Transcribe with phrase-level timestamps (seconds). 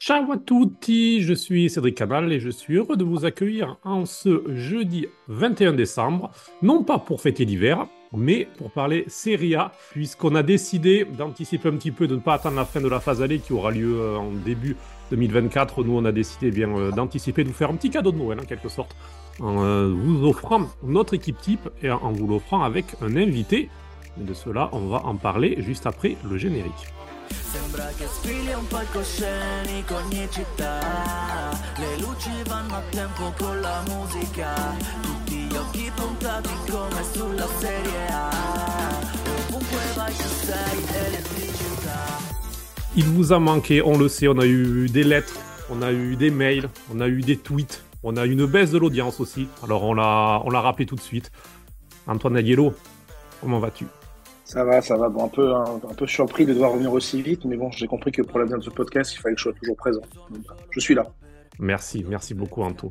[0.00, 4.06] Ciao à tutti, je suis Cédric Canal et je suis heureux de vous accueillir en
[4.06, 6.30] ce jeudi 21 décembre,
[6.62, 11.72] non pas pour fêter l'hiver, mais pour parler Serie A, puisqu'on a décidé d'anticiper un
[11.72, 13.98] petit peu, de ne pas attendre la fin de la phase allée qui aura lieu
[13.98, 14.76] euh, en début
[15.10, 15.82] 2024.
[15.82, 18.18] Nous, on a décidé eh bien euh, d'anticiper, de vous faire un petit cadeau de
[18.18, 18.94] Noël en quelque sorte,
[19.40, 23.68] en euh, vous offrant notre équipe type et en vous l'offrant avec un invité.
[24.20, 26.86] Et de cela, on va en parler juste après le générique.
[42.96, 45.34] Il vous a manqué, on le sait, on a eu des lettres,
[45.70, 48.70] on a eu des mails, on a eu des tweets, on a eu une baisse
[48.70, 49.48] de l'audience aussi.
[49.62, 51.30] Alors on l'a, rappelé tout de suite.
[52.06, 52.74] Antoine Aguelo,
[53.40, 53.86] comment vas-tu?
[54.48, 55.10] Ça va, ça va.
[55.10, 57.86] Bon, un, peu, un, un peu surpris de devoir revenir aussi vite, mais bon, j'ai
[57.86, 60.00] compris que pour l'avenir de ce podcast, il fallait que je sois toujours présent.
[60.30, 61.06] Donc, je suis là.
[61.58, 62.90] Merci, merci beaucoup Anto.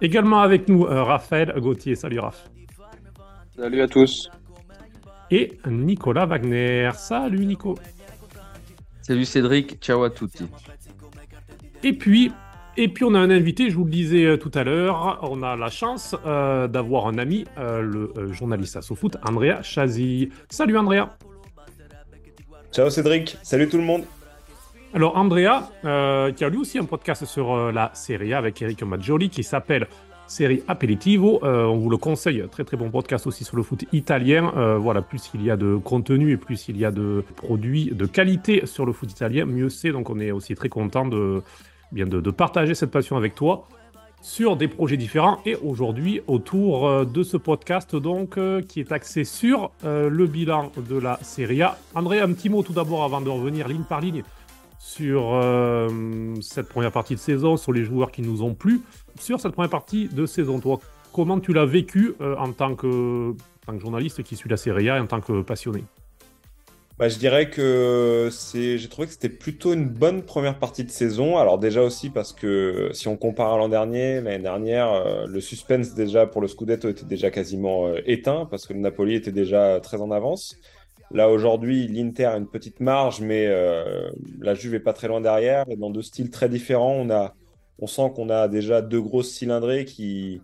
[0.00, 1.96] Également avec nous, euh, Raphaël Gauthier.
[1.96, 2.48] Salut Raph.
[3.54, 4.30] Salut à tous.
[5.30, 6.88] Et Nicolas Wagner.
[6.94, 7.74] Salut Nico.
[9.02, 10.48] Salut Cédric, ciao à tutti.
[11.82, 12.32] Et puis,
[12.76, 15.42] et puis on a un invité, je vous le disais euh, tout à l'heure, on
[15.42, 20.30] a la chance euh, d'avoir un ami, euh, le journaliste à SoFoot, Andrea Chazy.
[20.50, 21.16] Salut Andrea.
[22.72, 24.04] Ciao Cédric, salut tout le monde.
[24.92, 28.82] Alors Andrea, euh, qui a lui aussi un podcast sur la Serie A avec Eric
[28.82, 29.86] Maggioli qui s'appelle
[30.26, 31.40] Série Aperitivo.
[31.42, 34.76] On vous le conseille, très très bon podcast aussi sur le foot italien.
[34.78, 38.06] Voilà, plus il y a de contenu et plus il y a de produits de
[38.06, 39.92] qualité sur le foot italien, mieux c'est.
[39.92, 41.42] Donc on est aussi très content de,
[41.92, 43.66] bien de, partager cette passion avec toi
[44.22, 48.90] sur des projets différents et aujourd'hui autour euh, de ce podcast donc euh, qui est
[48.90, 51.78] axé sur euh, le bilan de la Serie A.
[51.94, 54.22] André, un petit mot tout d'abord avant de revenir ligne par ligne
[54.78, 55.36] sur
[56.42, 58.82] cette première partie de saison, sur les joueurs qui nous ont plu.
[59.18, 60.78] Sur cette première partie de saison, toi,
[61.12, 64.88] comment tu l'as vécu en, tant que, en tant que journaliste qui suit la Serie
[64.88, 65.82] A et en tant que passionné?
[66.98, 70.90] Bah, je dirais que c'est, j'ai trouvé que c'était plutôt une bonne première partie de
[70.90, 71.36] saison.
[71.36, 75.40] Alors déjà aussi parce que si on compare à l'an dernier, l'année dernière, euh, le
[75.42, 79.32] suspense déjà pour le Scudetto était déjà quasiment euh, éteint parce que le Napoli était
[79.32, 80.56] déjà très en avance.
[81.10, 85.20] Là aujourd'hui, l'Inter a une petite marge, mais euh, la Juve est pas très loin
[85.20, 85.66] derrière.
[85.76, 87.34] Dans deux styles très différents, on a,
[87.78, 90.40] on sent qu'on a déjà deux grosses cylindrées qui,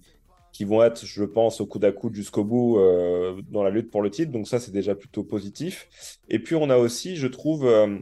[0.53, 3.91] qui vont être, je pense, au coude à coude jusqu'au bout euh, dans la lutte
[3.91, 4.31] pour le titre.
[4.31, 5.89] Donc ça, c'est déjà plutôt positif.
[6.29, 7.99] Et puis on a aussi, je trouve, euh,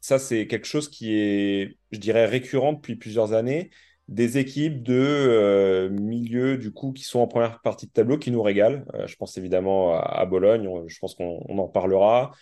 [0.00, 3.70] ça c'est quelque chose qui est, je dirais, récurrent depuis plusieurs années,
[4.08, 8.30] des équipes de euh, milieu, du coup, qui sont en première partie de tableau, qui
[8.30, 8.84] nous régalent.
[8.94, 12.32] Euh, je pense évidemment à, Bologne, je pense qu'on on en parlera.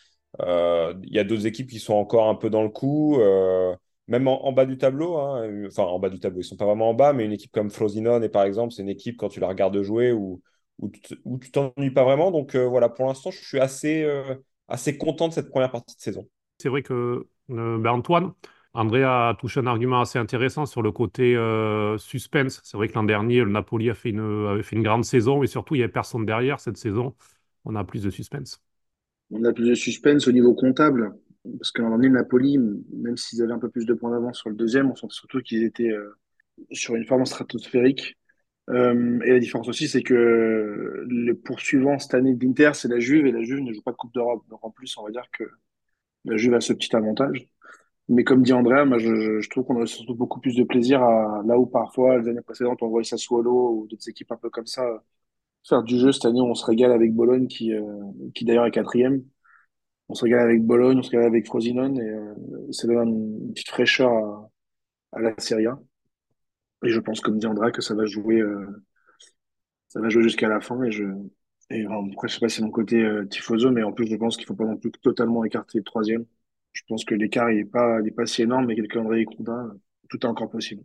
[0.41, 3.21] Il y a d'autres équipes qui sont encore un peu dans le coup.
[4.09, 6.67] Même en, en bas du tableau, hein, enfin en bas du tableau, ils sont pas
[6.67, 9.29] vraiment en bas, mais une équipe comme Frosinone, et par exemple, c'est une équipe quand
[9.29, 10.43] tu la regardes jouer où,
[10.79, 10.91] où,
[11.39, 12.31] tu t'ennuies pas vraiment.
[12.31, 14.35] Donc euh, voilà, pour l'instant, je suis assez, euh,
[14.69, 16.29] assez content de cette première partie de saison.
[16.59, 18.33] C'est vrai que euh, ben, Antoine,
[18.75, 22.61] André a touché un argument assez intéressant sur le côté euh, suspense.
[22.65, 25.43] C'est vrai que l'an dernier, le Napoli a fait une, avait fait une grande saison
[25.43, 27.15] et surtout, il n'y avait personne derrière cette saison.
[27.65, 28.63] On a plus de suspense.
[29.31, 31.15] On a plus de suspense au niveau comptable,
[31.59, 34.51] parce un moment donné, Napoli, même s'ils avaient un peu plus de points d'avance sur
[34.51, 36.17] le deuxième, on sentait surtout qu'ils étaient euh,
[36.73, 38.17] sur une forme stratosphérique.
[38.71, 43.27] Euh, et la différence aussi, c'est que le poursuivant cette année d'Inter, c'est la Juve,
[43.27, 44.45] et la Juve ne joue pas de Coupe d'Europe.
[44.51, 45.45] Donc en plus, on va dire que
[46.25, 47.49] la Juve a ce petit avantage.
[48.09, 51.43] Mais comme dit Andrea, moi, je, trouve qu'on aurait surtout beaucoup plus de plaisir à
[51.47, 54.67] là où parfois les années précédentes on voyait Sassuolo ou d'autres équipes un peu comme
[54.67, 55.03] ça
[55.69, 56.13] faire du jeu.
[56.13, 57.83] Cette année, on se régale avec Bologne qui, euh,
[58.35, 59.23] qui d'ailleurs est quatrième.
[60.09, 62.35] On se régale avec Bologne, on se régale avec Frosinone et euh,
[62.73, 64.51] ça donne une petite fraîcheur à,
[65.13, 65.79] à la Serie A.
[66.85, 68.67] Et je pense, comme dit Andrea, que ça va jouer, euh,
[69.89, 70.83] ça va jouer jusqu'à la fin.
[70.83, 71.05] Et je,
[71.71, 74.17] et après, je sais pas si c'est mon côté euh, tifoso, mais en plus, je
[74.17, 76.25] pense qu'il faut pas non plus totalement écarter le troisième.
[76.73, 79.25] Je pense que l'écart, il est pas, il est pas si énorme, mais avec André
[79.25, 79.77] Coudin,
[80.09, 80.83] tout est encore possible.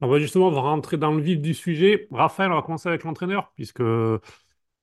[0.00, 2.08] On va justement rentrer dans le vif du sujet.
[2.10, 3.80] Raphaël, on va commencer avec l'entraîneur, puisque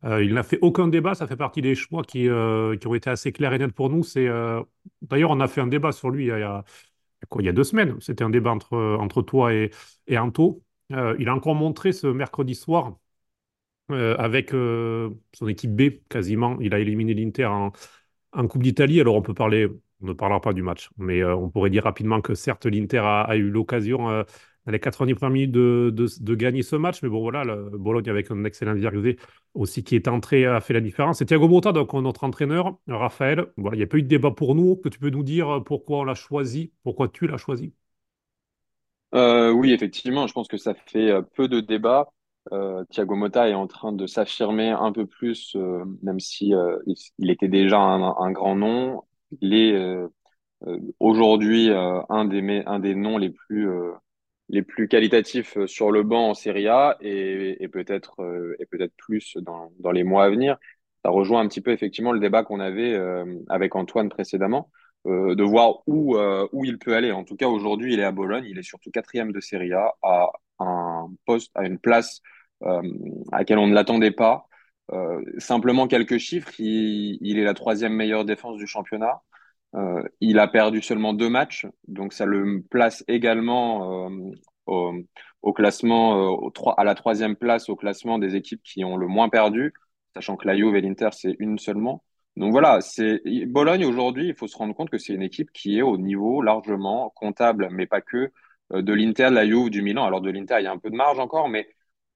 [0.04, 1.16] euh, il n'a fait aucun débat.
[1.16, 3.90] Ça fait partie des choix qui, euh, qui ont été assez clairs et nets pour
[3.90, 4.04] nous.
[4.18, 4.64] Euh,
[5.02, 6.64] D'ailleurs, on a fait un débat sur lui il y a,
[7.40, 8.00] il y a- deux semaines.
[8.02, 9.72] C'était un débat entre, toi et,
[10.08, 10.64] et Anto.
[10.90, 12.98] Il a encore montré ce mercredi soir
[13.90, 16.58] avec son équipe B, quasiment.
[16.62, 17.72] Il a éliminé l'Inter en,
[18.48, 19.02] Coupe d'Italie.
[19.02, 19.68] Alors, on peut parler,
[20.02, 23.36] on ne parlera pas du match, mais on pourrait dire rapidement que certes, l'Inter a,
[23.36, 24.26] eu l'occasion
[24.68, 27.02] les 90 premières minutes de, gagner ce match.
[27.04, 29.18] Mais bon, voilà, le Bologne avec un excellent Virguzé
[29.54, 31.20] aussi qui est entré a fait la différence.
[31.20, 33.48] C'est Thiago Motta, donc notre entraîneur, Raphaël.
[33.58, 34.76] Voilà, il n'y a pas eu de débat pour nous.
[34.76, 37.74] Que tu peux nous dire pourquoi on l'a choisi, pourquoi tu l'as choisi?
[39.14, 42.10] Euh, oui, effectivement, je pense que ça fait euh, peu de débats.
[42.54, 46.78] Euh, Thiago Motta est en train de s'affirmer un peu plus, euh, même si euh,
[47.18, 49.04] il, était déjà un, grand nom.
[49.42, 50.08] Il est euh,
[50.68, 53.92] euh, aujourd'hui euh, un des, noms les plus, euh,
[54.52, 59.38] les plus qualitatifs euh, sur le banc en Serie A et, peut-être euh, peut-être plus
[59.38, 60.58] dans, dans les mois à venir.
[61.04, 64.70] Ça rejoint un petit peu effectivement le débat qu'on avait euh, avec Antoine précédemment,
[65.06, 66.16] de voir où,
[66.52, 67.12] où il peut aller.
[67.12, 69.96] En tout cas, aujourd'hui, il est à Bologne, il est surtout quatrième de Serie A,
[70.04, 72.22] à un poste, à une place
[72.62, 72.82] à
[73.32, 74.46] laquelle on ne l'attendait pas.
[75.40, 79.24] Simplement quelques chiffres, il est la troisième meilleure défense du championnat.
[79.76, 84.10] Euh, il a perdu seulement deux matchs, donc ça le place également
[84.68, 84.92] euh,
[85.42, 89.30] au, classement, euh, à la troisième place au classement des équipes qui ont le moins
[89.30, 89.74] perdu,
[90.14, 92.04] sachant que la Juve et l'Inter, c'est une seulement.
[92.36, 95.78] Donc voilà, c'est Bologne aujourd'hui, il faut se rendre compte que c'est une équipe qui
[95.78, 98.32] est au niveau largement comptable, mais pas que,
[98.72, 100.06] de l'Inter, de la Juve, du Milan.
[100.06, 101.68] Alors de l'Inter, il y a un peu de marge encore, mais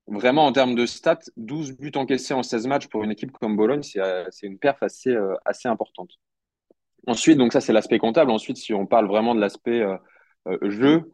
[0.07, 3.57] vraiment en termes de stats, 12 buts encaissés en 16 matchs pour une équipe comme
[3.57, 5.17] Bologne, c'est une perf assez
[5.65, 6.11] importante.
[7.07, 8.31] Ensuite, donc ça, c'est l'aspect comptable.
[8.31, 9.97] Ensuite, si on parle vraiment de l'aspect euh,
[10.47, 11.11] euh, jeu,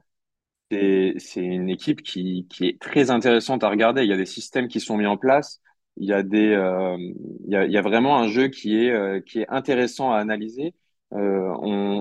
[0.72, 4.04] c'est, une équipe qui, qui est très intéressante à regarder.
[4.04, 5.62] Il y a des systèmes qui sont mis en place.
[5.98, 8.78] Il y a des, euh, il y a, il y a vraiment un jeu qui
[8.78, 10.74] est, qui est intéressant à analyser.
[11.12, 11.18] On,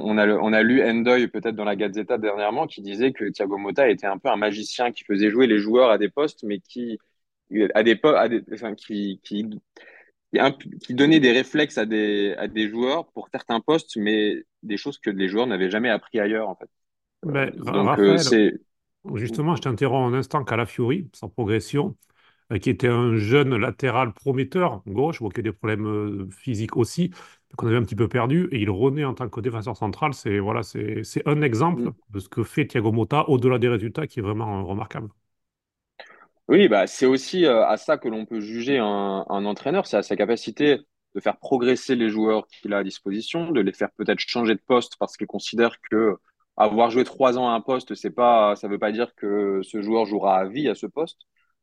[0.05, 3.59] on a, on a lu Endoy peut-être dans la Gazzetta dernièrement qui disait que Thiago
[3.59, 6.61] Motta était un peu un magicien qui faisait jouer les joueurs à des postes, mais
[6.61, 7.01] qui,
[7.75, 8.01] à des,
[8.77, 9.21] qui
[10.83, 14.99] qui, donnait des réflexes à des, à des joueurs pour certains postes, mais des choses
[14.99, 16.69] que les joueurs n'avaient jamais appris ailleurs, en fait.
[17.25, 18.55] Donc, euh, Raphaël, c'est.
[19.15, 20.45] justement, je t'interromps un instant.
[20.45, 21.97] Calafiori, sans progression,
[22.53, 27.11] euh, qui était un jeune latéral prometteur, gauche, qui a des problèmes euh, physiques aussi,
[27.57, 30.15] qu'on avait un petit peu perdu, et il renaît en tant que défenseur central.
[30.15, 34.07] C'est voilà, c'est c'est un exemple de ce que fait Thiago Motta au-delà des résultats
[34.07, 35.09] qui est vraiment remarquable.
[36.51, 40.03] Oui, bah, c'est aussi euh, à ça que l'on peut juger un, entraîneur, c'est à
[40.03, 40.81] sa capacité
[41.15, 44.61] de faire progresser les joueurs qu'il a à disposition, de les faire peut-être changer de
[44.67, 46.17] poste parce qu'il considère que
[46.57, 49.81] avoir joué trois ans à un poste, c'est pas, ça veut pas dire que ce
[49.81, 51.21] joueur jouera à vie à ce poste.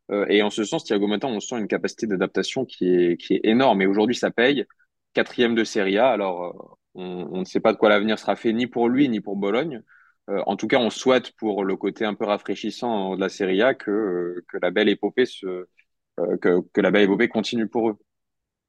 [0.09, 3.35] Euh, et en ce sens, Thiago Motta, on sent une capacité d'adaptation qui est, qui
[3.35, 3.81] est énorme.
[3.81, 4.65] Et aujourd'hui, ça paye.
[5.13, 6.09] Quatrième de Serie A.
[6.09, 9.19] Alors, euh, on ne sait pas de quoi l'avenir sera fait ni pour lui ni
[9.19, 9.83] pour Bologne.
[10.29, 13.61] Euh, en tout cas, on souhaite pour le côté un peu rafraîchissant de la Serie
[13.61, 17.67] A que, euh, que la belle épopée se, euh, que, que la belle épopée continue
[17.67, 17.97] pour eux.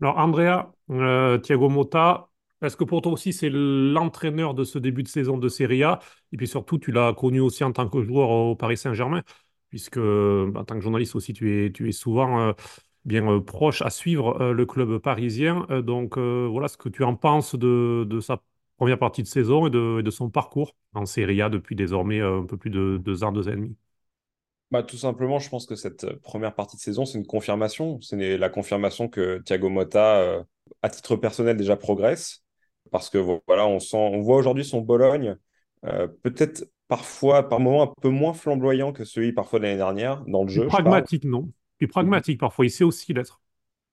[0.01, 0.73] Alors, Andrea,
[1.43, 2.29] Thiago Motta,
[2.63, 5.99] est-ce que pour toi aussi c'est l'entraîneur de ce début de saison de Serie A?
[6.33, 9.23] Et puis surtout, tu l'as connu aussi en tant que joueur au Paris Saint-Germain,
[9.71, 12.53] puisque euh, en tant que journaliste aussi, tu es, tu es souvent
[13.05, 15.67] bien proche à suivre le club parisien.
[15.85, 18.41] Donc voilà ce que tu en penses de, de sa
[18.79, 22.21] première partie de saison et de, et de son parcours en Serie A depuis désormais
[22.21, 23.77] euh, un peu plus de deux ans, deux ans et demi.
[24.71, 28.01] Bah, tout simplement, je pense que cette euh, première partie de saison, c'est une confirmation.
[28.03, 30.45] C'est la confirmation que Thiago Motta, euh,
[30.83, 32.45] à titre personnel, déjà progresse.
[32.91, 35.37] Parce que vo- voilà, on sent, on voit aujourd'hui son Bologne,
[35.87, 40.23] euh, peut-être parfois, par moments, un peu moins flamboyant que celui parfois de l'année dernière,
[40.27, 41.51] dans le jeu, pragmatique, non?
[41.79, 43.41] Plus pragmatique parfois, il sait aussi l'être.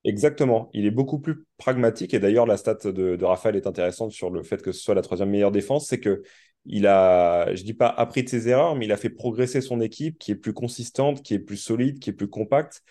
[0.05, 0.69] Exactement.
[0.73, 2.13] Il est beaucoup plus pragmatique.
[2.13, 5.01] Et d'ailleurs, la stat de, Raphaël est intéressante sur le fait que ce soit la
[5.01, 5.87] troisième meilleure défense.
[5.87, 6.21] C'est que
[6.65, 9.81] il a, je dis pas appris de ses erreurs, mais il a fait progresser son
[9.81, 12.83] équipe qui est plus consistante, qui est plus solide, qui est plus compacte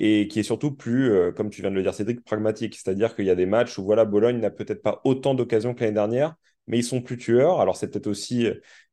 [0.00, 2.76] et qui est surtout plus, euh, comme tu viens de le dire, Cédric, pragmatique.
[2.76, 5.80] C'est-à-dire qu'il y a des matchs où voilà, Bologne n'a peut-être pas autant d'occasions que
[5.82, 7.60] l'année dernière, mais ils sont plus tueurs.
[7.60, 8.48] Alors, c'est peut-être aussi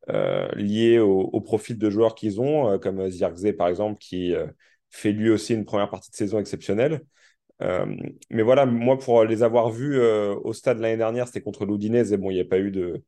[0.10, 4.34] euh, lié au, profil de joueurs qu'ils ont, euh, comme Zirkzee, par exemple, qui
[4.90, 7.02] fait lui aussi une première partie de saison exceptionnelle.
[7.62, 7.86] Euh,
[8.30, 12.14] mais voilà, moi, pour les avoir vus euh, au stade l'année dernière, c'était contre l'Udinese.
[12.14, 13.04] Et bon, il n'y a pas eu de,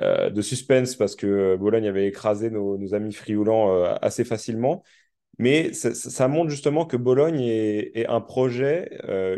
[0.00, 4.82] euh, de suspense parce que Bologne avait écrasé nos, amis frioulants assez facilement.
[5.38, 8.88] Mais ça, montre justement que Bologne est, un projet,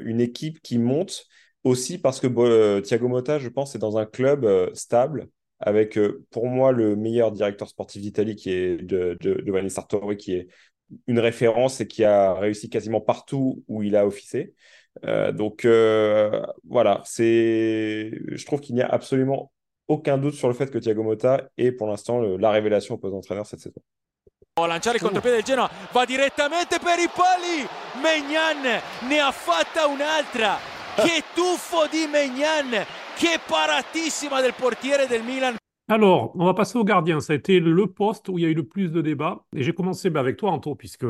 [0.05, 1.27] une équipe qui monte
[1.65, 5.29] aussi parce que Thiago Motta, je pense, est dans un club stable
[5.59, 5.99] avec,
[6.31, 8.89] pour moi, le meilleur directeur sportif d'Italie qui est
[9.21, 10.49] Giovanni Sartori, qui est
[11.07, 14.55] une référence et qui a réussi quasiment partout où il a officié.
[15.05, 19.53] Euh, donc euh, voilà, c'est, je trouve qu'il n'y a absolument
[19.87, 22.99] aucun doute sur le fait que Thiago Motta est pour l'instant le- la révélation au
[22.99, 23.81] poste d'entraîneur cette saison.
[24.61, 27.65] a lanciare il contropiede del Genoa va direttamente per i pali
[28.03, 28.63] Megnan
[29.09, 30.59] ne ha fatta un'altra
[30.97, 32.71] che tuffo di Megnan
[33.17, 35.55] che paratissima del portiere del Milan
[35.91, 37.21] Alors, on va passer au gardien.
[37.21, 39.45] Ça a été le poste où il y a eu le plus de débats.
[39.57, 41.07] Et j'ai commencé bah, avec toi, Anto, puisque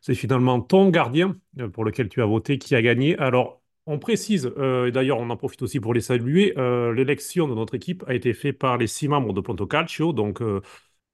[0.00, 3.18] c'est finalement ton gardien euh, pour lequel tu as voté qui a gagné.
[3.18, 7.48] Alors, on précise, euh, et d'ailleurs, on en profite aussi pour les saluer, euh, l'élection
[7.48, 10.12] de notre équipe a été faite par les six membres de Ponto Calcio.
[10.12, 10.40] Donc,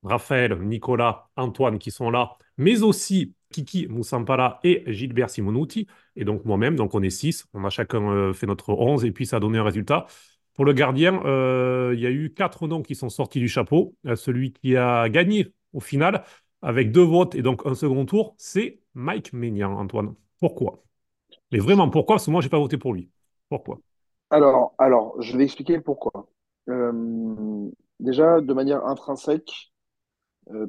[0.02, 6.44] Raphaël, Nicolas, Antoine qui sont là, mais aussi Kiki Moussampala et Gilbert Simonuti, et donc
[6.44, 9.40] moi-même, donc on est 6, on a chacun fait notre 11 et puis ça a
[9.40, 10.06] donné un résultat.
[10.56, 13.94] Pour le gardien, euh, il y a eu quatre noms qui sont sortis du chapeau.
[14.06, 16.24] Euh, celui qui a gagné au final,
[16.62, 20.14] avec deux votes et donc un second tour, c'est Mike Maignan, Antoine.
[20.40, 20.82] Pourquoi?
[21.52, 22.16] Mais vraiment, pourquoi?
[22.16, 23.10] Parce que moi, je n'ai pas voté pour lui.
[23.50, 23.78] Pourquoi?
[24.30, 26.28] Alors, alors, je vais expliquer pourquoi.
[26.70, 27.70] Euh,
[28.00, 29.72] déjà, de manière intrinsèque,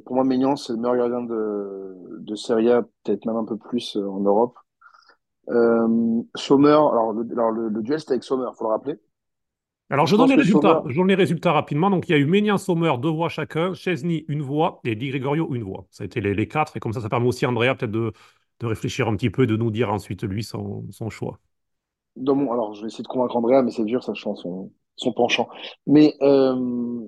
[0.04, 3.56] pour moi, Maignan, c'est le meilleur gardien de, de Serie A, peut-être même un peu
[3.56, 4.58] plus en Europe.
[6.34, 8.98] Sommer, alors, le, alors le duel, c'était avec Sommer, il faut le rappeler.
[9.90, 10.82] Alors, Je je donne les résultats.
[10.82, 11.88] Sommer- Je donne les résultats rapidement.
[11.90, 15.08] Donc, il y a eu Maignan, Sommer, deux voix chacun, Chesney, une voix, et Di
[15.08, 15.86] Gregorio, une voix.
[15.90, 17.90] Ça a été les, les quatre, et comme ça, ça permet aussi à Andrea peut-être
[17.90, 18.12] de,
[18.60, 21.40] de réfléchir un petit peu, de nous dire ensuite, lui, son, son choix.
[22.16, 25.48] mon, alors, je vais essayer de convaincre Andrea, mais c'est dur, sachant son, son penchant.
[25.86, 27.06] Mais euh,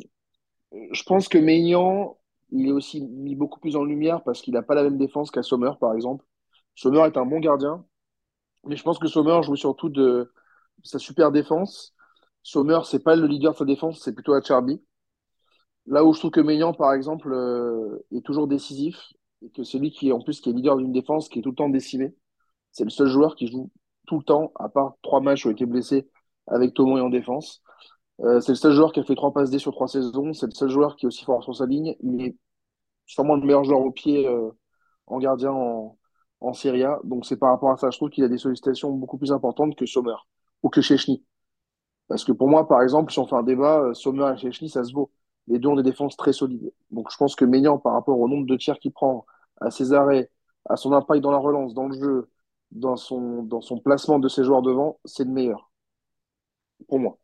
[0.93, 2.17] je pense que Maignan,
[2.51, 5.31] il est aussi mis beaucoup plus en lumière parce qu'il n'a pas la même défense
[5.31, 6.25] qu'à Sommer, par exemple.
[6.75, 7.85] Sommer est un bon gardien,
[8.67, 10.33] mais je pense que Sommer joue surtout de
[10.85, 11.95] sa super défense.
[12.43, 14.81] Sommer, c'est pas le leader de sa défense, c'est plutôt Acerbi.
[15.87, 18.97] Là où je trouve que Maignan, par exemple, euh, est toujours décisif,
[19.43, 21.51] et que c'est lui qui, en plus, qui est leader d'une défense qui est tout
[21.51, 22.15] le temps décimé.
[22.73, 23.71] C'est le seul joueur qui joue
[24.07, 26.09] tout le temps, à part trois matchs où il a été blessé
[26.47, 27.63] avec Tomon et en défense.
[28.21, 30.33] Euh, c'est le seul joueur qui a fait trois passes D sur trois saisons.
[30.33, 31.97] C'est le seul joueur qui est aussi fort sur sa ligne.
[32.03, 32.37] Il est
[33.07, 34.51] sûrement le meilleur joueur au pied euh,
[35.07, 35.97] en gardien en,
[36.41, 37.01] en Serie A.
[37.05, 39.75] Donc c'est par rapport à ça, je trouve qu'il a des sollicitations beaucoup plus importantes
[39.77, 40.17] que Sommer
[40.63, 41.25] ou que Chechny.
[42.11, 44.69] Parce que pour moi, par exemple, si on fait un débat, euh, Sommer et Chechny,
[44.69, 45.13] ça se vaut.
[45.47, 46.73] Les deux ont des défenses très solides.
[46.91, 49.25] Donc je pense que Maignan, par rapport au nombre de tirs qu'il prend,
[49.61, 50.29] à ses arrêts,
[50.69, 52.29] à son impact dans la relance, dans le jeu,
[52.73, 55.71] dans son, dans son placement de ses joueurs devant, c'est le meilleur.
[56.89, 57.17] Pour moi.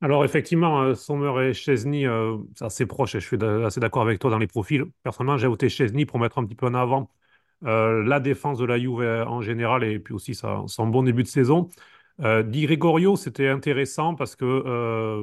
[0.00, 4.02] Alors, effectivement, euh, Sommer et Chesney, euh, c'est assez proche et je suis assez d'accord
[4.02, 4.84] avec toi dans les profils.
[5.04, 7.08] Personnellement, j'ai voté Chesney pour mettre un petit peu en avant
[7.62, 11.70] la défense de la Juve en général et puis aussi son bon début de saison.
[12.20, 15.22] Euh, Di Gregorio, c'était intéressant parce que euh,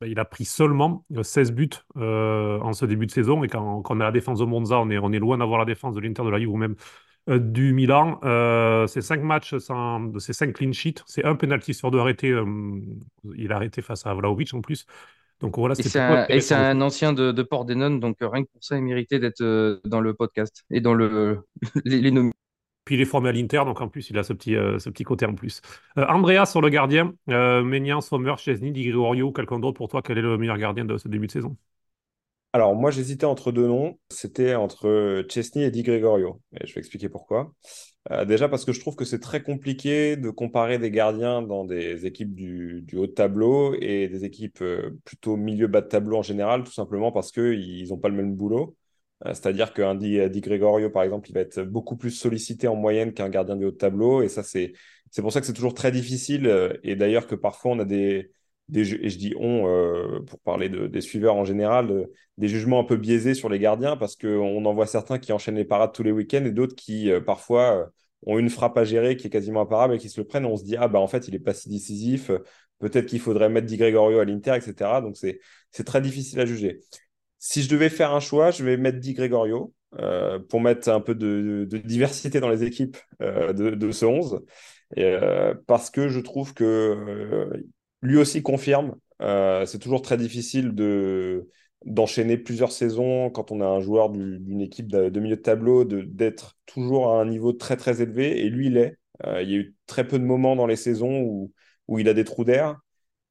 [0.00, 3.48] ben, il a pris seulement euh, 16 buts euh, en ce début de saison et
[3.48, 5.64] quand, quand on a la défense de Monza, on est, on est loin d'avoir la
[5.66, 6.76] défense de l'Inter de la Juve ou même
[7.28, 8.18] du Milan.
[8.88, 12.30] C'est cinq matchs sans, c'est cinq clean sheets, c'est un penalty sur deux arrêtés.
[12.30, 12.44] euh,
[13.36, 14.86] il a arrêté face à Vlahovic en plus.
[15.40, 16.54] Donc voilà, Et c'est un, et c'est intéressant.
[16.54, 20.00] un ancien de, de Pordenone, donc euh, rien que pour ça, il méritait d'être dans
[20.00, 21.40] le podcast et dans le,
[21.84, 22.10] les, les
[22.90, 25.04] Il est formé à l'Inter, donc en plus, il a ce petit, euh, ce petit
[25.04, 25.60] côté en plus.
[25.96, 30.02] Euh, Andrea sur le gardien, euh, Maignan, Sommer, Chesney, Di Gregorio, quelqu'un d'autre pour toi,
[30.02, 31.56] quel est le meilleur gardien de ce début de saison?
[32.52, 33.96] Alors, moi, j'hésitais entre deux noms.
[34.10, 36.40] C'était entre Chesney et Di Gregorio.
[36.60, 37.54] Et je vais expliquer pourquoi.
[38.26, 42.06] Déjà parce que je trouve que c'est très compliqué de comparer des gardiens dans des
[42.06, 44.64] équipes du, du haut de tableau et des équipes
[45.04, 48.74] plutôt milieu-bas de tableau en général, tout simplement parce qu'ils n'ont pas le même boulot.
[49.26, 52.76] Euh, C'est-à-dire qu'un Di, Di Gregorio, par exemple, il va être beaucoup plus sollicité en
[52.76, 54.22] moyenne qu'un gardien du haut de tableau.
[54.22, 54.72] Et ça, c'est
[55.12, 56.46] c'est pour ça que c'est toujours très difficile.
[56.46, 58.30] euh, Et d'ailleurs que parfois, on a des,
[58.68, 62.06] des et je dis on euh, pour parler de- des suiveurs en général, euh,
[62.38, 65.56] des jugements un peu biaisés sur les gardiens parce qu'on en voit certains qui enchaînent
[65.56, 67.86] les parades tous les week-ends et d'autres qui, euh, parfois, euh,
[68.26, 70.46] ont une frappe à gérer qui est quasiment imparable et qui se le prennent.
[70.46, 72.30] On se dit, ah bah en fait, il est pas si décisif.
[72.30, 72.38] euh,
[72.78, 75.02] Peut-être qu'il faudrait mettre Di Gregorio à l'Inter, etc.
[75.02, 76.80] Donc, c'est c'est très difficile à juger.
[77.42, 81.00] Si je devais faire un choix, je vais mettre Di Gregorio euh, pour mettre un
[81.00, 84.44] peu de, diversité dans les équipes euh, de, ce 11.
[84.94, 87.48] Et, euh, parce que je trouve que
[88.02, 88.94] lui aussi confirme.
[89.20, 91.48] c'est toujours très difficile de
[91.86, 95.84] d'enchaîner plusieurs saisons quand on a un joueur du- d'une équipe de, milieu de tableau,
[95.84, 98.38] d'être toujours à un niveau très très élevé.
[98.44, 98.98] Et lui, il est.
[99.24, 101.52] Il y a eu très peu de moments dans les saisons où,
[101.88, 102.78] où il a des trous d'air.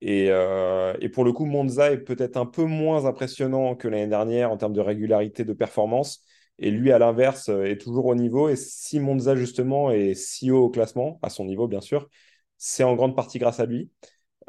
[0.01, 4.07] Et, euh, et pour le coup, Monza est peut-être un peu moins impressionnant que l'année
[4.07, 6.23] dernière en termes de régularité de performance.
[6.57, 8.49] Et lui, à l'inverse, euh, est toujours au niveau.
[8.49, 12.09] Et si Monza, justement, est si haut au classement, à son niveau, bien sûr,
[12.57, 13.89] c'est en grande partie grâce à lui.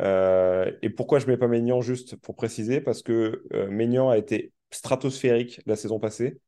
[0.00, 2.80] Euh, et pourquoi je ne mets pas Maignan juste pour préciser?
[2.80, 6.40] Parce que euh, a été stratosphérique la saison passée.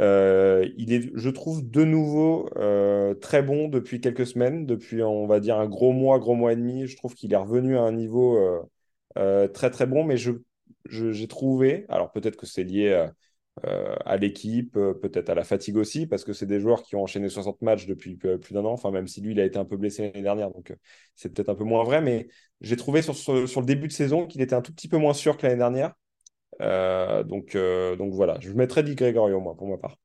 [0.00, 5.26] Euh, il est, je trouve, de nouveau euh, très bon depuis quelques semaines, depuis, on
[5.26, 6.86] va dire, un gros mois, gros mois et demi.
[6.86, 8.36] Je trouve qu'il est revenu à un niveau
[9.18, 10.32] euh, très, très bon, mais je,
[10.86, 13.08] je- j'ai trouvé, alors peut-être que c'est lié
[14.04, 17.28] à, l'équipe, peut-être à la fatigue aussi, parce que c'est des joueurs qui ont enchaîné
[17.28, 19.76] 60 matchs depuis plus d'un an, enfin, même si lui, il a été un peu
[19.76, 20.74] blessé l'année dernière, donc
[21.14, 22.28] c'est peut-être un peu moins vrai, mais
[22.60, 23.14] j'ai trouvé sur
[23.60, 25.94] le début de saison qu'il était un tout petit peu moins sûr que l'année dernière.
[26.60, 29.96] Euh, donc, euh, donc voilà, je mettrais Di Gregorio, moi, pour ma part.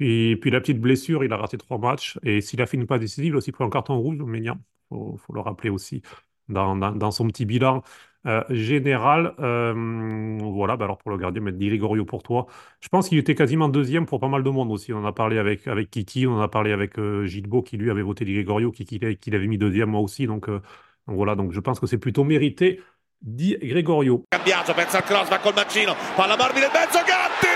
[0.00, 2.18] Et puis la petite blessure, il a raté trois matchs.
[2.22, 4.58] Et s'il a fait une passe décisive, il a aussi pris un carton rouge, Maignan.
[4.90, 6.02] Il faut, le rappeler aussi
[6.48, 7.82] dans, son petit bilan.
[8.26, 9.34] euh, général.
[9.38, 12.46] Voilà, bah alors pour le gardien, mettre Di Gregorio pour toi.
[12.80, 14.92] Je pense qu'il était quasiment deuxième pour pas mal de monde aussi.
[14.92, 17.76] On en a parlé avec, avec Kiki, on en a parlé avec euh, Gilbo qui
[17.76, 20.26] lui avait voté Di Gregorio, qui, qui, qui l'avait mis deuxième moi aussi.
[20.26, 22.80] Donc, donc voilà, donc je pense que c'est plutôt mérité.
[23.26, 24.24] Di Gregorio.
[24.28, 27.48] Cambiato, pensa al cross, va col mancino, palla morbida in mezzo, Gatti!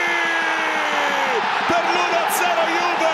[1.69, 2.41] Per l'1-0
[2.73, 3.13] Juve!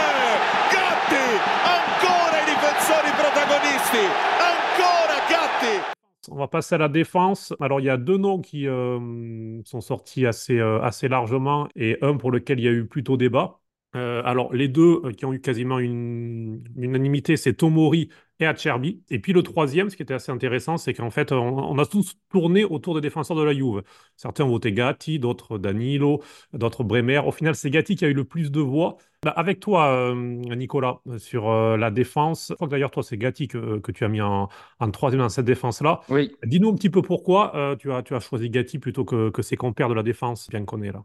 [0.70, 1.24] Gatti!
[1.66, 3.98] Ancora i difensori protagonisti!
[4.38, 6.30] Ancora Gatti!
[6.30, 7.52] On va passer à la défense.
[7.58, 11.98] Alors, il y a deux noms qui euh, sont sortis assez, euh, assez largement et
[12.02, 13.58] un pour lequel il y a eu plutôt débat.
[13.96, 18.10] Euh, alors, les deux qui ont eu quasiment une, une unanimité, c'est Tomori
[18.40, 19.02] et Acerbi.
[19.10, 21.86] Et puis le troisième, ce qui était assez intéressant, c'est qu'en fait, on, on a
[21.86, 23.82] tous tourné autour des défenseurs de la Juve.
[24.16, 26.22] Certains ont voté Gatti, d'autres Danilo,
[26.52, 27.18] d'autres Bremer.
[27.18, 28.96] Au final, c'est Gatti qui a eu le plus de voix.
[29.22, 33.16] Bah, avec toi, euh, Nicolas, sur euh, la défense, je crois que d'ailleurs, toi, c'est
[33.16, 34.48] Gatti que, que tu as mis en,
[34.80, 36.00] en troisième dans cette défense-là.
[36.08, 36.32] Oui.
[36.44, 39.42] Dis-nous un petit peu pourquoi euh, tu as, tu as choisi Gatti plutôt que, que
[39.42, 41.04] ses compères de la défense, bien qu'on est là.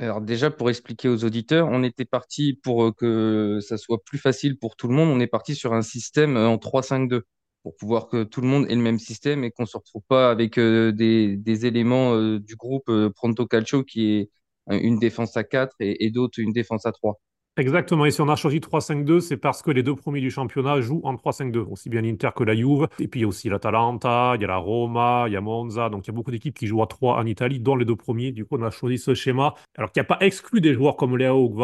[0.00, 4.16] Alors déjà, pour expliquer aux auditeurs, on était parti pour euh, que ça soit plus
[4.18, 5.10] facile pour tout le monde.
[5.10, 7.22] On est parti sur un système euh, en 3-5-2
[7.62, 10.30] pour pouvoir que tout le monde ait le même système et qu'on se retrouve pas
[10.30, 14.30] avec euh, des, éléments du groupe Pronto Calcio qui est
[14.70, 17.20] une défense à 4 et, et d'autres une défense à 3.
[17.56, 20.80] Exactement, et si on a choisi 3-5-2, c'est parce que les deux premiers du championnat
[20.80, 22.88] jouent en 3-5-2, aussi bien l'Inter que la Juve.
[22.98, 25.40] Et puis il y a aussi l'Atalanta, il y a la Roma, il y a
[25.42, 27.84] Monza, donc il y a beaucoup d'équipes qui jouent à 3 en Italie, dont les
[27.84, 28.32] deux premiers.
[28.32, 29.54] Du coup, on a choisi ce schéma.
[29.76, 31.60] Alors qu'il n'y a pas exclu des joueurs comme Léo ou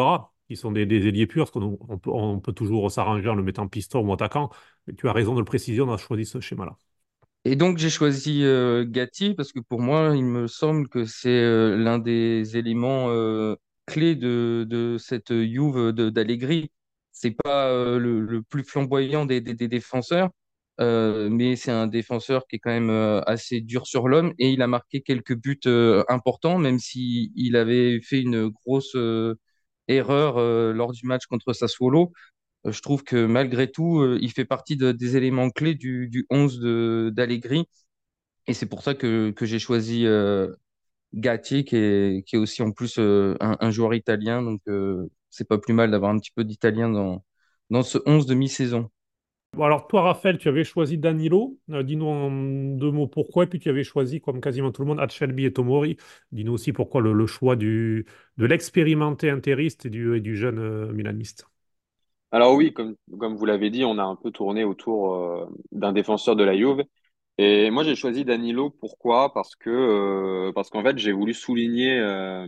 [0.47, 3.35] qui sont des, des ailiers purs, parce qu'on on peut, on peut toujours s'arranger en
[3.35, 4.49] le mettant piston ou attaquant.
[4.85, 6.77] Mais tu as raison de le préciser, on a choisi ce schéma-là.
[7.45, 11.29] Et donc j'ai choisi euh, Gatti parce que pour moi, il me semble que c'est
[11.29, 13.55] euh, l'un des éléments euh,
[13.87, 16.71] clés de, de cette Juve d'Allegri.
[17.13, 20.29] C'est pas euh, le, plus flamboyant des, défenseurs,
[20.81, 24.51] euh, mais c'est un défenseur qui est quand même euh, assez dur sur l'homme et
[24.51, 25.59] il a marqué quelques buts
[26.09, 28.95] importants, même si il avait fait une grosse
[29.87, 30.39] erreur
[30.73, 32.11] lors du match contre Sassuolo.
[32.65, 36.59] Je trouve que malgré tout, il fait partie de- des éléments clés du, du 11
[36.59, 37.65] de d'Allegri.
[38.47, 40.05] Et c'est pour ça que, j'ai choisi
[41.13, 44.41] Gatti, qui est, qui est aussi en plus euh, un, un joueur italien.
[44.41, 47.23] Donc, euh, c'est pas plus mal d'avoir un petit peu d'italien dans,
[47.69, 48.89] dans ce 11 de mi-saison.
[49.53, 51.57] Bon, alors toi, Raphaël, tu avais choisi Danilo.
[51.71, 52.29] Euh, dis-nous en
[52.77, 53.45] deux mots pourquoi.
[53.45, 55.97] Et puis tu avais choisi, comme quasiment tout le monde, Acerbi et Tomori.
[56.31, 58.05] Dis-nous aussi pourquoi le, le choix du,
[58.37, 61.47] de l'expérimenté interiste et du, et du jeune euh, milaniste.
[62.31, 65.93] Alors oui, comme, comme vous l'avez dit, on a un peu tourné autour euh, d'un
[65.93, 66.83] défenseur de la Juve.
[67.37, 68.69] Et moi, j'ai choisi Danilo.
[68.71, 69.33] Pourquoi?
[69.33, 72.47] Parce que euh, parce qu'en fait, j'ai voulu souligner euh,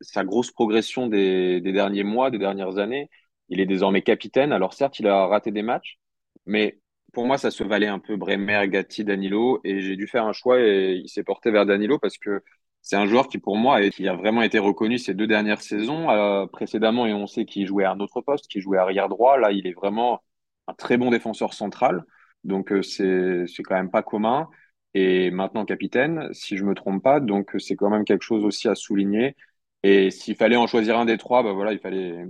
[0.00, 3.08] sa grosse progression des, des derniers mois, des dernières années.
[3.48, 4.52] Il est désormais capitaine.
[4.52, 5.98] Alors certes, il a raté des matchs,
[6.44, 6.80] mais
[7.14, 9.60] pour moi, ça se valait un peu Bremer, Gatti, Danilo.
[9.64, 12.42] Et j'ai dû faire un choix et il s'est porté vers Danilo parce que
[12.82, 15.62] c'est un joueur qui, pour moi, est- qui a vraiment été reconnu ces deux dernières
[15.62, 16.10] saisons.
[16.10, 19.38] Euh, précédemment, et on sait qu'il jouait à un autre poste, qu'il jouait arrière droit.
[19.38, 20.20] Là, il est vraiment
[20.68, 22.04] un très bon défenseur central.
[22.46, 24.48] Donc, euh, c'est, c'est quand même pas commun.
[24.94, 27.20] Et maintenant capitaine, si je me trompe pas.
[27.20, 29.36] Donc, euh, c'est quand même quelque chose aussi à souligner.
[29.82, 32.24] Et s'il fallait en choisir un des trois, bah voilà, il fallait,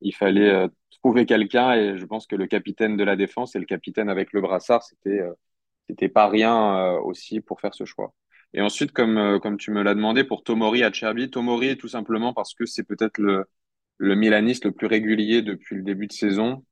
[0.00, 0.68] il fallait euh,
[1.02, 1.74] trouver quelqu'un.
[1.74, 4.82] Et je pense que le capitaine de la défense et le capitaine avec le brassard,
[4.82, 5.20] c'était,
[5.88, 8.14] c'était pas rien aussi pour faire ce choix.
[8.54, 12.54] Et ensuite, comme, comme tu me l'as demandé, pour Tomori Acerbi, Tomori, tout simplement parce
[12.54, 13.46] que c'est peut-être le,
[13.98, 16.64] le Milaniste le plus régulier depuis le début de saison,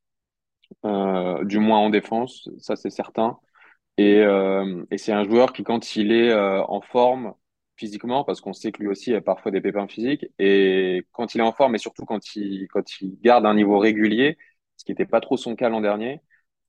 [0.84, 3.38] euh, du moins en défense, ça c'est certain.
[3.98, 7.34] Et, euh, c'est un joueur qui, quand il est euh, en forme
[7.76, 11.40] physiquement, parce qu'on sait que lui aussi a parfois des pépins physiques, et quand il
[11.40, 14.38] est en forme, et surtout quand il, quand il garde un niveau régulier,
[14.76, 16.20] ce qui n'était pas trop son cas l'an dernier,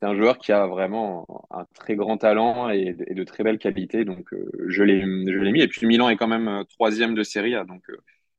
[0.01, 4.05] c'est un joueur qui a vraiment un très grand talent et, de très belles qualités.
[4.05, 4.29] Donc,
[4.67, 5.61] je l'ai, mis.
[5.61, 7.65] Et puis, Milan est quand même troisième de Serie A.
[7.65, 7.83] Donc,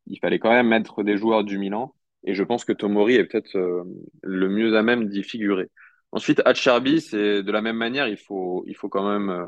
[0.06, 1.94] il fallait quand même mettre des joueurs du Milan.
[2.24, 3.82] Et je pense que Tomori est peut-être euh,
[4.22, 5.68] le mieux à même d'y figurer.
[6.12, 9.46] Ensuite, Acerbi, c'est de la même manière, il faut, il faut quand même, euh,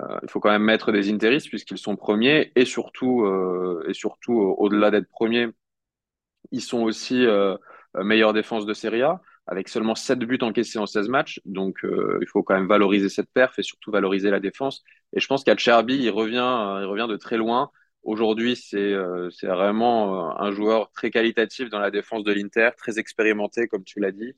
[0.00, 3.26] euh, il faut quand même mettre des interistes puisqu'ils sont premiers et surtout,
[3.88, 5.48] et surtout au-delà d'être premiers,
[6.52, 7.26] ils sont aussi
[7.94, 11.40] meilleure défense de Serie A avec seulement 7 buts encaissés en 16 matchs.
[11.44, 14.84] Donc, il faut quand même valoriser cette perf et surtout valoriser la défense.
[15.12, 17.70] Et je pense qu'Acerbi, il revient, euh, il revient de très loin.
[18.02, 22.98] Aujourd'hui, c'est euh, vraiment euh, un joueur très qualitatif dans la défense de l'Inter, très
[22.98, 24.34] expérimenté, comme tu l'as dit.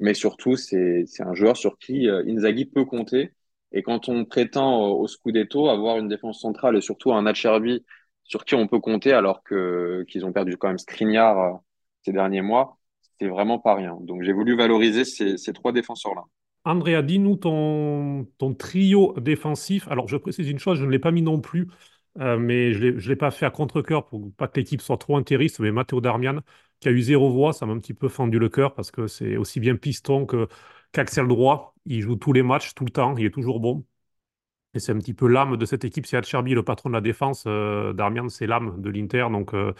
[0.00, 3.32] Mais surtout, c'est un joueur sur qui euh, Inzaghi peut compter.
[3.72, 7.84] Et quand on prétend au, Scudetto avoir une défense centrale et surtout un Acerbi
[8.24, 11.60] sur qui on peut compter, alors qu'ils ont perdu quand même Skriniar
[12.04, 12.78] ces derniers mois,
[13.18, 13.96] c'est vraiment pas rien.
[14.00, 16.24] Donc j'ai voulu valoriser ces, trois défenseurs-là.
[16.64, 19.88] Andrea, dis-nous ton trio défensif.
[19.88, 21.68] Alors, je précise une chose, je ne l'ai pas mis non plus,
[22.20, 25.16] euh, mais je ne l'ai pas fait à contre-cœur pour pas que l'équipe soit trop
[25.16, 25.60] intériste.
[25.60, 26.40] Mais Matteo Darmian,
[26.80, 29.06] qui a eu zéro voix, ça m'a un petit peu fendu le cœur parce que
[29.06, 30.48] c'est aussi bien piston que,
[30.92, 31.74] qu'axial droit.
[31.86, 33.84] Il joue tous les matchs, tout le temps, il est toujours bon.
[34.74, 36.06] Et c'est un petit peu l'âme de cette équipe.
[36.06, 37.44] C'est Acerbi, le patron de la défense.
[37.46, 39.26] Euh, Darmian, c'est l'âme de l'Inter.
[39.30, 39.72] Donc, euh,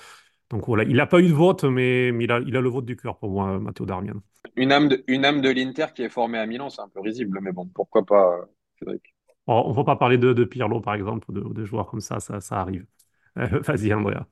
[0.50, 3.30] voilà, il n'a pas eu de vote, mais, il, a, le vote du cœur pour
[3.30, 4.22] moi, Matteo Darmian.
[4.54, 7.00] Une âme de, une âme de l'Inter qui est formée à Milan, c'est un peu
[7.00, 8.38] risible, mais bon, pourquoi pas,
[8.78, 9.15] Cédric?
[9.46, 12.40] On ne va pas parler de, de Pirlo, par exemple, de, joueurs comme ça, ça,
[12.60, 12.86] arrive.
[13.36, 14.26] Vas-y, Andrea.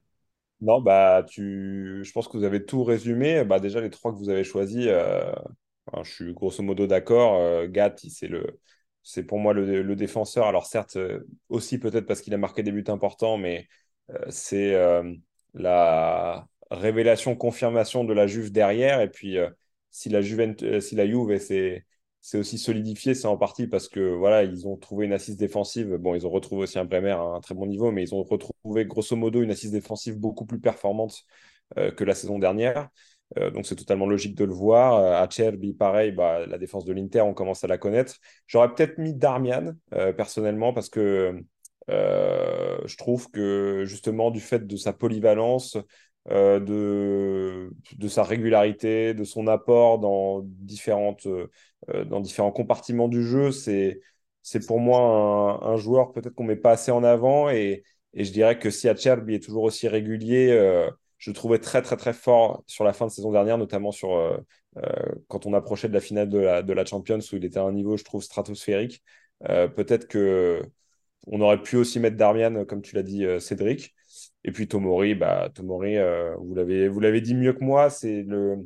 [0.60, 2.00] Non, bah, tu...
[2.02, 3.44] je pense que vous avez tout résumé.
[3.44, 5.32] Bah, déjà, les trois que vous avez choisis, euh...
[6.02, 7.36] je suis grosso modo d'accord.
[7.36, 8.58] Euh, Gatti, c'est le,
[9.02, 10.46] c'est pour moi le, défenseur.
[10.46, 13.68] Alors certes, euh, aussi peut-être parce qu'il a marqué des buts importants, mais
[14.28, 14.74] c'est
[15.54, 19.00] la révélation, confirmation de la Juve derrière.
[19.00, 19.36] Et puis
[19.90, 21.86] si la Juve, si la Juve c'est
[22.26, 25.96] c'est aussi solidifié, c'est en partie parce que voilà, ils ont trouvé une assise défensive.
[25.96, 28.22] Bon, ils ont retrouvé aussi un Bremer à un très bon niveau, mais ils ont
[28.22, 31.24] retrouvé grosso modo une assise défensive beaucoup plus performante
[31.76, 32.88] euh, que la saison dernière.
[33.36, 34.94] Euh, donc c'est totalement logique de le voir.
[34.94, 38.16] Euh, Acerbi, pareil, bah, la défense de l'Inter, on commence à la connaître.
[38.46, 39.74] J'aurais peut-être mis Darmian
[40.16, 41.38] personnellement parce que
[41.88, 45.76] je trouve que justement du fait de sa polyvalence,
[46.30, 53.22] euh, de, de sa régularité, de son apport dans, différentes, euh, dans différents compartiments du
[53.22, 53.50] jeu.
[53.52, 54.00] C'est,
[54.42, 57.84] c'est pour moi un, joueur peut-être qu'on met pas assez en avant et,
[58.14, 61.82] et je dirais que si Acerbi est toujours aussi régulier, euh, je le trouvais très
[61.82, 64.38] très très fort sur la fin de saison dernière, notamment sur, euh,
[65.28, 67.62] quand on approchait de la finale de la, de la Champions où il était à
[67.62, 69.02] un niveau, je trouve, stratosphérique.
[69.40, 70.62] peut-être que
[71.26, 73.94] on aurait pu aussi mettre Darmian, comme tu l'as dit, Cédric.
[74.44, 76.54] Et puis Tomori, bah, Tomori euh, vous
[77.00, 78.56] l'avez dit mieux que moi, c'est le,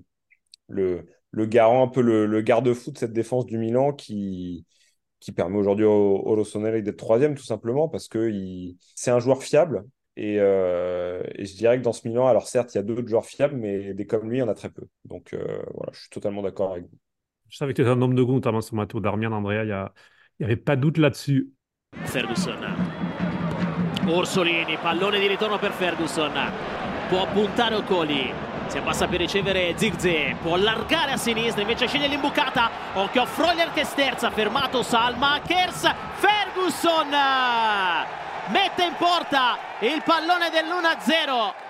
[0.69, 4.67] le, le, garant, un peu le, le garde-fou de cette défense du Milan qui,
[5.21, 8.31] qui permet aujourd'hui au, au Rossoneri d'être troisième, tout simplement, parce que
[8.95, 9.85] c'est un joueur fiable.
[10.17, 13.07] Et, euh, et, je dirais que dans ce Milan, alors certes, il y a d'autres
[13.07, 14.83] joueurs fiables, mais des comme lui, il y en a très peu.
[15.05, 16.99] Donc euh, voilà, je suis totalement d'accord avec vous.
[17.49, 19.91] Je savais que tu un homme de goût, notamment sur Matteo Darmian, Andrea, il
[20.41, 21.53] n'y avait pas de doute là-dessus.
[22.05, 22.57] Ferguson
[24.17, 26.33] Orsolini, pallone di ritorno per Ferguson.
[27.09, 28.33] Può puntare Ocoli.
[28.67, 32.71] Si abbassa per ricevere Zirze, può allargare a sinistra, invece sceglie l'imbucata.
[32.95, 35.91] Occhio a Freuler che sterza, fermato Salmakers.
[36.15, 37.09] Ferguson
[38.51, 41.67] mette in porta il pallone dell'1-0.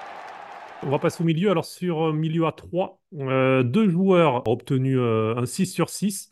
[0.83, 1.51] On va passer au milieu.
[1.51, 6.31] Alors, sur milieu à 3, euh, deux joueurs ont obtenu euh, un 6 sur 6.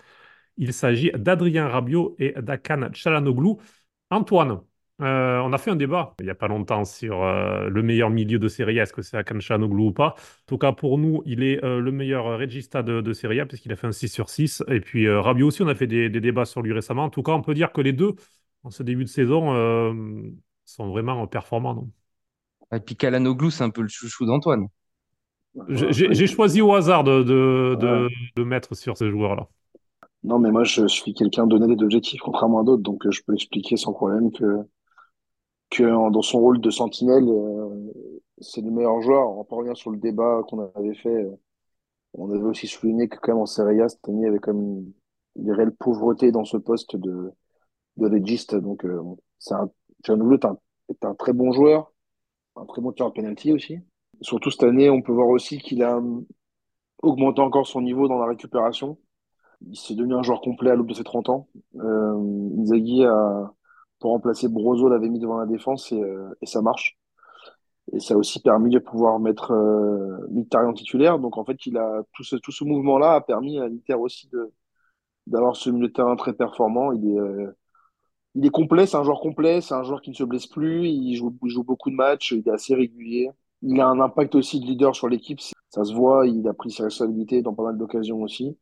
[0.57, 3.57] Il s'agit d'Adrien Rabiot et d'Akan Chalanoglu.
[4.11, 4.61] Antoine,
[5.03, 8.09] euh, on a fait un débat il n'y a pas longtemps sur euh, le meilleur
[8.09, 10.15] milieu de Serie A, est-ce que c'est Akan Chanoglu ou pas?
[10.17, 13.47] En tout cas, pour nous, il est euh, le meilleur regista de, de Serie A
[13.47, 14.63] puisqu'il a fait un 6 sur 6.
[14.69, 17.05] Et puis Rabiot aussi, on a fait des, des, débats sur lui récemment.
[17.05, 18.15] En tout cas, on peut dire que les deux,
[18.65, 19.53] en ce début de saison,
[20.65, 21.75] sont vraiment performants.
[21.75, 21.91] Non?
[22.73, 24.67] Et puis Kalanoglu, c'est un peu le chouchou d'Antoine.
[25.69, 29.49] J'ai choisi au hasard de, de, de, de mettre sur ce joueur-là.
[30.25, 33.35] Non, mais moi, je suis quelqu'un donné et d'objectifs, contrairement à d'autres, donc je peux
[33.35, 34.67] expliquer sans problème que
[35.71, 37.93] que dans son rôle de sentinelle, euh,
[38.41, 39.29] c'est le meilleur joueur.
[39.29, 41.09] On revient sur le débat qu'on avait fait.
[41.09, 41.37] Euh,
[42.15, 44.39] on avait aussi souligné que quand même en Serie A, cette année, il y avait
[44.39, 44.93] comme une,
[45.37, 47.33] une réelle pauvreté dans ce poste de,
[47.97, 48.55] de régiste.
[48.55, 49.03] Donc, euh,
[49.39, 49.71] c'est un,
[50.89, 51.93] est un, très bon joueur,
[52.57, 53.79] un très bon tireur de penalty aussi.
[54.23, 56.01] Surtout cette année, on peut voir aussi qu'il a
[57.03, 58.99] augmenté encore son niveau dans la récupération.
[59.67, 61.49] Il s'est devenu un joueur complet à l'aube de ses 30 ans.
[61.77, 63.55] Euh, Inzaghi a,
[63.99, 66.99] pour remplacer Brozo l'avait mis devant la défense et, euh, et, ça marche.
[67.93, 71.19] Et ça a aussi permis de pouvoir mettre euh, Mkhitaryan titulaire.
[71.19, 74.29] Donc en fait, il a tout ce, tout ce mouvement-là a permis à l'Inter aussi
[74.29, 74.53] de
[75.27, 76.93] d'avoir ce milieu de terrain très performant.
[76.93, 77.53] Il est euh,
[78.37, 80.89] il est complet, c'est un joueur complet, c'est un joueur qui ne se blesse plus,
[80.89, 83.31] il joue, il joue beaucoup de matchs, il est assez régulier.
[83.63, 86.71] Il a un impact aussi de leader sur l'équipe, ça se voit, il a pris
[86.71, 88.59] ses responsabilités dans pas mal d'occasions aussi.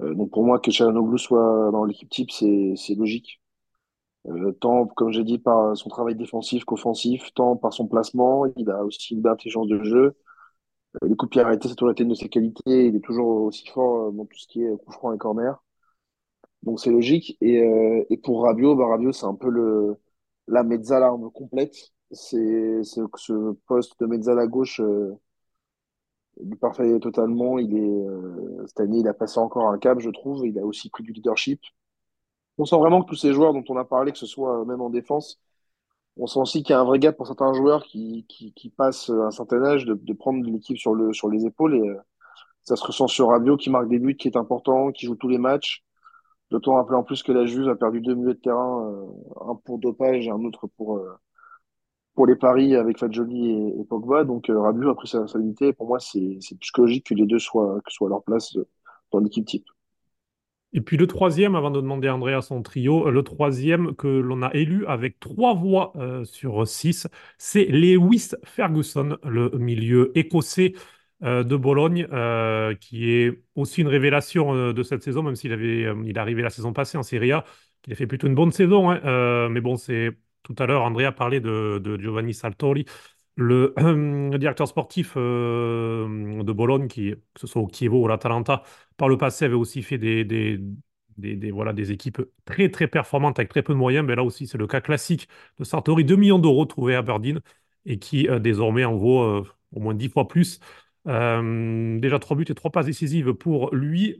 [0.00, 3.40] Euh, donc pour moi, que Chalanoglu soit dans l'équipe type, c'est logique.
[4.28, 8.46] Euh, tant, comme j'ai dit, par son travail défensif qu'offensif, tant par son placement.
[8.56, 10.16] Il a aussi une intelligence de jeu.
[11.04, 12.86] Euh, les coups de pied arrêtés, c'est toujours été une de ses qualités.
[12.88, 15.62] Il est toujours aussi fort euh, dans tout ce qui est coup franc et corner.
[16.62, 17.36] Donc c'est logique.
[17.40, 19.96] Et, et pour Rabiot, bah, Rabiot, c'est un peu le,
[20.48, 21.76] la mezzala complète.
[22.10, 25.14] C'est ce poste de mezzala gauche euh,
[26.40, 27.58] du parfait totalement.
[27.58, 30.46] Il est, cette année, il a passé encore un cap, je trouve.
[30.46, 31.60] Il a aussi pris du leadership.
[32.58, 34.64] On sent vraiment que tous ces joueurs dont on a parlé, que ce soit euh,
[34.64, 35.40] même en défense,
[36.16, 38.70] on sent aussi qu'il y a un vrai gap pour certains joueurs qui, qui, qui
[38.70, 41.76] passent un certain âge de, de prendre l'équipe sur, le, sur les épaules.
[41.76, 41.96] Et euh,
[42.62, 45.28] ça se ressent sur Rabiot qui marque des buts, qui est important, qui joue tous
[45.28, 45.84] les matchs.
[46.50, 49.56] D'autant rappeler en plus que la Juve a perdu deux milieux de terrain, euh, un
[49.56, 51.14] pour dopage et un autre pour, euh,
[52.14, 54.24] pour les paris avec Fadjoli et, Pogba.
[54.24, 55.72] Donc euh, Rabiot a pris sa responsabilité.
[55.72, 58.66] Pour moi, c'est plus que les deux soient, que soient à leur place euh,
[59.12, 59.66] dans l'équipe type.
[60.74, 64.08] Et puis le troisième, avant de demander à Andrea son trio, euh, le troisième que
[64.08, 67.06] l'on a élu avec trois voix euh, sur six,
[67.38, 70.74] c'est Lewis Ferguson, le milieu écossais
[71.22, 72.06] euh, de Bologne,
[72.80, 76.50] qui est aussi une révélation de cette saison, même s'il avait, il est arrivé la
[76.50, 77.44] saison passée en Serie A,
[77.82, 78.90] qu'il a fait plutôt une bonne saison.
[78.90, 79.48] hein.
[79.50, 80.10] Mais bon, c'est
[80.42, 82.84] tout à l'heure, Andrea parlait de, de Giovanni Saltori,
[83.36, 88.62] le directeur sportif euh, de Bologne, que ce soit au Chievo ou à l'Atalanta,
[88.96, 93.62] par le passé avait aussi fait des, voilà, des équipes très très performantes avec très
[93.62, 94.06] peu de moyens.
[94.06, 97.40] Mais là aussi, c'est le cas classique de Sartori, 2 millions d'euros trouvés à Aberdeen
[97.86, 100.60] et qui euh, désormais en vaut euh, au moins 10 fois plus.
[101.06, 104.18] Déjà 3 buts et 3 passes décisives pour lui.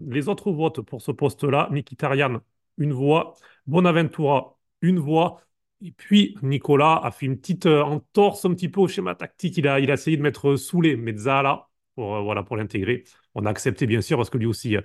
[0.00, 2.40] Les autres votes pour ce poste-là, Mkhitaryan,
[2.78, 3.34] une voix,
[3.66, 5.40] Bonaventura, une voix.
[5.82, 9.56] Et puis Nicolas a fait une petite euh, entorse un petit peu au schéma tactique.
[9.58, 13.04] Il a, essayé de mettre Soulé, Mezzala pour, euh, voilà, pour l'intégrer.
[13.34, 14.82] On a accepté bien sûr parce que lui aussi euh,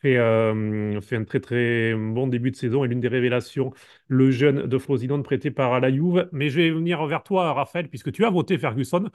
[0.00, 3.72] fait, euh, un très très bon début de saison et l'une des révélations,
[4.08, 6.28] le jeune de Frosinone prêté par la Juve.
[6.32, 9.10] Mais je vais venir vers toi, Raphaël, puisque tu as voté Ferguson.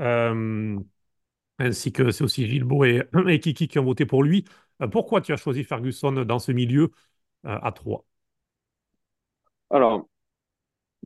[0.00, 0.78] Euh,
[1.58, 4.44] ainsi que c'est aussi Gilbo et, Kiki qui ont voté pour lui.
[4.82, 6.90] Euh, pourquoi tu as choisi Ferguson dans ce milieu
[7.46, 8.04] euh, à 3?
[9.70, 10.08] Alors,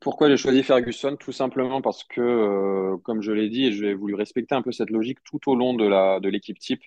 [0.00, 1.16] pourquoi j'ai choisi Ferguson?
[1.16, 4.72] Tout simplement parce que, euh, comme je l'ai dit, et j'ai voulu respecter un peu
[4.72, 6.82] cette logique tout au long de la, de l'équipe type,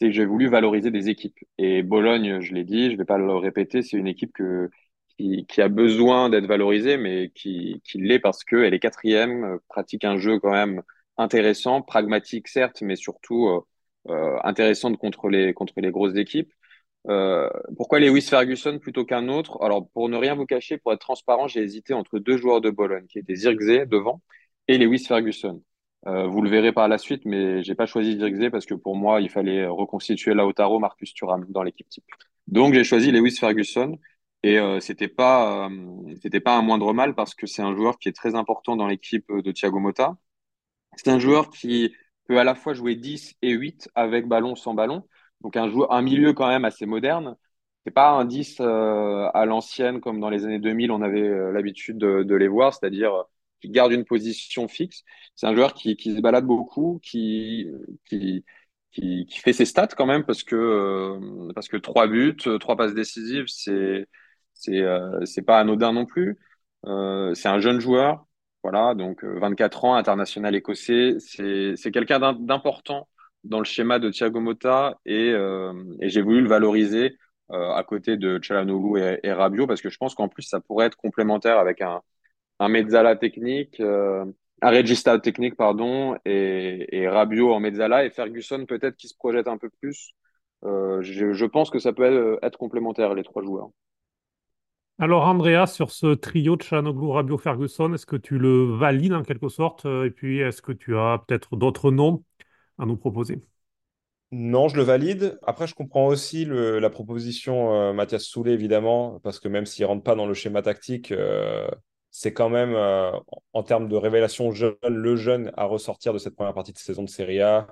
[0.00, 1.38] c'est que j'ai voulu valoriser des équipes.
[1.58, 4.70] Et Bologne, je l'ai dit, je vais pas le répéter, c'est une équipe que,
[5.18, 9.58] qui, qui a besoin d'être valorisée, mais qui, qui l'est parce qu'elle est quatrième, euh,
[9.68, 10.82] pratique un jeu quand même
[11.16, 13.60] intéressant, pragmatique certes, mais surtout euh,
[14.08, 16.52] euh, intéressant contre les, contre les grosses équipes.
[17.08, 19.62] Euh, pourquoi Lewis Ferguson plutôt qu'un autre?
[19.62, 22.70] Alors, pour ne rien vous cacher, pour être transparent, j'ai hésité entre deux joueurs de
[22.70, 24.22] Bologne, qui étaient Zirkzee devant
[24.68, 25.62] et Lewis Ferguson.
[26.06, 28.96] Euh, vous le verrez par la suite, mais j'ai pas choisi Zirkzee parce que pour
[28.96, 32.04] moi, il fallait reconstituer Lautaro, Marcus Thuram dans l'équipe type.
[32.46, 33.98] Donc, j'ai choisi Lewis Ferguson
[34.42, 37.98] et euh, c'était pas euh, c'était pas un moindre mal parce que c'est un joueur
[37.98, 40.16] qui est très important dans l'équipe de Thiago Motta.
[40.96, 41.94] C'est un joueur qui
[42.26, 45.06] peut à la fois jouer 10 et 8 avec ballon, sans ballon.
[45.44, 47.36] Donc un joueur, un milieu quand même assez moderne.
[47.86, 51.52] C'est pas un 10 euh, à l'ancienne comme dans les années 2000 on avait euh,
[51.52, 53.24] l'habitude de, de les voir, c'est-à-dire euh,
[53.62, 55.04] qui garde une position fixe.
[55.36, 57.68] C'est un joueur qui, qui se balade beaucoup, qui,
[58.06, 58.44] qui,
[58.92, 62.58] qui, qui fait ses stats quand même parce que euh, parce que trois buts, euh,
[62.58, 64.06] trois passes décisives, c'est
[64.54, 66.38] c'est euh, c'est pas anodin non plus.
[66.86, 68.26] Euh, c'est un jeune joueur,
[68.62, 71.16] voilà, donc euh, 24 ans, international écossais.
[71.20, 73.08] C'est quelqu'un d'im- d'important
[73.44, 77.16] dans le schéma de Thiago Motta et, euh, j'ai voulu le valoriser
[77.50, 80.60] euh, à côté de Çalhanoğlu et, et Rabiot parce que je pense qu'en plus ça
[80.60, 82.00] pourrait être complémentaire avec un,
[82.58, 84.24] un mezzala technique, euh,
[84.62, 89.48] un regista technique pardon et, et Rabiot en mezzala et Ferguson peut-être qui se projette
[89.48, 90.14] un peu plus.
[90.62, 93.68] Je, pense que ça peut être, complémentaire les trois joueurs.
[94.98, 99.22] Alors, Andrea, sur ce trio de Çalhanoğlu, Rabiot, Ferguson, est-ce que tu le valides en
[99.22, 99.84] quelque sorte?
[99.84, 102.24] Et puis, est-ce que tu as peut-être d'autres noms?
[102.78, 103.40] À nous proposer?
[104.36, 105.38] Non, je le valide.
[105.46, 110.02] Après, je comprends aussi la proposition euh, Mathias Soulé, évidemment, parce que même s'il rentre
[110.02, 111.68] pas dans le schéma tactique, euh,
[112.10, 113.12] c'est quand même, euh,
[113.52, 117.04] en termes de révélation jeune, le jeune à ressortir de cette première partie de saison
[117.04, 117.68] de Serie A,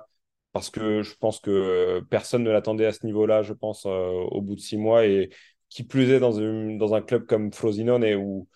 [0.53, 4.55] parce que je pense que personne ne l'attendait à ce niveau-là, je pense, au bout
[4.55, 5.31] de six mois, et
[5.67, 6.31] qui plus est dans,
[6.77, 8.47] dans un club comme Frosinone, où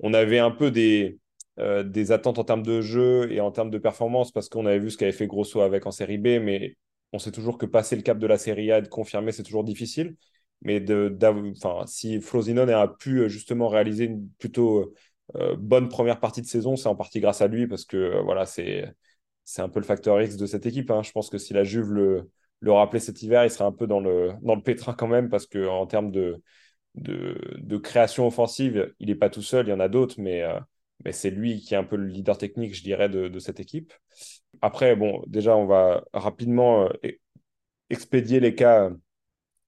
[0.00, 1.18] on avait un peu des,
[1.58, 4.78] euh, des attentes en termes de jeu et en termes de performance, parce qu'on avait
[4.78, 6.76] vu ce qu'avait fait Grosso avec en Série B, mais
[7.12, 9.42] on sait toujours que passer le cap de la Serie A et de confirmer, c'est
[9.42, 10.16] toujours difficile.
[10.62, 11.16] Mais de,
[11.86, 14.92] si Frosinone a pu euh, justement réaliser une plutôt
[15.36, 18.44] euh, bonne première partie de saison, c'est en partie grâce à lui, parce que voilà,
[18.44, 18.94] c'est,
[19.58, 20.90] un peu le facteur X de cette équipe.
[20.90, 21.02] hein.
[21.02, 23.86] Je pense que si la Juve le, le rappelait cet hiver, il serait un peu
[23.86, 26.42] dans le, dans le pétrin quand même, parce qu'en termes de,
[26.96, 30.42] de, création offensive, il n'est pas tout seul, il y en a d'autres, mais,
[31.04, 33.92] mais c'est lui qui est un peu le leader technique, je dirais, de, cette équipe.
[34.62, 37.18] Après, bon, déjà, on va rapidement euh, e-
[37.90, 38.90] expédier les cas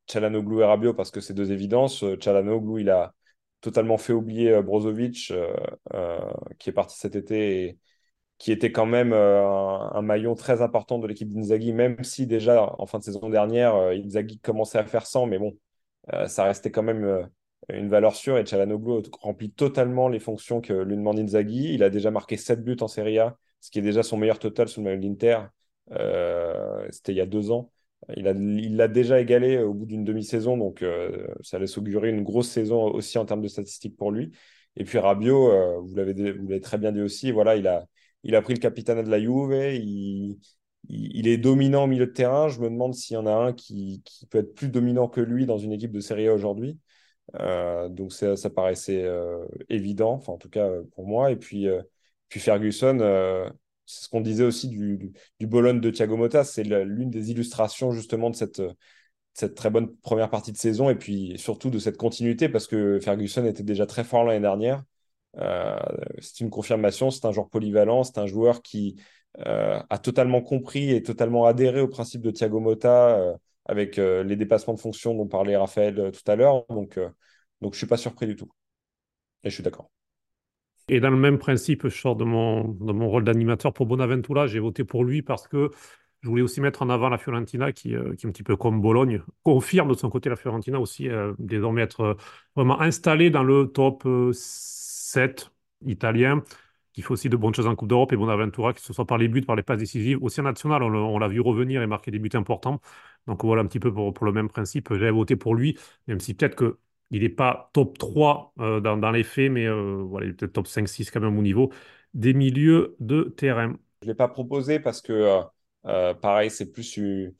[0.06, 2.02] Çalhanoğlu et Rabiot parce que c'est deux évidences.
[2.02, 3.14] Euh, Çalhanoğlu, il a
[3.60, 5.32] totalement fait oublier euh, Brozovic,
[6.58, 7.78] qui est parti cet été et
[8.38, 12.74] qui était quand même un, un maillon très important de l'équipe d'Inzaghi, même si déjà
[12.78, 15.58] en fin de saison dernière, Inzaghi commençait à faire 100, mais bon,
[16.28, 17.28] ça restait quand même
[17.72, 21.74] une valeur sûre et Çalhanoğlu remplit totalement les fonctions que lui demande Inzaghi.
[21.74, 24.38] Il a déjà marqué 7 buts en Serie A, ce qui est déjà son meilleur
[24.38, 25.38] total sous le maillot de l'Inter.
[25.92, 27.70] Euh, c'était il y a deux ans.
[28.16, 32.48] Il l'a déjà égalé au bout d'une demi-saison, donc euh, ça laisse augurer une grosse
[32.48, 34.30] saison aussi en termes de statistiques pour lui.
[34.76, 37.86] Et puis Rabiot, euh, vous l'avez très bien dit aussi, voilà, il a,
[38.22, 40.38] il a pris le capitaine de la Juve, il,
[40.88, 42.48] il, est dominant au milieu de terrain.
[42.48, 45.20] Je me demande s'il y en a un qui, qui, peut être plus dominant que
[45.20, 46.78] lui dans une équipe de Serie A aujourd'hui.
[47.34, 49.06] Euh, donc ça, paraissait
[49.68, 51.30] évident, enfin en tout cas pour moi.
[51.30, 51.66] Et puis,
[52.28, 52.98] puis Ferguson,
[53.86, 57.90] c'est ce qu'on disait aussi du, du, Bologne de Thiago Motta, c'est l'une des illustrations
[57.92, 58.62] justement de cette,
[59.38, 62.98] cette très bonne première partie de saison et puis surtout de cette continuité parce que
[63.00, 64.82] Ferguson était déjà très fort l'année dernière.
[65.36, 65.78] Euh,
[66.20, 68.96] c'est une confirmation, c'est un joueur polyvalent, c'est un joueur qui
[69.46, 73.34] euh, a totalement compris et totalement adhéré au principe de Thiago Motta euh,
[73.68, 76.64] avec les dépassements de fonction dont parlait Raphaël tout à l'heure.
[76.68, 76.98] Donc,
[77.60, 78.50] donc je ne suis pas surpris du tout.
[79.44, 79.90] Et je suis d'accord.
[80.88, 84.46] Et dans le même principe, je sors de mon, de mon rôle d'animateur pour Bonaventura.
[84.46, 85.70] J'ai voté pour lui parce que
[86.22, 88.56] je voulais aussi mettre en avant la Fiorentina qui, euh, qui est un petit peu
[88.56, 89.22] comme Bologne.
[89.42, 92.14] Confirme de son côté la Fiorentina aussi euh, désormais être euh,
[92.56, 95.50] vraiment installée dans le top 7
[95.86, 96.42] italien
[96.98, 99.18] qui fait aussi de bonnes choses en Coupe d'Europe et Bonaventura, que ce soit par
[99.18, 102.10] les buts, par les passes décisives, aussi en national, on, l'a vu revenir et marquer
[102.10, 102.80] des buts importants.
[103.28, 104.92] Donc voilà un petit peu pour, pour le même principe.
[104.92, 106.78] J'ai voté pour lui, même si peut-être que
[107.12, 110.54] il n'est pas top 3 euh, dans, les faits, mais euh, voilà, il est peut-être
[110.54, 111.70] top 5-6 quand même au niveau
[112.14, 113.76] des milieux de terrain.
[114.02, 115.40] Je ne l'ai pas proposé parce que,
[115.86, 117.32] euh, pareil, c'est plus une,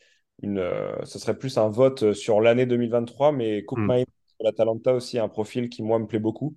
[1.03, 4.05] ce serait plus un vote sur l'année 2023, mais Cook mm.
[4.38, 6.57] l'Atalanta aussi, un profil qui, moi, me plaît beaucoup.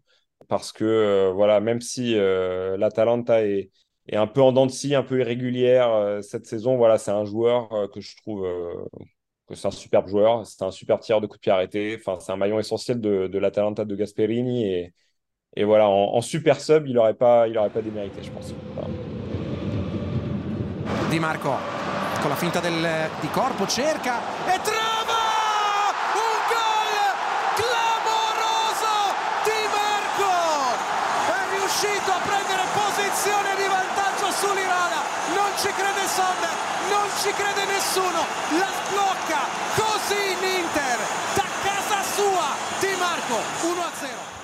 [0.51, 3.71] Parce que, voilà, même si l'Atalanta est,
[4.11, 7.69] un peu en dents de scie, un peu irrégulière cette saison, voilà, c'est un joueur
[7.93, 8.45] que je trouve
[9.55, 11.97] c'est un superbe joueur, c'est un super tireur de coup de pied arrêté.
[11.99, 14.91] Enfin, c'est un maillon essentiel de, l'Atalanta de Gasperini.
[15.55, 18.53] Et, voilà, en, super sub, il n'aurait pas, pas démérité, je pense.
[21.09, 21.51] Di Marco,
[22.21, 22.87] con la finta del,
[23.19, 24.15] di corpo, cerca
[24.47, 25.19] e trova!
[26.15, 26.95] Un gol
[27.59, 28.95] clamoroso
[29.43, 30.31] Di Marco!
[31.35, 35.03] È riuscito a prendere posizione di vantaggio sull'Irana.
[35.35, 36.05] Non crede
[36.91, 38.21] non ci crede nessuno,
[38.59, 39.41] la sblocca
[39.75, 40.31] così
[41.35, 44.43] da casa sua, Di Marco 1-0.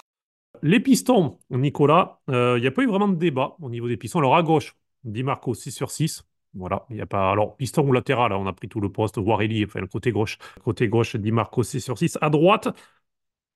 [0.61, 3.97] Les pistons, Nicolas, il euh, n'y a pas eu vraiment de débat au niveau des
[3.97, 4.19] pistons.
[4.19, 6.23] Alors à gauche, Di Marco 6 sur 6.
[6.53, 7.31] Voilà, il n'y a pas.
[7.31, 9.19] Alors, piston ou latéral, on a pris tout le poste.
[9.19, 10.37] Guarelli, enfin, le côté gauche.
[10.63, 12.17] Côté gauche, Di Marco 6 sur 6.
[12.21, 12.69] À droite,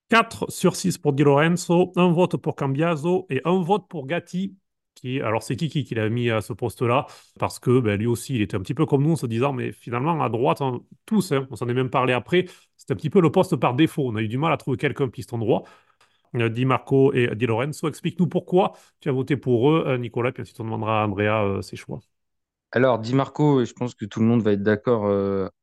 [0.10, 4.56] 4 sur 6 pour Di Lorenzo, un vote pour Cambiaso et un vote pour Gatti
[5.22, 7.08] alors c'est Kiki qui l'a mis à ce poste-là,
[7.40, 9.54] parce que ben, lui aussi, il était un petit peu comme nous en se disant,
[9.54, 12.46] mais finalement, à droite, hein, tous, hein, on s'en est même parlé après,
[12.78, 14.08] c'était un petit peu le poste par défaut.
[14.08, 15.64] On a eu du mal à trouver quelqu'un piston droit.
[16.36, 20.32] Euh, Di Marco et Di Lorenzo, explique-nous pourquoi tu as voté pour eux, euh, Nicolas,
[20.32, 22.00] puis ensuite on demandera à Andrea euh, ses choix.
[22.72, 25.06] Alors, Di Marco, je pense que tout le monde va être d'accord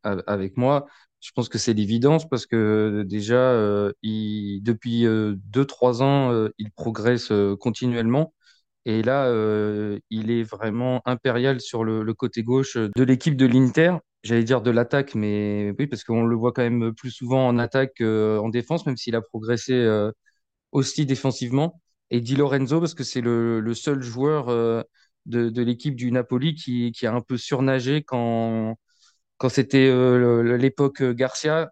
[0.02, 0.84] avec moi.
[1.20, 3.54] Je pense que c'est l'évidence parce que déjà,
[4.02, 8.34] depuis 2-3 ans, il progresse continuellement.
[8.88, 13.98] Et là, euh, il est vraiment impérial sur le, côté gauche de l'équipe de l'Inter.
[14.22, 17.58] J'allais dire de l'attaque, mais oui, parce qu'on le voit quand même plus souvent en
[17.58, 20.10] attaque qu'en défense, même s'il a progressé euh,
[20.72, 21.82] aussi défensivement.
[22.10, 24.82] Et Di Lorenzo, parce que c'est le, seul joueur euh,
[25.26, 28.76] de, l'équipe du Napoli qui, qui, a un peu surnagé quand,
[29.36, 29.88] quand c'était
[30.56, 31.70] l'époque Garcia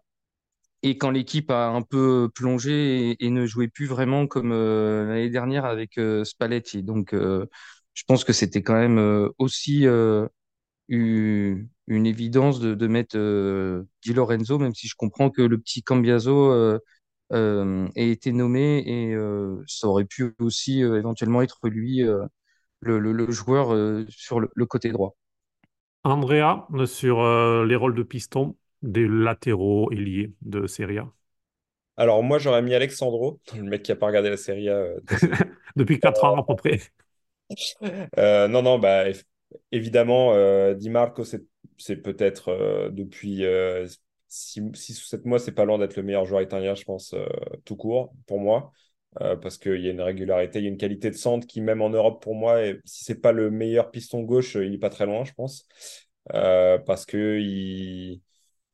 [0.83, 5.29] et quand l'équipe a un peu plongé et, ne jouait plus vraiment comme euh, l'année
[5.29, 6.83] dernière avec euh, Spalletti.
[6.83, 7.45] Donc, euh,
[7.93, 9.85] je pense que c'était quand même aussi
[10.87, 13.17] une, évidence de, mettre
[14.03, 16.79] Di Lorenzo, même si je comprends que le petit Cambiaso
[17.31, 19.15] ait été nommé et
[19.65, 22.03] ça aurait pu aussi éventuellement être lui
[22.81, 25.15] le, joueur sur le, côté droit.
[26.03, 27.23] Andrea, sur
[27.65, 31.07] les rôles de piston, des latéraux ailiers de Serie A
[31.97, 34.77] Alors, moi, j'aurais mis Alexandro, le mec qui n'a pas regardé la Serie A.
[34.77, 34.99] Euh,
[35.75, 36.79] Depuis 4 ans à peu près.
[38.17, 39.05] Euh, non, non, bah,
[39.71, 43.43] évidemment, euh, Di Marco, c'est peut-être depuis
[44.27, 44.73] 6 ou
[45.05, 47.15] 7 mois, c'est pas loin d'être le meilleur joueur italien, je pense,
[47.63, 48.71] tout court, pour moi.
[49.15, 51.81] parce qu'il y a une régularité, il y a une qualité de centre qui, même
[51.81, 54.89] en Europe, pour moi, et si c'est pas le meilleur piston gauche, il n'est pas
[54.89, 55.67] très loin, je pense.
[56.31, 58.21] parce que il,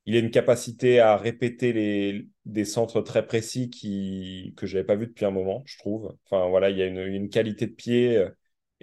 [0.05, 4.85] il a une capacité à répéter les, des centres très précis qui, que je n'avais
[4.85, 6.15] pas vu depuis un moment, je trouve.
[6.25, 8.25] Enfin, voilà, il y a une, qualité de pied.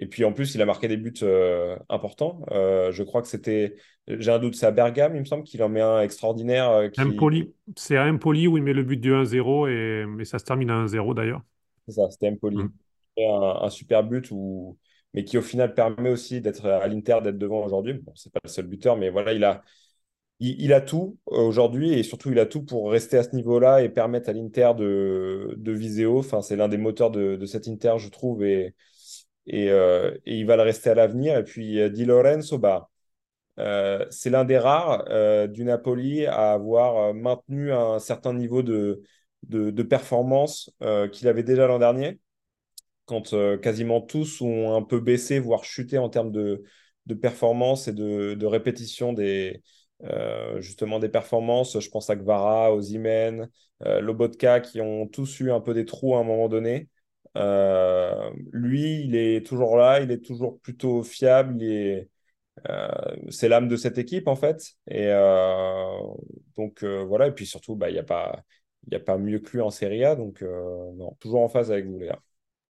[0.01, 2.43] Et puis en plus, il a marqué des buts euh, importants.
[2.49, 3.75] Euh, je crois que c'était,
[4.07, 6.71] j'ai un doute, c'est à Bergame, il me semble qu'il en met un extraordinaire.
[6.71, 6.99] Euh, qui...
[7.77, 10.71] C'est à Empoli où il met le but du 1-0 et, et ça se termine
[10.71, 11.43] à 1-0 d'ailleurs.
[11.87, 12.57] C'est ça, c'était Empoli.
[12.57, 12.71] Mm.
[13.19, 14.75] Un, un, super but où...
[15.13, 17.93] mais qui au final permet aussi d'être à l'Inter, d'être devant aujourd'hui.
[17.93, 19.61] Bon, c'est pas le seul buteur, mais voilà, il a,
[20.41, 23.89] il, a tout aujourd'hui et surtout il a tout pour rester à ce niveau-là et
[23.89, 26.05] permettre à l'Inter de, de viser
[26.41, 28.75] c'est l'un des moteurs de, cet Inter, je trouve, et,
[29.47, 31.37] et, et, il va le rester à l'avenir.
[31.37, 32.91] Et puis Di Lorenzo, bah,
[33.59, 38.63] euh, c'est l'un des rares euh, du Napoli à avoir euh, maintenu un certain niveau
[38.63, 39.03] de,
[39.89, 40.71] performance
[41.11, 42.19] qu'il avait déjà l'an dernier,
[43.05, 46.63] quand quasiment tous ont un peu baissé, voire chuté en termes de,
[47.07, 49.61] de performance et de répétition des,
[50.59, 51.79] justement des performances.
[51.79, 53.49] Je pense à Gvara, Ozimen,
[53.81, 56.89] Lobotka, qui ont tous eu un peu des trous à un moment donné.
[58.51, 62.09] lui, il est toujours là, il est toujours plutôt fiable, il est
[62.69, 62.87] euh,
[63.29, 64.73] c'est l'âme de cette équipe en fait.
[64.87, 65.97] Et euh,
[66.57, 68.41] donc euh, voilà, et puis surtout, bah, il n'y a, pas,
[68.89, 71.85] y a pas mieux que lui en Serie A, donc non, toujours en phase avec
[71.85, 72.19] vous les gars.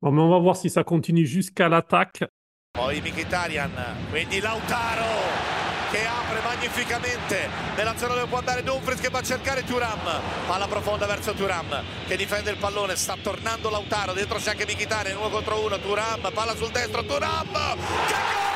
[0.02, 2.24] Bon, mais on va voir si ça continue jusqu'à l'attaque.
[2.72, 3.70] Poi Mkhitaryan,
[4.12, 5.50] quindi Lautaro
[5.90, 6.19] che
[6.50, 7.48] magnificamente.
[7.76, 11.82] Nella zona dove può andare Dumfries che va a cercare Turam palla profonda verso Turam
[12.08, 12.96] che difende il pallone.
[12.96, 15.78] Sta tornando Lautaro dentro c'è anche Mkhitaryan uno contro uno.
[15.78, 18.48] Turam palla sul destro Turam che gol!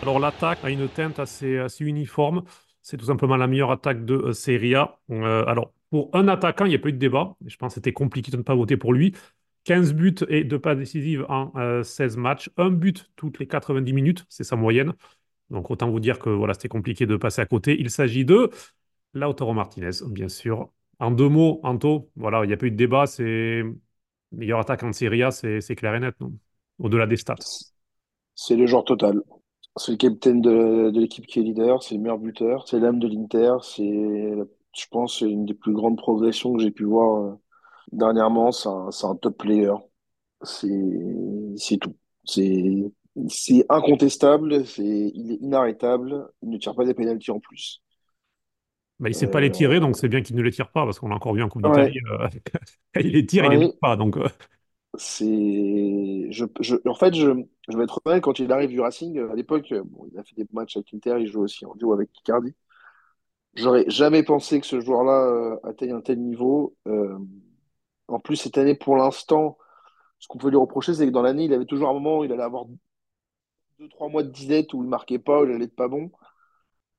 [0.00, 2.44] Alors l'attaque a une teinte assez, assez uniforme.
[2.80, 4.98] C'est tout simplement la meilleure attaque de euh, Serie A.
[5.10, 7.36] Euh, alors pour un attaquant, il n'y a pas eu de débat.
[7.46, 9.14] Je pense que c'était compliqué de ne pas voter pour lui.
[9.64, 12.50] 15 buts et deux pas décisives en 16 euh, matchs.
[12.56, 14.94] Un but toutes les 90 minutes, c'est sa moyenne.
[15.50, 17.76] Donc autant vous dire que voilà, c'était compliqué de passer à côté.
[17.78, 18.50] Il s'agit de
[19.14, 20.70] Lautaro Martinez, bien sûr.
[20.98, 23.06] En deux mots, Anto, voilà, il n'y a pas eu de débat.
[23.06, 23.62] C'est
[24.32, 26.14] meilleur attaque en Serie A, c'est clair et net,
[26.78, 27.36] Au-delà des stats.
[28.34, 29.22] C'est le genre total.
[29.76, 32.98] C'est le capitaine de, de l'équipe qui est leader, c'est le meilleur buteur, c'est l'âme
[32.98, 34.34] de l'Inter, c'est,
[34.76, 37.34] je pense, une des plus grandes progressions que j'ai pu voir euh,
[37.92, 38.52] dernièrement.
[38.52, 39.72] C'est un, un, top player.
[40.42, 40.68] C'est,
[41.56, 41.96] c'est tout.
[42.24, 42.92] C'est,
[43.28, 47.82] c'est incontestable, c'est, il est inarrêtable, il ne tire pas des pénalties en plus.
[49.00, 50.84] Bah, il ne sait pas les tirer, donc c'est bien qu'il ne les tire pas,
[50.84, 52.00] parce qu'on l'a encore vu en Coupe d'Italie.
[52.10, 52.28] Euh,
[53.00, 53.96] il les tire, il ne les pas.
[53.96, 54.28] Donc, euh.
[54.94, 57.30] c'est je, je, en fait je,
[57.68, 60.34] je vais être honnête quand il arrive du Racing à l'époque bon, il a fait
[60.34, 62.54] des matchs avec Inter il joue aussi en duo avec Icardi
[63.54, 67.18] j'aurais jamais pensé que ce joueur-là euh, atteigne un tel niveau euh,
[68.08, 69.58] en plus cette année pour l'instant
[70.18, 72.24] ce qu'on peut lui reprocher c'est que dans l'année il avait toujours un moment où
[72.24, 72.66] il allait avoir
[73.78, 76.10] deux trois mois de disette où il marquait pas où il allait être pas bon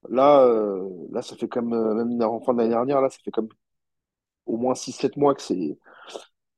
[0.09, 3.31] là euh, là ça fait comme même en fin de l'année dernière là ça fait
[3.31, 3.49] comme
[4.45, 5.77] au moins 6-7 mois que c'est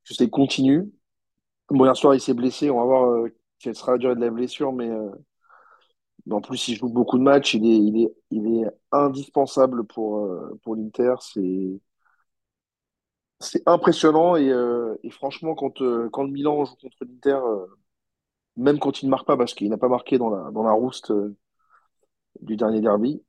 [0.05, 0.91] que continu
[1.71, 2.69] Bon, hier soir, il s'est blessé.
[2.69, 3.29] On va voir euh,
[3.59, 4.73] quelle sera la durée de la blessure.
[4.73, 5.09] Mais euh,
[6.29, 7.53] en plus, il joue beaucoup de matchs.
[7.53, 11.15] Il est, il est, il est indispensable pour, euh, pour l'Inter.
[11.21, 11.79] C'est,
[13.39, 14.35] c'est impressionnant.
[14.35, 14.53] Et,
[15.03, 17.39] et franchement, quand, quand le Milan joue contre l'Inter,
[18.57, 20.73] même quand il ne marque pas, parce qu'il n'a pas marqué dans la, dans la
[20.73, 21.11] rouste
[22.41, 23.23] du dernier derby,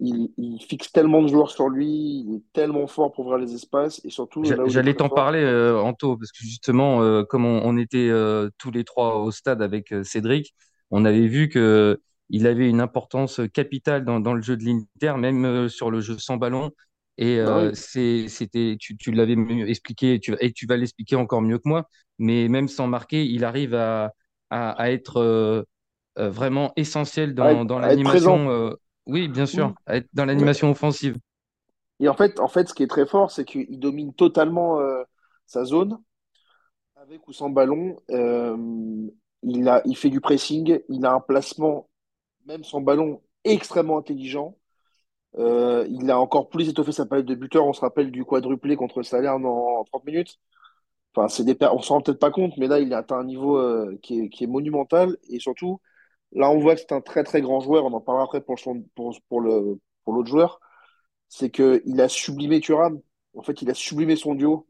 [0.00, 4.00] il, fixe tellement de joueurs sur lui, il est tellement fort pour ouvrir les espaces
[4.04, 4.44] et surtout.
[4.66, 8.84] J'allais t'en parler, euh, Anto, parce que justement, euh, comme on, était euh, tous les
[8.84, 10.54] trois au stade avec Cédric,
[10.90, 15.14] on avait vu que il avait une importance capitale dans, dans le jeu de l'Inter,
[15.18, 16.72] même sur le jeu sans ballon.
[17.18, 19.36] Et bah c'était, tu, tu l'avais
[19.68, 21.88] expliqué, tu, et tu vas l'expliquer encore mieux que moi.
[22.18, 24.12] Mais même sans marquer, il arrive à,
[24.50, 25.64] à, à être
[26.16, 28.76] vraiment essentiel dans, dans l'animation
[29.06, 31.16] oui, bien sûr, être dans l'animation offensive.
[32.00, 35.02] Et en fait, en fait, ce qui est très fort, c'est qu'il domine totalement euh,
[35.46, 35.98] sa zone,
[36.96, 37.96] avec ou sans ballon.
[39.46, 41.88] Euh, il fait du pressing, il a un placement,
[42.46, 44.56] même sans ballon, extrêmement intelligent.
[45.38, 47.66] Euh, il a encore plus étoffé sa palette de buteurs.
[47.66, 50.38] On se rappelle du quadruplé contre Salerne en, 30 minutes.
[51.14, 53.24] Enfin, c'est des, on s'en rend peut-être pas compte, mais là, il a atteint un
[53.24, 53.60] niveau
[54.02, 55.16] qui est, qui est monumental.
[55.30, 55.80] Et surtout,
[56.32, 57.84] Là, on voit que c'est un très très grand joueur.
[57.84, 58.56] On en parlera après pour,
[58.94, 60.60] pour, pour le, pour l'autre joueur.
[61.28, 63.00] C'est qu'il a sublimé Thuram.
[63.36, 64.66] En fait, il a sublimé son duo.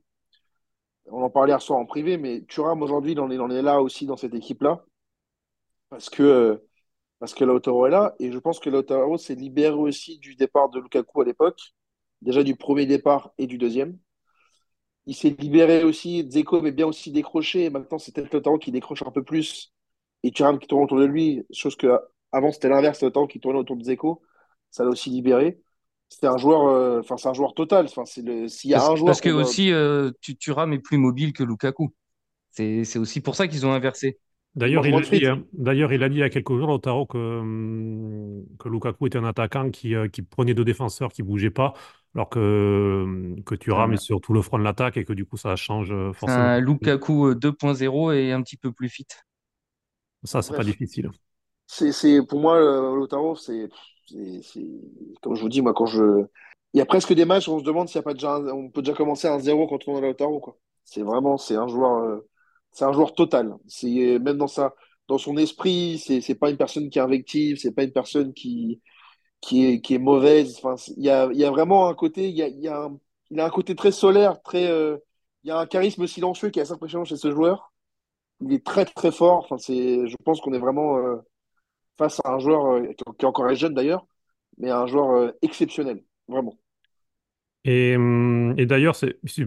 [1.10, 4.06] On en parlait hier soir en privé, mais Thuram aujourd'hui, il en est, là aussi
[4.06, 4.84] dans cette équipe-là.
[5.88, 6.62] Parce que,
[7.18, 8.14] parce que Lautaro est là.
[8.18, 11.60] Et je pense que Lautaro s'est libéré aussi du départ de Lukaku à l'époque.
[12.22, 13.98] Déjà du premier départ et du deuxième.
[15.06, 16.28] Il s'est libéré aussi.
[16.30, 17.70] Zeko mais bien aussi décroché.
[17.70, 19.72] Maintenant, c'est peut-être Lautaro qui décroche un peu plus
[20.22, 22.00] et Thuram qui tourne autour de lui, chose que
[22.32, 24.22] avant c'était l'inverse, temps qui tournait autour de Zeko,
[24.70, 25.62] ça l'a aussi libéré.
[26.08, 27.86] C'était un joueur, euh, enfin c'est un joueur total.
[27.86, 29.06] Enfin c'est le, s'il y a parce, un joueur.
[29.06, 31.92] Parce que aussi euh, Thuram est plus mobile que Lukaku.
[32.50, 34.18] C'est aussi pour ça qu'ils ont inversé.
[34.54, 35.44] D'ailleurs, il, a dit, hein.
[35.52, 39.18] D'ailleurs, il a dit il y a quelques jours, Lautaro, que, hum, que Lukaku était
[39.18, 41.74] un attaquant qui, euh, qui prenait deux défenseurs, qui ne bougeait pas.
[42.14, 45.36] alors que, que Thuram est sur tout le front de l'attaque et que du coup
[45.36, 46.42] ça change C'est forcément.
[46.42, 49.06] un Lukaku euh, 2.0 et un petit peu plus fit.
[50.24, 51.10] Ça, c'est pas difficile.
[51.66, 53.68] c'est, c'est, pour moi, Lautaro, c'est,
[55.22, 56.24] comme je vous dis, moi, quand je,
[56.72, 58.70] il y a presque des matchs où on se demande s'il a pas déjà, on
[58.70, 60.58] peut déjà commencer à 1-0 quand on a Lautaro, quoi.
[60.84, 62.28] C'est vraiment, c'est un joueur, euh,
[62.72, 63.54] c'est un joueur total.
[63.66, 64.74] C'est même dans sa,
[65.08, 68.80] dans son esprit, c'est, c'est pas une personne qui invective, c'est pas une personne qui,
[69.40, 70.58] qui est, qui est mauvaise.
[70.62, 72.90] Enfin, il y a, y a vraiment un côté, y a, y a
[73.30, 74.98] il a un côté très solaire, très, euh,
[75.44, 77.72] il y a un charisme silencieux qui est assez impressionnant chez ce joueur.
[78.40, 79.46] Il est très très fort.
[79.50, 81.16] Enfin, je pense qu'on est vraiment euh,
[81.98, 82.82] face à un joueur euh,
[83.18, 84.06] qui est encore jeune d'ailleurs,
[84.58, 86.58] mais un joueur euh, exceptionnel, vraiment.
[87.64, 88.96] Et, hum, et d'ailleurs,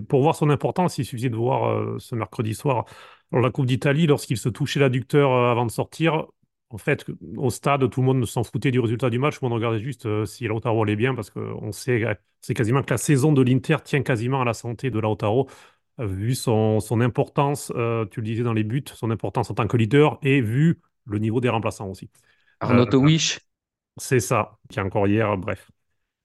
[0.08, 2.86] pour voir son importance, il suffisait de voir euh, ce mercredi soir,
[3.32, 6.26] dans la Coupe d'Italie, lorsqu'il se touchait l'adducteur avant de sortir.
[6.72, 7.06] En fait,
[7.38, 9.40] au stade, tout le monde s'en foutait du résultat du match.
[9.42, 12.04] Le monde regardait juste si Lautaro allait bien, parce qu'on sait,
[12.42, 15.48] c'est quasiment que la saison de l'Inter tient quasiment à la santé de Lautaro,
[16.00, 17.72] vu son, importance,
[18.12, 21.20] tu le disais dans les buts, son importance en tant que leader, et vu le
[21.20, 22.10] niveau des remplaçants aussi.
[22.68, 23.40] Euh, Arnautovic,
[23.98, 25.72] c'est ça, qui est encore hier, bref.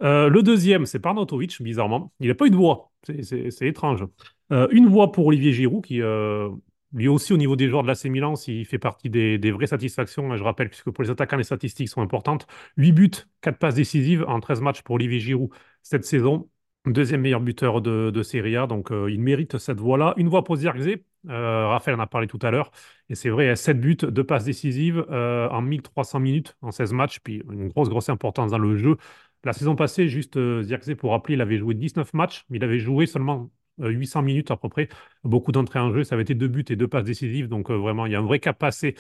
[0.03, 2.12] Euh, le deuxième, c'est Parnatovic, bizarrement.
[2.20, 2.93] Il n'a pas eu de voix.
[3.05, 4.05] C'est étrange.
[4.53, 6.51] Euh, une voix pour Olivier Giroud, qui, euh,
[6.93, 9.66] lui aussi, au niveau des joueurs de l'AC Milan, s'il fait partie des, des vraies
[9.68, 10.32] satisfactions.
[10.32, 12.47] hein, Je rappelle, puisque pour les attaquants, les statistiques sont importantes.
[12.76, 13.11] 8 buts,
[13.41, 15.51] 4 passes décisives en 13 matchs pour Olivier Giroud
[15.82, 16.49] cette saison.
[16.87, 20.14] Deuxième meilleur buteur de, de Serie A, donc euh, il mérite cette voix-là.
[20.18, 21.03] Une voix pour Zirkzee.
[21.28, 22.70] Euh, Raphaël en a parlé tout à l'heure.
[23.08, 27.20] Et c'est vrai, 7 buts, 2 passes décisives euh, en 1300 minutes en 16 matchs,
[27.20, 28.96] puis une grosse, grosse importance dans le jeu.
[29.44, 30.64] La saison passée, juste euh,
[30.98, 33.50] pour rappeler, il avait joué 19 matchs, mais il avait joué seulement
[33.80, 34.88] euh, 800 minutes à peu près.
[35.22, 37.74] Beaucoup d'entrées en jeu, ça avait été deux buts et deux passes décisives, donc euh,
[37.76, 38.94] vraiment, il y a un vrai cap passé.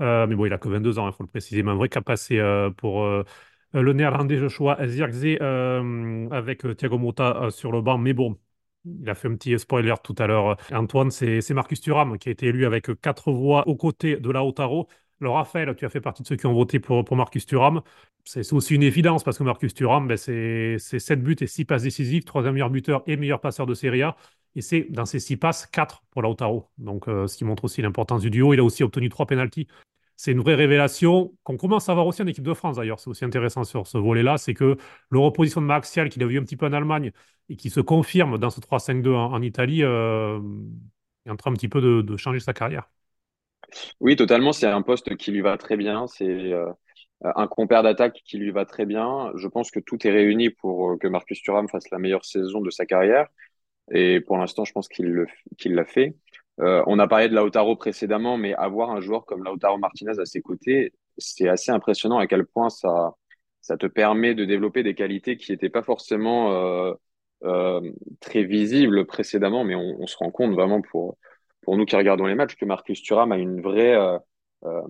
[0.00, 1.88] Euh, mais bon, il a que 22 ans, il faut le préciser, mais un vrai
[1.88, 3.24] cap passé euh, pour euh,
[3.72, 7.96] le néerlandais Joshua Zirkzee euh, avec euh, Thiago Motta euh, sur le banc.
[7.98, 8.38] Mais bon,
[8.86, 10.56] il a fait un petit spoiler tout à l'heure.
[10.72, 14.88] Antoine, c'est Marcus Thuram qui a été élu avec quatre voix aux côtés de Lautaro.
[15.20, 17.80] Alors, Raphaël, tu as fait partie de ceux qui ont voté pour, Marcus Thuram.
[18.24, 21.64] C'est aussi une évidence parce que Marcus Thuram, ben, c'est c'est 7 buts et 6
[21.64, 24.16] passes décisives, troisième meilleur buteur et meilleur passeur de Serie A.
[24.56, 26.68] Et c'est dans ces 6 passes, 4 pour Lautaro.
[26.78, 28.52] Donc, euh, ce qui montre aussi l'importance du duo.
[28.52, 29.68] Il a aussi obtenu 3 pénaltys.
[30.16, 32.98] C'est une vraie révélation qu'on commence à voir aussi en équipe de France d'ailleurs.
[33.00, 34.38] C'est aussi intéressant sur ce volet-là.
[34.38, 34.76] C'est que
[35.10, 37.12] le repositionnement axial qu'il a vu un petit peu en Allemagne
[37.48, 40.40] et qui se confirme dans ce 3-5-2 en, Italie euh,
[41.26, 42.88] est en train un petit peu de, de changer sa carrière.
[44.00, 44.52] Oui, totalement.
[44.52, 46.06] C'est un poste qui lui va très bien.
[46.06, 46.72] C'est euh,
[47.22, 49.32] un compère d'attaque qui lui va très bien.
[49.36, 52.60] Je pense que tout est réuni pour euh, que Marcus Thuram fasse la meilleure saison
[52.60, 53.26] de sa carrière.
[53.92, 55.26] Et pour l'instant, je pense qu'il
[55.66, 56.16] l'a fait.
[56.60, 60.24] Euh, on a parlé de Lautaro précédemment, mais avoir un joueur comme Lautaro Martinez à
[60.24, 63.14] ses côtés, c'est assez impressionnant à quel point ça,
[63.60, 66.94] ça te permet de développer des qualités qui n'étaient pas forcément euh,
[67.44, 67.80] euh,
[68.20, 71.18] très visibles précédemment, mais on, on se rend compte vraiment pour,
[71.62, 74.18] pour nous qui regardons les matchs que Marcus Thuram a une vraie, euh,
[74.64, 74.82] euh,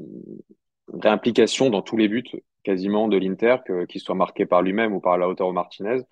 [0.88, 2.22] vraie implication dans tous les buts
[2.62, 3.56] quasiment de l'Inter,
[3.88, 6.02] qu'il soit marqué par lui-même ou par Lautaro Martinez.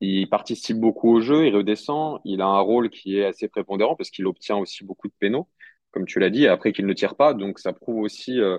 [0.00, 3.96] Il participe beaucoup au jeu, il redescend, il a un rôle qui est assez prépondérant
[3.96, 5.48] parce qu'il obtient aussi beaucoup de pénaux,
[5.92, 8.58] comme tu l'as dit, et après qu'il ne tire pas, donc ça prouve aussi euh,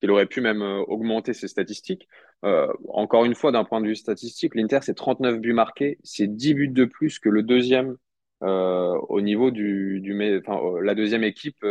[0.00, 2.08] qu'il aurait pu même euh, augmenter ses statistiques.
[2.44, 6.28] Euh, encore une fois, d'un point de vue statistique, l'Inter, c'est 39 buts marqués, c'est
[6.28, 7.96] 10 buts de plus que le deuxième
[8.42, 11.64] euh, au niveau du, du enfin, euh, la deuxième équipe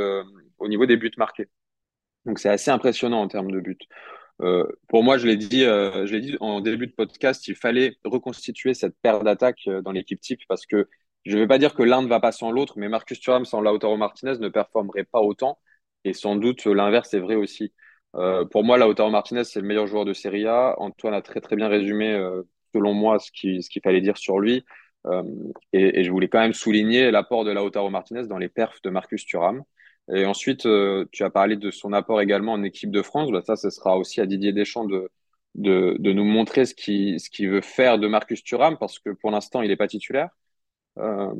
[0.58, 1.48] au niveau des buts marqués.
[2.26, 3.78] Donc c'est assez impressionnant en termes de buts.
[4.42, 8.74] Euh, pour moi, je l'ai dit, euh, dit en début de podcast, il fallait reconstituer
[8.74, 10.88] cette paire d'attaque euh, dans l'équipe type parce que
[11.26, 13.46] je ne vais pas dire que l'un ne va pas sans l'autre, mais Marcus Thuram
[13.46, 15.60] sans Lautaro Martinez ne performerait pas autant.
[16.04, 17.74] Et sans doute l'inverse est vrai aussi.
[18.52, 20.76] Pour moi, Lautaro Martinez, c'est le meilleur joueur de Serie A.
[20.80, 22.18] Antoine a très très bien résumé,
[22.74, 24.64] selon moi, ce qu'il ce qu'il fallait dire sur lui.
[25.74, 28.90] Et, et je voulais quand même souligner l'apport de Lautaro Martinez dans les perfs de
[28.90, 29.64] Marcus Thuram.
[30.14, 33.32] Et ensuite, euh, tu as parlé de son apport également en équipe de France.
[33.32, 35.10] Bah, ça, ce sera aussi à Didier Deschamps de,
[35.56, 39.32] de, de nous montrer ce qu'il ce veut faire de Marcus Thuram, parce que pour
[39.32, 40.30] l'instant, il n'est pas titulaire.
[40.98, 41.34] Euh,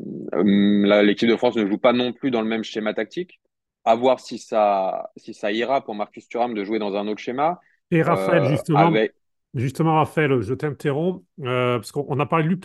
[1.04, 3.40] l'équipe de France ne joue pas non plus dans le même schéma tactique.
[3.86, 7.22] À voir si ça, si ça ira pour Marcus Thuram de jouer dans un autre
[7.22, 7.60] schéma.
[7.92, 9.14] Et Raphaël, Euh, justement, avec...
[9.54, 12.60] justement, Raphaël, je t'interromps, parce qu'on a parlé de lui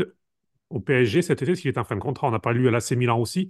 [0.70, 2.28] au PSG cet été, parce qu'il est en fin de contrat.
[2.28, 3.48] On a parlé de lui à l'AC Milan aussi.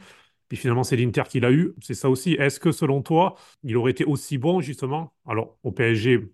[0.48, 1.74] Puis finalement, c'est l'Inter qui l'a eu.
[1.80, 2.34] C'est ça aussi.
[2.34, 5.14] Est-ce que selon toi, il aurait été aussi bon, justement?
[5.26, 6.28] Alors, au PSG,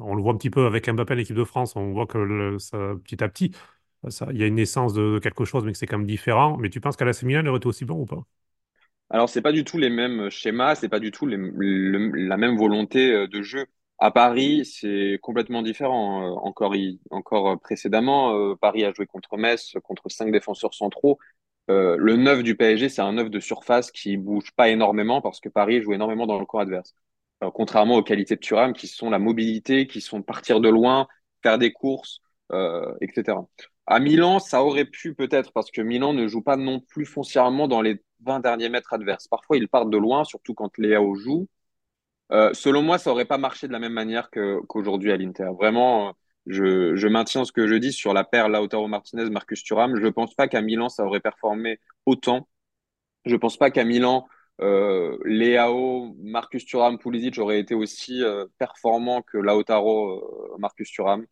[0.00, 2.56] on le voit un petit peu avec Mbappé en équipe de France, on voit que
[2.96, 3.52] petit à petit,
[4.30, 6.56] il y a une naissance de, quelque chose, mais que c'est quand même différent.
[6.56, 8.22] Mais tu penses qu'à l'AC Milan, il aurait été aussi bon ou pas?
[9.10, 13.10] Alors, c'est pas du tout les mêmes schémas, c'est pas du tout la même volonté
[13.12, 13.66] euh, de jeu.
[13.98, 16.22] À Paris, c'est complètement différent.
[16.22, 16.48] Euh,
[17.10, 21.18] encore, euh, précédemment, Paris a joué contre Metz, contre cinq défenseurs centraux.
[21.70, 25.40] Euh, le 9 du PSG, c'est un 9 de surface qui bouge pas énormément parce
[25.40, 26.94] que Paris joue énormément dans le camp adverse.
[27.44, 31.06] Euh, contrairement aux qualités de Thuram qui sont la mobilité, qui sont partir de loin,
[31.42, 32.20] faire des courses,
[32.52, 33.38] euh, etc.
[33.86, 37.68] À Milan, ça aurait pu peut-être parce que Milan ne joue pas non plus foncièrement
[37.68, 39.28] dans les 20 derniers mètres adverses.
[39.28, 41.48] Parfois, ils partent de loin, surtout quand Léao joue.
[42.52, 45.50] Selon moi, ça aurait pas marché de la même manière qu'aujourd'hui à l'Inter.
[45.58, 46.14] Vraiment,
[46.48, 49.96] je, je maintiens ce que je dis sur la paire Lautaro Martinez, Marcus Thuram.
[50.00, 52.48] Je pense pas qu'à Milan, ça aurait performé autant.
[53.26, 54.26] Je pense pas qu'à Milan,
[54.60, 61.26] euh, Leao, Marcus Thuram, Pulisic auraient été aussi euh, performants que Lautaro, euh, Marcus Thuram.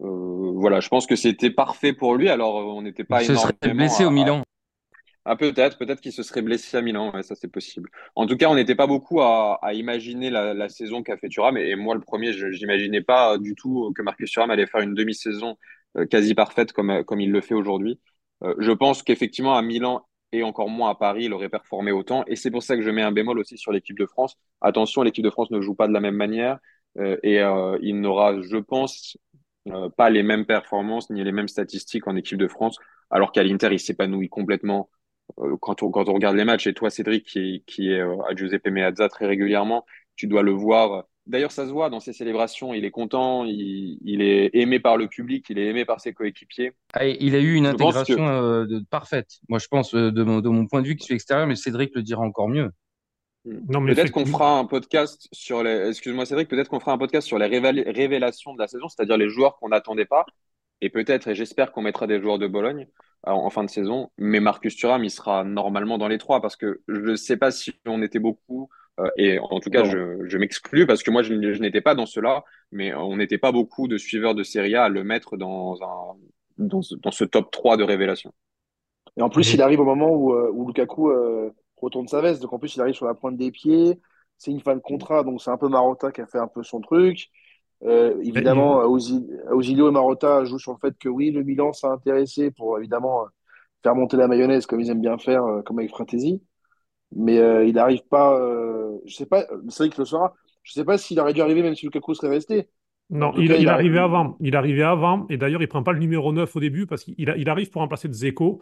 [0.00, 2.28] Euh, voilà, je pense que c'était parfait pour lui.
[2.28, 4.42] Alors, on n'était pas Il se serait blessé au Milan.
[5.24, 7.90] Ah, peut-être, peut-être qu'il se serait blessé à Milan, ouais, ça c'est possible.
[8.14, 11.76] En tout cas, on n'était pas beaucoup à, imaginer la, saison qu'a fait Thuram, et,
[11.76, 15.56] moi le premier, je n'imaginais pas du tout que Marcus Thuram allait faire une demi-saison
[15.96, 18.00] euh, quasi parfaite comme, euh, comme il le fait aujourd'hui.
[18.42, 22.24] Euh, je pense qu'effectivement à Milan et encore moins à Paris, il aurait performé autant,
[22.26, 24.36] et c'est pour ça que je mets un bémol aussi sur l'équipe de France.
[24.60, 26.58] Attention, l'équipe de France ne joue pas de la même manière,
[27.22, 27.40] et
[27.80, 29.16] il n'aura, je pense,
[29.96, 32.76] pas les mêmes performances ni les mêmes statistiques en équipe de France,
[33.10, 34.90] alors qu'à l'Inter, il s'épanouit complètement
[35.60, 38.34] quand on, quand on regarde les matchs, et toi, Cédric, qui, qui est euh, à
[38.34, 39.84] Giuseppe Meazza très régulièrement,
[40.16, 41.04] tu dois le voir.
[41.26, 42.72] D'ailleurs, ça se voit dans ses célébrations.
[42.72, 46.14] Il est content, il, il est aimé par le public, il est aimé par ses
[46.14, 46.72] coéquipiers.
[46.94, 49.38] Ah, il a eu une Je que intégration euh, de- parfaite.
[49.48, 51.54] Moi, je pense, euh, de mon, de mon point de vue, qui suis extérieur, mais
[51.56, 52.70] Cédric le dira encore mieux.
[53.44, 55.88] Non, mais peut-être qu'on fera un podcast sur les.
[55.88, 59.16] Excuse-moi, Cédric, peut-être qu'on fera un podcast sur les révél- révélations de la saison, c'est-à-dire
[59.16, 60.26] les joueurs qu'on n'attendait pas.
[60.80, 64.10] Et peut-être, et j'espère qu'on mettra des joueurs de Bologne euh, en fin de saison.
[64.18, 67.50] Mais Marcus Thuram, il sera normalement dans les trois parce que je ne sais pas
[67.50, 68.68] si on était beaucoup.
[69.00, 69.84] euh, et en tout cas, Non.
[69.84, 72.44] je, je m'exclus parce que moi, je, n'étais pas dans cela.
[72.72, 76.16] Mais on n'était pas beaucoup de suiveurs de Serie A à le mettre dans, un,
[76.58, 78.32] dans, ce, dans ce top 3 de révélation.
[79.16, 82.42] Et en plus, il arrive au moment où, euh, où Lukaku euh, retourne sa veste.
[82.42, 84.00] Donc en plus, il arrive sur la pointe des pieds.
[84.36, 86.62] C'est une fin de contrat, donc c'est un peu Marotta qui a fait un peu
[86.62, 87.28] son truc.
[87.84, 91.86] Euh, évidemment, Ausi- Ausilio et Marotta jouent sur le fait que oui, le Milan s'est
[91.86, 93.28] intéressé pour évidemment euh,
[93.82, 96.42] faire monter la mayonnaise comme ils aiment bien faire, euh, comme avec Fratesi.
[97.16, 98.38] Mais euh, il n'arrive pas.
[98.38, 99.46] euh, je sais pas.
[99.70, 100.34] C'est vrai qu'il le saura.
[100.64, 102.68] Je sais pas s'il aurait dû arriver même si Lukaku serait resté.
[103.10, 103.74] Non, il, cas, il il a.
[103.74, 104.36] arrivait avant.
[104.40, 105.26] Il arrivait avant.
[105.28, 107.80] Et d'ailleurs, il prend pas le numéro 9 au début parce qu'il il arrive pour
[107.82, 108.60] remplacer Dzeko.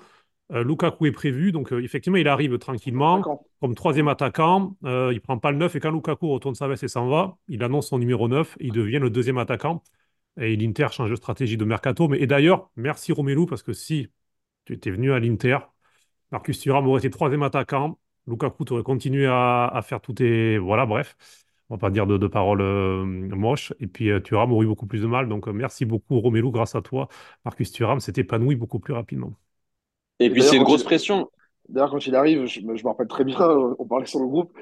[0.52, 1.50] Euh, Lukaku est prévu.
[1.52, 3.28] Donc, euh, effectivement, il arrive tranquillement
[3.60, 4.76] comme troisième attaquant.
[4.84, 5.74] Euh, il prend pas le 9.
[5.74, 8.56] Et quand Lukaku retourne sa veste et s'en va, il annonce son numéro 9.
[8.60, 9.82] Et il devient le deuxième attaquant.
[10.40, 12.08] Et l'Inter change de stratégie de mercato.
[12.08, 14.08] Mais, et d'ailleurs, merci Romelu parce que si
[14.66, 15.58] tu étais venu à l'Inter,
[16.32, 17.98] Marcus Thuram aurait été troisième attaquant.
[18.26, 20.58] Lukaku aurait continué à, à faire tout tes.
[20.58, 21.16] Voilà, bref.
[21.70, 23.72] On va pas dire de, de paroles euh, moches.
[23.80, 25.28] Et puis euh, Thuram aurait eu beaucoup plus de mal.
[25.28, 26.50] Donc euh, merci beaucoup Romelu.
[26.50, 27.08] Grâce à toi,
[27.44, 29.34] Marcus Thuram s'est épanoui beaucoup plus rapidement.
[30.18, 31.30] Et Et puis, c'est une grosse pression.
[31.68, 33.38] d'ailleurs, quand il arrive, je, me je me rappelle très bien,
[33.78, 34.56] on parlait sur le groupe.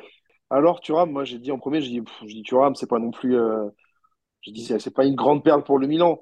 [0.51, 2.99] Alors, Thuram, moi, j'ai dit en premier, j'ai dit, pff, j'ai dit Thuram, c'est pas
[2.99, 3.37] non plus.
[3.37, 3.69] euh,
[4.43, 6.21] j'ai dit, c'est pas une grande perle pour le Milan.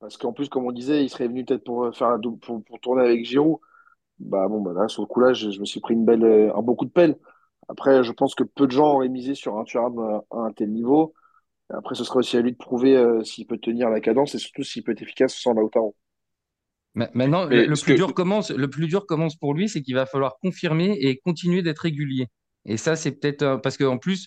[0.00, 2.80] Parce qu'en plus, comme on disait, il serait venu peut-être pour euh, faire pour, pour
[2.80, 3.58] tourner avec Giroud.
[4.20, 6.24] Bah bon, bah là, sur le coup là, je, je me suis pris une belle,
[6.24, 7.16] euh, un bon coup de pelle.
[7.70, 10.70] Après, je pense que peu de gens auraient misé sur un Thuram à, un tel
[10.72, 11.14] niveau.
[11.70, 14.38] Après, ce sera aussi à lui de prouver euh, s'il peut tenir la cadence et
[14.38, 15.96] surtout s'il peut être efficace sans Lautaro.
[16.94, 19.94] Ma- Maintenant, le, plus que, dur commence, le plus dur commence pour lui, c'est qu'il
[19.94, 22.26] va falloir confirmer et continuer d'être régulier.
[22.64, 24.26] Et ça, c'est peut-être euh, parce qu'en plus,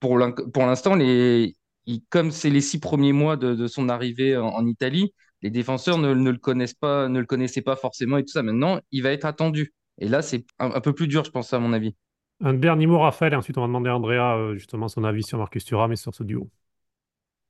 [0.00, 1.56] pour l'in- pour l'instant, les,
[2.10, 5.98] comme c'est les six premiers mois de, de son arrivée en, en Italie, les défenseurs
[5.98, 8.42] ne, ne le connaissent pas, ne le connaissaient pas forcément et tout ça.
[8.42, 9.74] Maintenant, il va être attendu.
[9.98, 11.94] Et là, c'est un, un peu plus dur, je pense, à mon avis.
[12.40, 15.22] Un dernier mot, Raphaël, et ensuite on va demander à Andrea euh, justement son avis
[15.22, 16.50] sur Marcus Thuram et sur ce duo.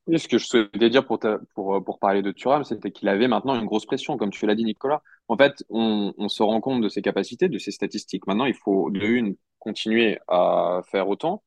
[0.07, 1.19] Oui, ce que je souhaitais dire pour,
[1.55, 4.53] pour, pour parler de Thuram, c'était qu'il avait maintenant une grosse pression, comme tu l'as
[4.53, 5.01] dit, Nicolas.
[5.27, 8.27] En fait, on, se rend compte de ses capacités, de ses statistiques.
[8.27, 11.43] Maintenant, il faut, de une, continuer à faire autant.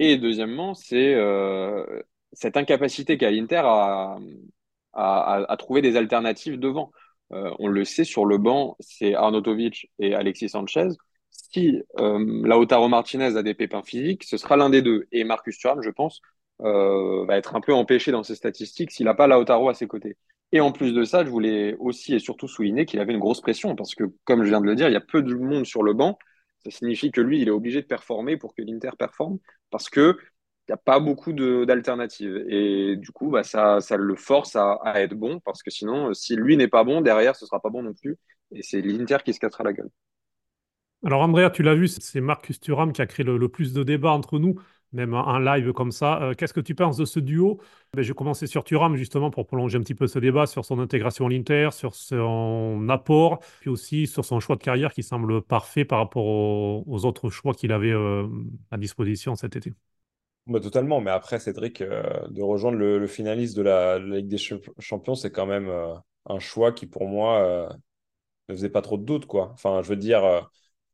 [0.00, 4.18] Et deuxièmement, c'est euh, cette incapacité qu'a l'Inter à,
[4.92, 6.90] à, trouver des alternatives devant.
[7.32, 10.88] Euh, on le sait, sur le banc, c'est Arnautovic et Alexis Sanchez.
[11.52, 15.06] Si euh, Lautaro Martinez a des pépins physiques, ce sera l'un des deux.
[15.12, 16.20] Et Marcus Thuram, je pense,
[16.62, 19.88] euh, va être un peu empêché dans ses statistiques s'il n'a pas Lautaro à ses
[19.88, 20.16] côtés.
[20.52, 23.40] Et en plus de ça, je voulais aussi et surtout souligner qu'il avait une grosse
[23.40, 25.64] pression parce que, comme je viens de le dire, il y a peu de monde
[25.66, 26.18] sur le banc.
[26.64, 29.38] Ça signifie que lui, il est obligé de performer pour que l'Inter performe
[29.70, 30.18] parce que
[30.68, 32.44] il n'y a pas beaucoup d'alternatives.
[32.48, 36.56] Et du coup, bah, ça, le force à, être bon parce que sinon, si lui
[36.56, 38.16] n'est pas bon, derrière, ce sera pas bon non plus.
[38.52, 39.90] Et c'est l'Inter qui se cassera la gueule.
[41.04, 44.10] Alors Andrea, tu l'as vu, c'est Marcus Thuram qui a créé le, plus de débats
[44.10, 44.56] entre nous.
[44.92, 46.22] même en live comme ça.
[46.22, 47.58] Euh, qu'est-ce que tu penses de ce duo?
[47.94, 50.66] Ben, Je vais commencer sur Thuram justement pour prolonger un petit peu ce débat sur
[50.66, 55.02] son intégration à l'Inter, sur son apport, puis aussi sur son choix de carrière qui
[55.02, 58.26] semble parfait par rapport aux, autres choix qu'il avait euh,
[58.70, 59.72] à disposition cet été.
[60.46, 64.38] Bah, totalement, mais après Cédric, euh, de rejoindre le, finaliste de la, Ligue des
[64.78, 65.72] Champions, c'est quand même
[66.26, 67.70] un choix qui pour moi
[68.50, 69.24] ne faisait pas trop de doute.
[69.24, 69.50] Quoi.
[69.54, 70.50] Enfin, je veux dire,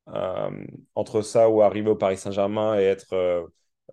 [0.07, 3.47] entre ça ou arriver au Paris Saint-Germain et être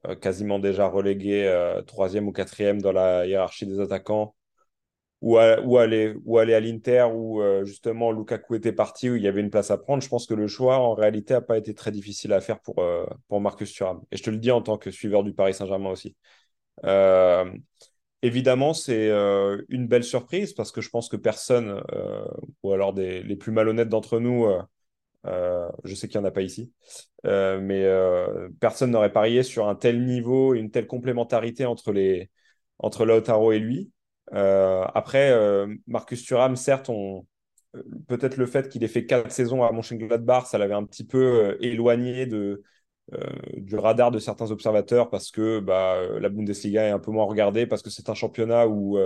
[0.08, 4.36] euh, quasiment déjà relégué euh, troisième ou quatrième dans la hiérarchie des attaquants,
[5.22, 9.28] ou, aller, ou aller à l'Inter où euh, justement Lukaku était parti, où il y
[9.28, 11.74] avait une place à prendre, je pense que le choix en réalité n'a pas été
[11.74, 12.84] très difficile à faire pour,
[13.30, 14.02] pour Marcus Thuram.
[14.12, 16.18] Et je te le dis en tant que suiveur du Paris Saint-Germain aussi.
[18.22, 19.10] Évidemment, c'est
[19.70, 21.82] une belle surprise parce que je pense que personne,
[22.64, 24.46] ou alors les plus malhonnêtes d'entre nous,
[25.26, 26.72] euh, je sais qu'il n'y en a pas ici,
[27.26, 31.92] euh, mais euh, personne n'aurait parié sur un tel niveau et une telle complémentarité entre,
[31.94, 32.30] les,
[32.80, 33.92] entre Lautaro et lui.
[34.32, 35.34] après,
[35.88, 36.90] Marcus Thuram, certes,
[38.08, 41.58] peut-être le fait qu'il ait fait quatre saisons à Mönchengladbach, ça l'avait un petit peu
[41.62, 42.64] éloigné de,
[43.58, 47.68] du radar de certains observateurs parce que bah, la Bundesliga est un peu moins regardée,
[47.68, 48.98] parce que c'est un championnat où,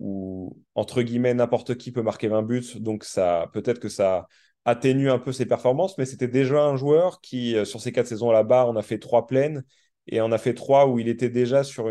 [0.00, 2.64] où entre guillemets, n'importe qui peut marquer 20 buts.
[2.76, 4.26] Donc, ça, peut-être que ça
[4.64, 8.06] atténue un peu ses performances, mais c'était déjà un joueur qui, euh, sur ces quatre
[8.06, 9.64] saisons là-bas, on a fait trois pleines
[10.06, 11.90] et on a fait trois où il était déjà sur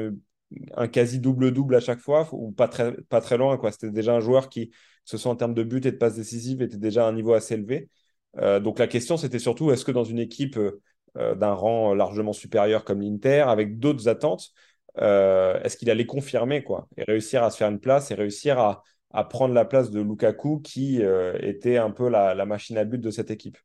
[0.76, 3.58] un quasi double-double à chaque fois, ou pas très, pas très loin.
[3.58, 3.72] Quoi.
[3.72, 4.72] C'était déjà un joueur qui,
[5.06, 7.34] ce soit en termes de buts et de passes décisives, était déjà à un niveau
[7.34, 7.90] assez élevé.
[8.38, 12.34] Euh, donc la question, c'était surtout, est-ce que dans une équipe euh, d'un rang largement
[12.34, 14.52] supérieur comme l'Inter, avec d'autres attentes,
[14.96, 18.84] est-ce qu'il allait confirmer quoi, et réussir à se faire une place et réussir à,
[19.14, 23.00] à prendre la place de Lukaku qui euh, était un peu la, machine à but
[23.00, 23.58] de cette équipe.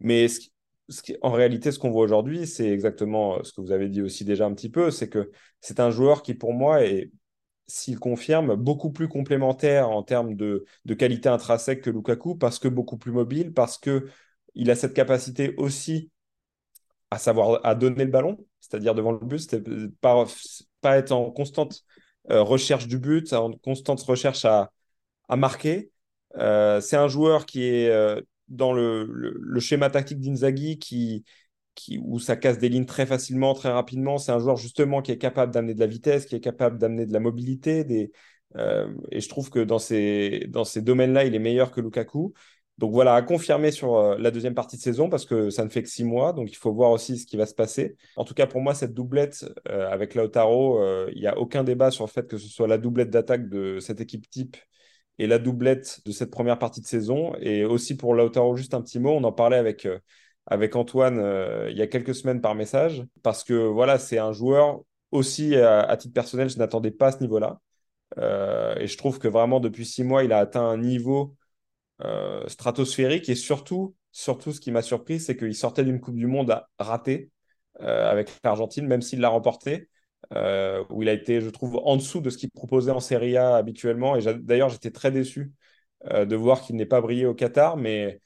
[0.00, 0.26] Mais
[1.22, 4.24] en réalité, ce qu'on voit aujourd'hui, c'est exactement euh, ce que vous avez dit aussi
[4.24, 5.30] déjà un petit peu, c'est que
[5.60, 7.12] c'est un joueur qui, pour moi, est,
[7.66, 12.68] s'il confirme, beaucoup plus complémentaire en termes de, de, qualité intrinsèque que Lukaku, parce que
[12.68, 14.08] beaucoup plus mobile, parce que
[14.54, 16.10] il a cette capacité aussi
[17.10, 19.56] à savoir à donner le ballon, c'est-à-dire devant le but,
[20.00, 20.24] pas,
[20.80, 21.84] pas être en constante
[22.28, 24.70] recherche du but, en constante recherche à,
[25.28, 25.90] à marquer.
[26.36, 31.24] Euh, c'est un joueur qui est euh, dans le, le, schéma tactique d'Inzaghi qui,
[31.74, 34.18] qui, où ça casse des lignes très facilement, très rapidement.
[34.18, 37.06] C'est un joueur justement qui est capable d'amener de la vitesse, qui est capable d'amener
[37.06, 38.10] de la mobilité.
[39.10, 42.34] Et je trouve que dans ces, dans ces domaines-là, il est meilleur que Lukaku.
[42.78, 45.68] Donc voilà, à confirmer sur euh, la deuxième partie de saison parce que ça ne
[45.68, 47.96] fait que six mois, donc il faut voir aussi ce qui va se passer.
[48.16, 51.64] En tout cas, pour moi, cette doublette euh, avec Lautaro, euh, il n'y a aucun
[51.64, 54.56] débat sur le fait que ce soit la doublette d'attaque de cette équipe type
[55.18, 57.34] et la doublette de cette première partie de saison.
[57.40, 59.86] Et aussi pour Lautaro, juste un petit mot, on en parlait avec,
[60.74, 61.22] Antoine
[61.70, 64.80] il y a quelques semaines par message, parce que voilà, c'est un joueur
[65.12, 67.60] aussi, à, titre personnel, je n'attendais pas à ce niveau-là.
[68.18, 71.36] et je trouve que vraiment, depuis six mois, il a atteint un niveau
[72.04, 73.28] euh, stratosphérique.
[73.28, 77.30] Et surtout, surtout, ce qui m'a surpris, c'est qu'il sortait d'une Coupe du Monde ratée
[77.80, 79.88] euh, avec l'Argentine, même s'il l'a remporté.
[80.34, 83.36] Euh, où il a été, je trouve, en dessous de ce qu'il proposait en Serie
[83.36, 84.16] A habituellement.
[84.16, 85.52] Et d'ailleurs, j'étais très déçu
[86.10, 87.76] de voir qu'il n'ait pas brillé au Qatar.
[87.76, 88.20] Mais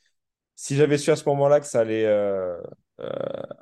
[0.57, 2.07] si j'avais su à ce moment-là que ça allait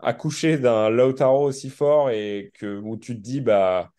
[0.02, 3.90] accoucher d'un Lautaro aussi fort et que, où tu te dis, bah,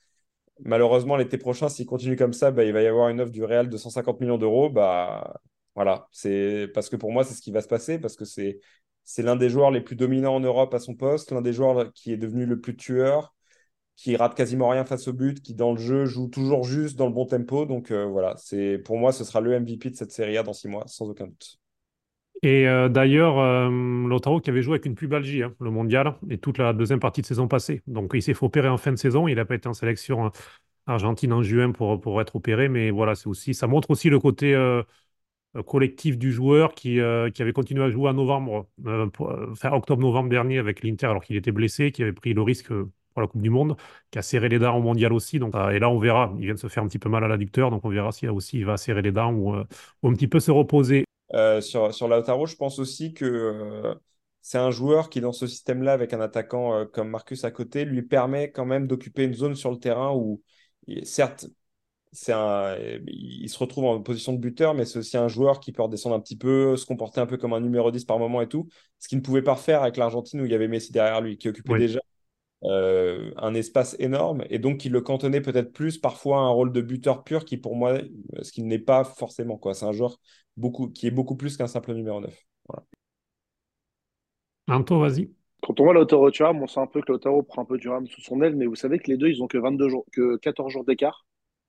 [0.64, 3.44] malheureusement, l'été prochain, s'il continue comme ça, bah, il va y avoir une offre du
[3.44, 4.70] Real de 150 millions d'euros.
[4.70, 5.40] Bah,
[5.76, 8.60] voilà, c'est parce que pour moi, c'est ce qui va se passer, parce que c'est
[9.18, 12.14] l'un des joueurs les plus dominants en Europe à son poste, l'un des joueurs qui
[12.14, 13.36] est devenu le plus tueur,
[13.96, 17.08] qui rate quasiment rien face au but, qui dans le jeu joue toujours juste dans
[17.08, 17.66] le bon tempo.
[17.66, 20.54] Donc euh, voilà, c'est pour moi, ce sera le MVP de cette série A dans
[20.54, 21.60] six mois, sans aucun doute.
[22.44, 23.70] Et euh, d'ailleurs, euh,
[24.08, 27.22] Lautaro qui avait joué avec une pubalgie, hein, le mondial, et toute la deuxième partie
[27.22, 27.82] de saison passée.
[27.88, 29.28] Donc il s'est fait opérer en fin de saison.
[29.28, 30.32] Il n'a pas été en sélection
[30.88, 34.20] argentine en juin pour, pour être opéré, mais voilà, c'est aussi, ça montre aussi le
[34.20, 34.84] côté euh,
[35.64, 39.08] collectif du joueur qui, euh, qui avait continué à jouer en novembre, euh,
[39.64, 43.28] octobre-novembre dernier avec l'Inter alors qu'il était blessé, qui avait pris le risque pour la
[43.28, 43.78] Coupe du Monde,
[44.12, 45.40] qui a serré les dents au mondial aussi.
[45.40, 46.34] Donc, et là, on verra.
[46.38, 48.28] Il vient de se faire un petit peu mal à l'adducteur, donc on verra si
[48.28, 51.06] aussi il va serrer les dents ou, ou un petit peu se reposer.
[51.62, 53.96] sur, sur Lautaro, je pense aussi que
[54.42, 58.02] c'est un joueur qui, dans ce système-là, avec un attaquant comme Marcus à côté, lui
[58.02, 60.42] permet quand même d'occuper une zone sur le terrain où,
[61.04, 61.48] certes,
[62.30, 62.76] un,
[63.08, 66.16] il se retrouve en position de buteur, mais c'est aussi un joueur qui peut redescendre
[66.16, 68.68] un petit peu, se comporter un peu comme un numéro 10 par moment et tout,
[69.00, 71.38] ce qu'il ne pouvait pas faire avec l'Argentine où il y avait Messi derrière lui,
[71.38, 72.00] qui occupait déjà
[72.64, 76.82] euh, un espace énorme et donc qui le cantonnait peut-être plus parfois un rôle de
[76.82, 78.00] buteur pur qui pour moi,
[78.42, 79.58] ce qu'il n'est pas forcément.
[79.58, 79.74] quoi.
[79.74, 80.18] C'est un joueur
[80.58, 82.34] beaucoup, qui est beaucoup plus qu'un simple numéro 9.
[82.68, 82.86] Voilà.
[84.68, 85.32] Anto, vas-y.
[85.62, 88.08] Quand on voit Lautaro Thuram, on sent un peu que Lautaro prend un peu Thuram
[88.08, 90.38] sous son aile, mais vous savez que les deux, ils ont que 22 jours, que
[90.38, 91.26] 14 jours d'écart.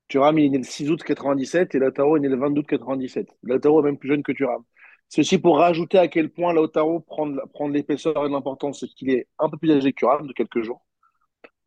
[0.09, 2.67] Thuram, il est né le 6 août 97 et Lautaro est né le 22 août
[2.69, 3.29] 97.
[3.43, 4.63] Lautaro est même plus jeune que Thuram.
[5.09, 8.33] C'est aussi pour rajouter à quel point Lautaro prend de, prend de l'épaisseur et de
[8.33, 10.85] l'importance, c'est qu'il est un peu plus âgé que Thuram de quelques jours.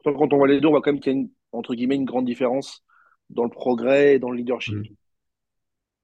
[0.03, 1.95] Quand on voit les deux, on voit quand même qu'il y a une, entre guillemets
[1.95, 2.83] une grande différence
[3.29, 4.75] dans le progrès et dans le leadership.
[4.75, 4.83] Mm.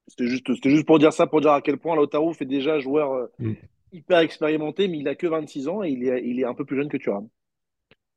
[0.08, 3.28] C'était juste, pour dire ça, pour dire à quel point Lautaro fait déjà joueur euh,
[3.40, 3.54] Mm.
[3.92, 6.66] hyper expérimenté, mais il a que 26 ans et il est, il est un peu
[6.66, 7.28] plus jeune que Thuram.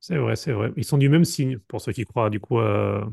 [0.01, 0.71] C'est vrai, c'est vrai.
[0.77, 3.05] Ils sont du même signe, pour ceux qui croient du coup euh,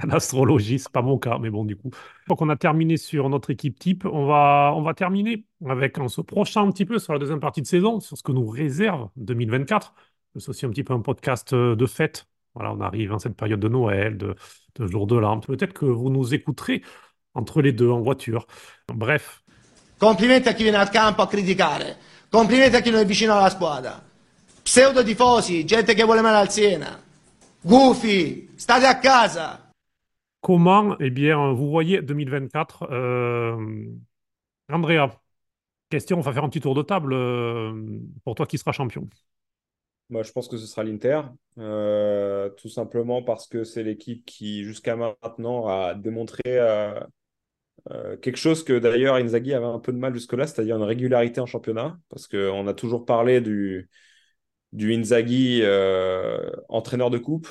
[0.02, 0.78] à l'astrologie.
[0.78, 1.90] C'est pas mon cas, mais bon, du coup.
[2.28, 4.04] Donc, on a terminé sur notre équipe type.
[4.04, 7.40] On va, on va terminer avec, en se projetant un petit peu sur la deuxième
[7.40, 9.94] partie de saison, sur ce que nous réserve 2024.
[10.36, 12.26] C'est aussi un petit peu un podcast euh, de fête.
[12.54, 14.34] Voilà, on arrive à cette période de Noël, de,
[14.78, 15.40] jour de l'an.
[15.40, 16.82] Peut-être que vous nous écouterez
[17.34, 18.46] entre les deux en voiture.
[18.92, 19.42] Bref,
[19.98, 20.50] Complimenti
[20.90, 21.96] campo a criticare.
[22.30, 24.02] Complimenti vicino alla squadra.
[24.62, 27.02] Pseudo tifosi, gente che vuole male al Siena.
[27.60, 29.69] Gufi, state a casa.
[30.40, 33.86] Comment, eh bien, vous voyez 2024 euh,
[34.70, 35.10] Andrea,
[35.90, 37.12] question, on va faire un petit tour de table.
[37.12, 37.72] euh,
[38.24, 39.08] pour toi, qui sera champion?
[40.08, 41.20] Moi, je pense que ce sera l'Inter,
[41.58, 46.58] euh, tout simplement parce que c'est l'équipe qui, jusqu'à maintenant, a démontré
[48.20, 51.46] quelque chose que d'ailleurs Inzaghi avait un peu de mal jusque-là, c'est-à-dire une régularité en
[51.46, 53.88] championnat, parce qu'on a toujours parlé du,
[54.72, 55.62] du Inzaghi
[56.68, 57.48] entraîneur de coupe.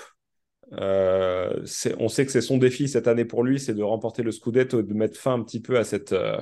[0.74, 1.66] Euh,
[1.98, 4.80] on sait que c'est son défi cette année pour lui, c'est de remporter le Scudetto
[4.82, 6.40] et de mettre fin un petit peu à cette, euh,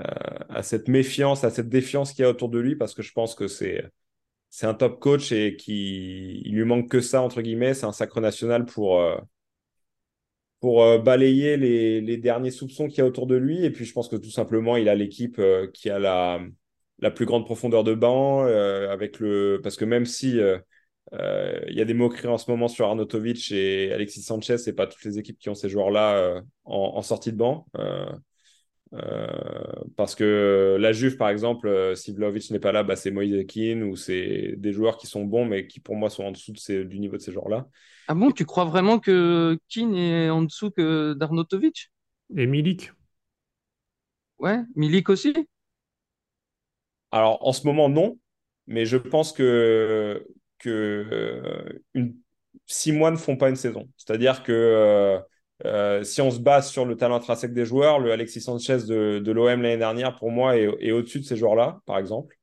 [0.00, 3.34] euh, méfiance, à cette défiance qu'il y a autour de lui, parce que je pense
[3.34, 3.90] que c'est
[4.62, 7.74] un top coach et qui il lui manque que ça entre guillemets.
[7.74, 9.00] C'est un sacre national pour
[11.02, 13.64] balayer les, derniers soupçons qu'il y a autour de lui.
[13.64, 15.40] Et puis je pense que tout simplement il a l'équipe
[15.72, 16.40] qui a la
[16.98, 20.38] la plus grande profondeur de banc avec le parce que même si
[21.12, 24.86] il y a des moqueries en ce moment sur Arnautovic et Alexis Sanchez, c'est pas
[24.86, 27.66] toutes les équipes qui ont ces joueurs-là euh, en, en sortie de banc.
[27.76, 28.06] Euh,
[28.94, 29.26] euh,
[29.96, 33.46] parce que la Juve, par exemple, euh, si Vlahovic n'est pas là, bah, c'est Moïse
[33.48, 36.52] Keane ou c'est des joueurs qui sont bons, mais qui pour moi sont en dessous
[36.52, 37.68] de ces- du niveau de ces joueurs-là.
[38.08, 41.90] Ah bon, tu crois vraiment que Keane est en dessous que d'Arnautovic?
[42.36, 42.90] Et Milik?
[44.38, 45.32] Ouais, Milik aussi?
[47.10, 48.18] Alors, en ce moment, non,
[48.66, 50.26] mais je pense que,
[50.62, 52.08] que euh,
[52.66, 53.88] six mois ne font pas une saison.
[53.96, 55.18] C'est-à-dire que euh,
[55.64, 59.32] euh, si on se base sur le talent intrinsèque des joueurs, le Alexis Sanchez de,
[59.32, 62.36] l'OM l'année dernière, pour moi, est, au-dessus de ces joueurs-là, par exemple.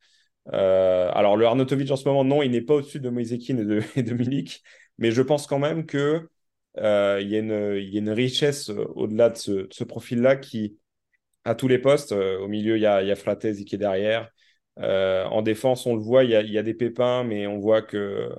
[0.52, 3.66] Alors, le Arnautovic en ce moment, non, il n'est pas au-dessus de Moise Kean et
[3.66, 4.64] de, et de Milik,
[4.98, 6.28] mais je pense quand même que
[6.78, 10.78] euh, il y a une, richesse au-delà de ce, profil-là qui,
[11.46, 14.30] à tous les postes, au milieu, il y a, y a qui est derrière.
[14.82, 18.30] Euh, en défense, on le voit, il y a, des pépins, mais on voit que,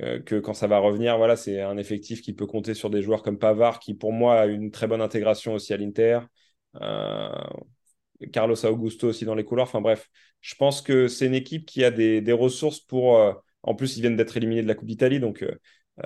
[0.00, 3.02] euh, que quand ça va revenir, voilà, c'est un effectif qui peut compter sur des
[3.02, 6.20] joueurs comme Pavard, qui pour moi a une très bonne intégration aussi à l'Inter.
[6.82, 7.30] Euh,
[8.32, 9.68] Carlos Augusto aussi dans les couloirs.
[9.68, 10.08] Enfin bref,
[10.40, 13.18] je pense que c'est une équipe qui a des, des ressources pour.
[13.62, 15.44] en plus, ils viennent d'être éliminés de la Coupe d'Italie, donc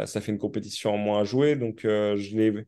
[0.04, 1.56] ça fait une compétition en moins à jouer.
[1.56, 2.66] Donc je les,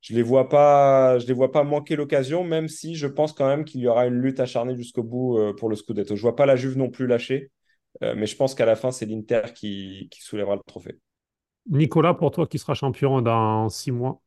[0.00, 3.46] je les vois pas, je les vois pas manquer l'occasion, même si je pense quand
[3.48, 6.16] même qu'il y aura une lutte acharnée jusqu'au bout euh, pour le Scudetto.
[6.16, 7.50] Je vois pas la Juve non plus lâcher,
[8.02, 10.98] euh, mais je pense qu'à la fin, c'est l'Inter qui, qui soulèvera le trophée.
[11.70, 14.20] Nicolas, pour toi, qui sera champion dans six mois?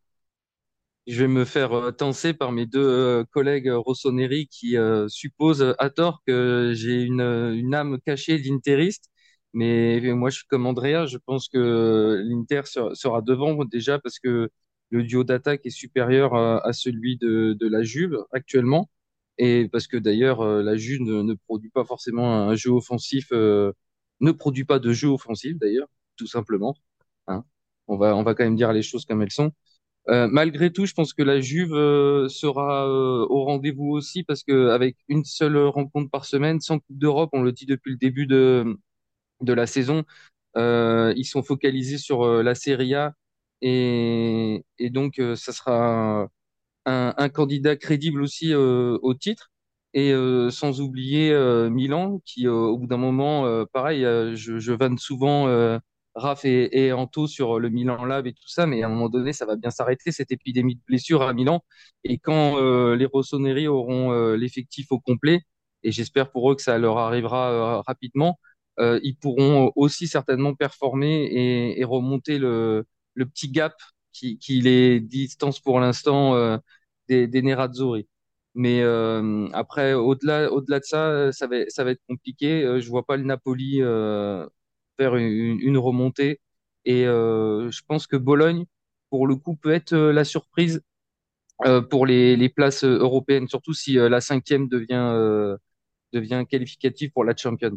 [1.07, 5.89] Je vais me faire euh, tancer par mes deux collègues rossoneri qui euh, supposent à
[5.89, 9.05] tort que j'ai une, une âme cachée d'interiste.
[9.53, 11.07] Mais moi, je suis comme Andrea.
[11.07, 14.49] Je pense que l'Inter sera, sera devant déjà parce que
[14.92, 18.89] le duo d'attaque est supérieur à, à celui de, la Juve actuellement.
[19.38, 23.74] Et parce que d'ailleurs, euh, la Juve ne, produit pas forcément un jeu offensif, euh,
[24.20, 25.88] ne produit pas de jeu offensif d'ailleurs,
[26.18, 26.76] tout simplement.
[27.28, 27.44] Hein.
[27.88, 29.52] On va, on va quand même dire les choses comme elles sont.
[30.10, 34.44] Euh, malgré tout, je pense que la Juve euh, sera euh, au rendez-vous aussi parce
[34.44, 37.98] que avec une seule rencontre par semaine, sans Coupe d'Europe, on le dit depuis le
[37.98, 38.78] début de,
[39.42, 40.04] de la saison,
[40.58, 43.14] euh, ils sont focalisés sur euh, la Serie A
[43.62, 46.28] et, donc euh, ça sera
[46.86, 49.51] un, candidat crédible aussi euh, au titre.
[49.93, 51.34] Et euh, sans oublier
[51.70, 54.03] Milan, qui au bout d'un moment, pareil,
[54.36, 55.47] je, je vanne souvent
[56.16, 59.09] Raph et, et Anto sur le Milan Lab et tout ça, mais à un moment
[59.09, 61.64] donné, ça va bien s'arrêter, cette épidémie de blessures à Milan.
[62.03, 62.57] Et quand
[62.95, 65.41] les Rossoneri auront l'effectif au complet,
[65.84, 68.39] et j'espère pour eux que ça leur arrivera rapidement,
[68.80, 71.30] ils pourront aussi certainement performer
[71.78, 73.76] et remonter le, le petit gap
[74.14, 76.57] qui, qui les distance pour l'instant euh,
[77.07, 78.07] des, des Nerazzurri.
[78.55, 82.64] Mais euh, après, au-delà, au-delà de ça, ça va, ça va être compliqué.
[82.64, 84.45] Euh, je vois pas le Napoli euh,
[84.97, 86.41] faire une, une remontée.
[86.86, 88.66] Et euh, je pense que Bologne,
[89.09, 90.82] pour le coup, peut être la surprise
[91.89, 95.55] pour les, les places européennes, surtout si la cinquième devient,
[96.14, 97.76] devient qualificative pour la Champions,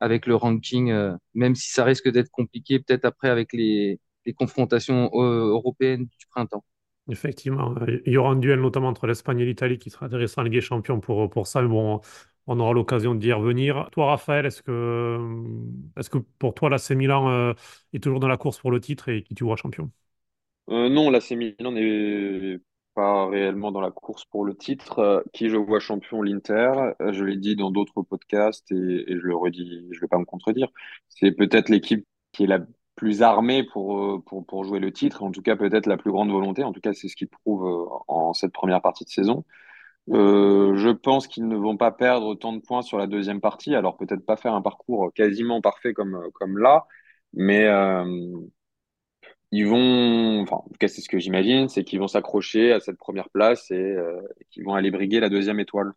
[0.00, 4.34] avec le ranking, euh, même si ça risque d'être compliqué, peut-être après avec les, les
[4.34, 6.64] confrontations euh, européennes du printemps.
[7.08, 10.40] Effectivement, euh, il y aura un duel notamment entre l'Espagne et l'Italie qui sera intéressant
[10.40, 12.00] en Ligue des Champions pour, pour ça, mais bon,
[12.48, 13.88] on aura l'occasion d'y revenir.
[13.92, 15.18] Toi, Raphaël, est-ce que,
[15.96, 17.52] est-ce que pour toi, l'AC Milan euh,
[17.92, 19.90] est toujours dans la course pour le titre et qui tu vois champion?
[20.70, 22.58] Euh, non, l'AC Milan n'est
[22.94, 24.98] pas réellement dans la course pour le titre.
[24.98, 26.72] Euh, qui je vois champion, l'Inter.
[27.00, 30.18] Euh, je l'ai dit dans d'autres podcasts et, et je le redis, je vais pas
[30.18, 30.68] me contredire.
[31.08, 32.60] C'est peut-être l'équipe qui est la
[32.96, 36.12] plus armée pour, euh, pour, pour jouer le titre, en tout cas peut-être la plus
[36.12, 36.64] grande volonté.
[36.64, 39.44] En tout cas, c'est ce qu'ils prouvent euh, en cette première partie de saison.
[40.10, 43.74] Euh, je pense qu'ils ne vont pas perdre autant de points sur la deuxième partie.
[43.74, 46.86] Alors peut-être pas faire un parcours quasiment parfait comme, comme là,
[47.34, 48.04] mais euh,
[49.52, 52.80] ils vont, enfin, en tout cas, c'est ce que j'imagine, c'est qu'ils vont s'accrocher à
[52.80, 54.20] cette première place et euh,
[54.50, 55.92] qu'ils vont aller briguer la deuxième étoile.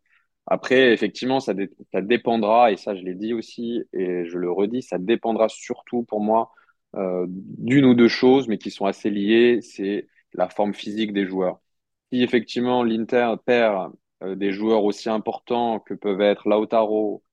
[0.48, 1.54] Après, effectivement, ça,
[1.94, 6.04] ça dépendra, et ça, je l'ai dit aussi, et je le redis, ça dépendra surtout
[6.04, 6.52] pour moi
[6.96, 11.26] euh, d'une ou deux choses, mais qui sont assez liées, c'est la forme physique des
[11.26, 11.60] joueurs.
[12.12, 17.24] Si effectivement l'Inter perd euh, des joueurs aussi importants que peuvent être Lautaro,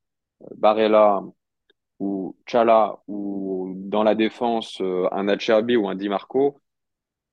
[0.57, 1.23] Barella,
[1.99, 6.61] ou Chala ou dans la défense euh, un Acerbi ou un Di Marco,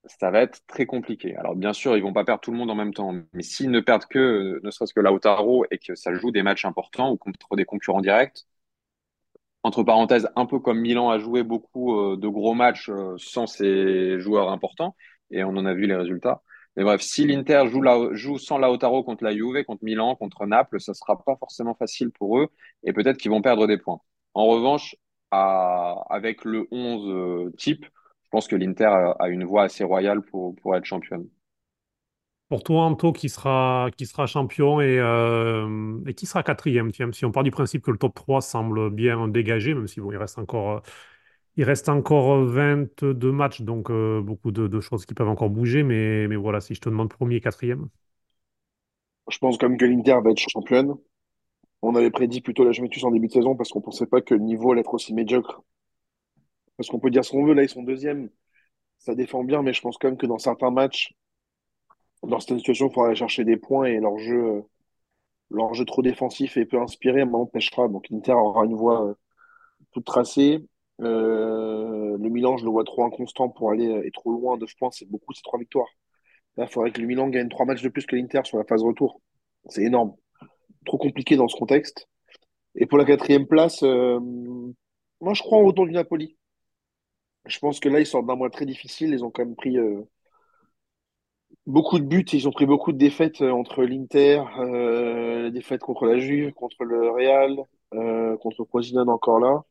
[0.05, 1.35] ça va être très compliqué.
[1.35, 3.71] Alors bien sûr, ils vont pas perdre tout le monde en même temps, mais s'ils
[3.71, 7.11] ne perdent que, euh, ne serait-ce que Lautaro et que ça joue des matchs importants
[7.11, 8.45] ou contre des concurrents directs,
[9.63, 13.47] entre parenthèses, un peu comme Milan a joué beaucoup euh, de gros matchs euh, sans
[13.47, 14.95] ses joueurs importants,
[15.31, 16.41] et on en a vu les résultats.
[16.75, 17.83] Mais bref, si l'Inter joue,
[18.13, 22.11] joue sans Lautaro contre la Juve, contre Milan, contre Naples, ça sera pas forcément facile
[22.11, 22.49] pour eux,
[22.83, 23.99] et peut-être qu'ils vont perdre des points.
[24.33, 24.95] En revanche,
[25.31, 30.75] avec le 11 euh, type, je pense que l'Inter a, une voie assez royale pour
[30.75, 31.27] être championne.
[32.53, 33.89] Pour toi, Anto, qui sera,
[34.27, 38.13] champion et, euh, et qui sera quatrième, si on part du principe que le top
[38.13, 40.79] 3 semble bien dégagé, même si bon, il reste encore, euh,
[41.57, 46.27] il reste encore 22 matchs, donc euh, beaucoup de, choses qui peuvent encore bouger, mais,
[46.35, 47.89] voilà, si je te demande premier et quatrième.
[49.31, 50.93] Je pense quand même que l'Inter va être championne.
[51.81, 54.35] On avait prédit plutôt la Juventus en début de saison parce qu'on pensait pas que
[54.35, 55.63] le niveau allait être aussi médiocre.
[56.77, 58.29] Parce qu'on peut dire ce qu'on veut, là, ils sont deuxième.
[58.99, 61.15] Ça défend bien, mais je pense quand même que dans certains matchs,
[62.23, 64.61] dans certaines situations, il faudra aller chercher des points et leur jeu, euh,
[65.51, 67.87] leur jeu trop défensif et peu inspiré, à un moment pêchera.
[67.87, 69.13] Donc l'Inter aura une voie euh,
[69.91, 70.65] toute tracée.
[71.01, 74.57] Euh, le Milan, je le vois trop inconstant pour aller et trop loin.
[74.57, 75.87] 9 points, c'est beaucoup, c'est trois victoires.
[76.57, 78.63] Là, il faudrait que le Milan gagne trois matchs de plus que l'Inter sur la
[78.65, 79.21] phase retour.
[79.69, 80.15] C'est énorme.
[80.85, 82.07] Trop compliqué dans ce contexte.
[82.75, 86.37] Et pour la quatrième place, moi, je crois au retour du Napoli.
[87.45, 89.09] Je pense que là, ils sortent d'un mois très difficile.
[89.11, 89.77] Ils ont quand même pris
[91.65, 92.25] beaucoup de buts.
[92.33, 97.09] Ils ont pris beaucoup de défaites euh, entre l'Inter, euh, contre la Juve, contre le
[97.11, 97.57] Real,
[97.93, 99.63] euh, contre Frosinone encore là.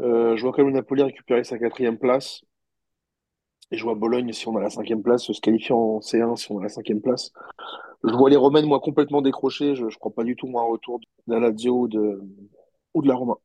[0.00, 2.42] Euh, je vois quand même Napoli récupérer sa quatrième place.
[3.70, 6.50] Et je vois Bologne, si on a la cinquième place, se qualifier en C1 si
[6.50, 7.32] on a la cinquième place.
[8.04, 9.74] Je vois les Romaines, moi, complètement décrochés.
[9.76, 12.20] Je ne crois pas du tout, moi, un retour de la Lazio ou de,
[12.94, 13.36] ou de la Roma.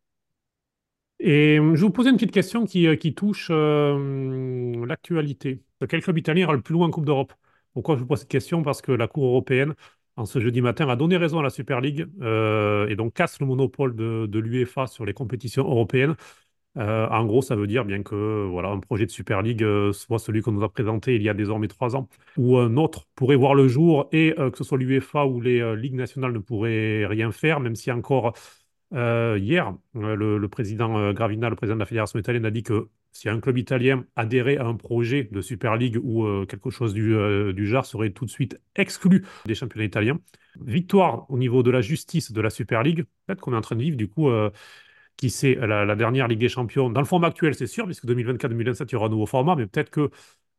[1.20, 5.62] Et euh, je vous poser une petite question qui, euh, touche euh, l'actualité.
[5.88, 7.34] Quel club italien ira le plus loin en Coupe d'Europe?
[7.74, 8.64] Pourquoi je vous pose cette question?
[8.64, 9.76] Parce que la Cour européenne,
[10.18, 13.46] en ce jeudi matin, a donné raison à la Super League et donc casse le
[13.46, 16.16] monopole de, l'UEFA sur les compétitions européennes.
[16.78, 20.42] En gros, ça veut dire bien que voilà, un projet de Super League, soit celui
[20.42, 22.08] qu'on nous a présenté il y a désormais trois ans,
[22.38, 25.96] ou un autre pourrait voir le jour et que ce soit l'UEFA ou les ligues
[25.96, 28.34] nationales ne pourraient rien faire, même si encore
[28.94, 32.64] euh, hier, euh, le, président euh, Gravina, le président de la fédération italienne, a dit
[32.64, 36.94] que si un club italien adhérait à un projet de Super League ou quelque chose
[36.94, 37.16] du,
[37.54, 40.20] du genre, serait tout de suite exclu des championnats italiens.
[40.60, 43.06] Victoire au niveau de la justice de la Super League.
[43.26, 44.30] Peut-être qu'on est en train de vivre du coup
[45.16, 46.90] qui c'est la, la dernière Ligue des Champions.
[46.90, 49.66] Dans le format actuel, c'est sûr, puisque 2024-2027, il y aura un nouveau format, mais
[49.66, 50.10] peut-être que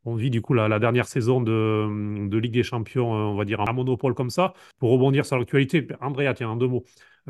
[0.06, 3.60] on vit du coup la, dernière saison de, Ligue des Champions, euh, on va dire,
[3.60, 4.54] un monopole comme ça.
[4.78, 6.84] Pour rebondir sur l'actualité, Andrea, tiens, en deux mots.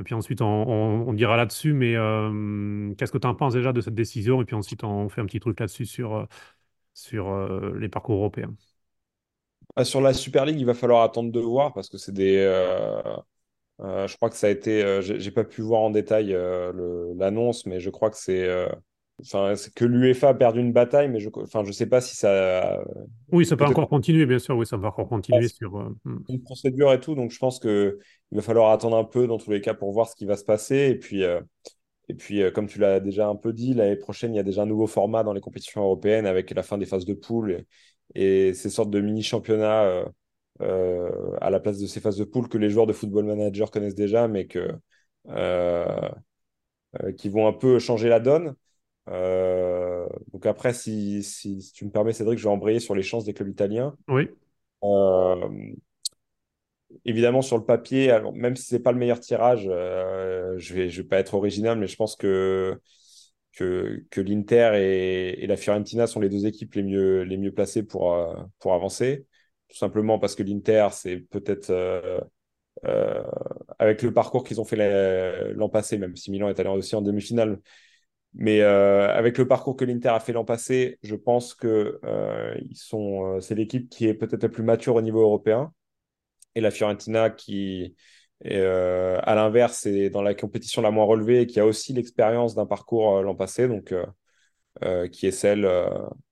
[0.04, 3.94] Puis ensuite, on, dira là-dessus, mais euh, qu'est-ce que tu en penses déjà de cette
[3.94, 4.42] décision?
[4.42, 6.28] Et puis ensuite, on fait un petit truc là-dessus sur,
[7.14, 8.54] euh, les parcours européens.
[9.74, 12.36] Ah, sur la Super League, il va falloir attendre de voir parce que c'est des.
[13.80, 15.00] je crois que ça a été.
[15.00, 16.36] j'ai pas pu voir en détail
[17.16, 18.68] l'annonce, mais je crois que c'est
[19.22, 22.82] enfin, que l'UEFA a perdu une bataille, mais je, enfin, je sais pas si ça.
[23.32, 24.56] Oui, ça peut encore continuer, bien sûr.
[24.56, 25.76] Oui, ça va encore continuer sur.
[25.76, 26.18] euh, hmm.
[26.28, 27.98] une procédure et tout, donc je pense que
[28.32, 30.36] il va falloir attendre un peu dans tous les cas pour voir ce qui va
[30.36, 30.88] se passer.
[30.90, 31.40] Et puis, euh,
[32.08, 34.44] et puis euh, comme tu l'as déjà un peu dit, l'année prochaine, il y a
[34.44, 37.64] déjà un nouveau format dans les compétitions européennes avec la fin des phases de poule
[38.14, 40.04] et, et ces sortes de mini-championnats
[40.60, 43.70] euh, à la place de ces phases de poule que les joueurs de football manager
[43.70, 44.72] connaissent déjà, mais que,
[47.18, 48.54] qui vont un peu changer la donne.
[49.08, 53.02] Euh, donc après, si, si, si tu me permets, Cédric, je vais embrayer sur les
[53.02, 53.96] chances des clubs italiens.
[54.08, 54.28] Oui.
[54.84, 55.48] Euh,
[57.04, 60.88] évidemment, sur le papier, alors, même si c'est pas le meilleur tirage, euh, je vais,
[60.88, 62.80] je vais pas être original, mais je pense que,
[63.52, 67.52] que, que l'Inter et, et la Fiorentina sont les deux équipes les mieux, les mieux
[67.52, 68.16] placées pour,
[68.58, 69.26] pour avancer.
[69.68, 71.72] Tout simplement parce que l'Inter, c'est peut-être
[73.78, 76.94] avec le parcours qu'ils ont fait la- l'an passé, même si Milan est allé aussi
[76.96, 77.60] en demi-finale.
[78.38, 82.54] Mais euh, avec le parcours que l'Inter a fait l'an passé, je pense que euh,
[82.94, 85.72] euh, c'est l'équipe qui est peut-être la plus mature au niveau européen
[86.54, 87.96] et la Fiorentina qui,
[88.44, 92.66] à l'inverse, est dans la compétition la moins relevée et qui a aussi l'expérience d'un
[92.66, 93.94] parcours l'an passé, donc
[95.12, 95.70] qui est celle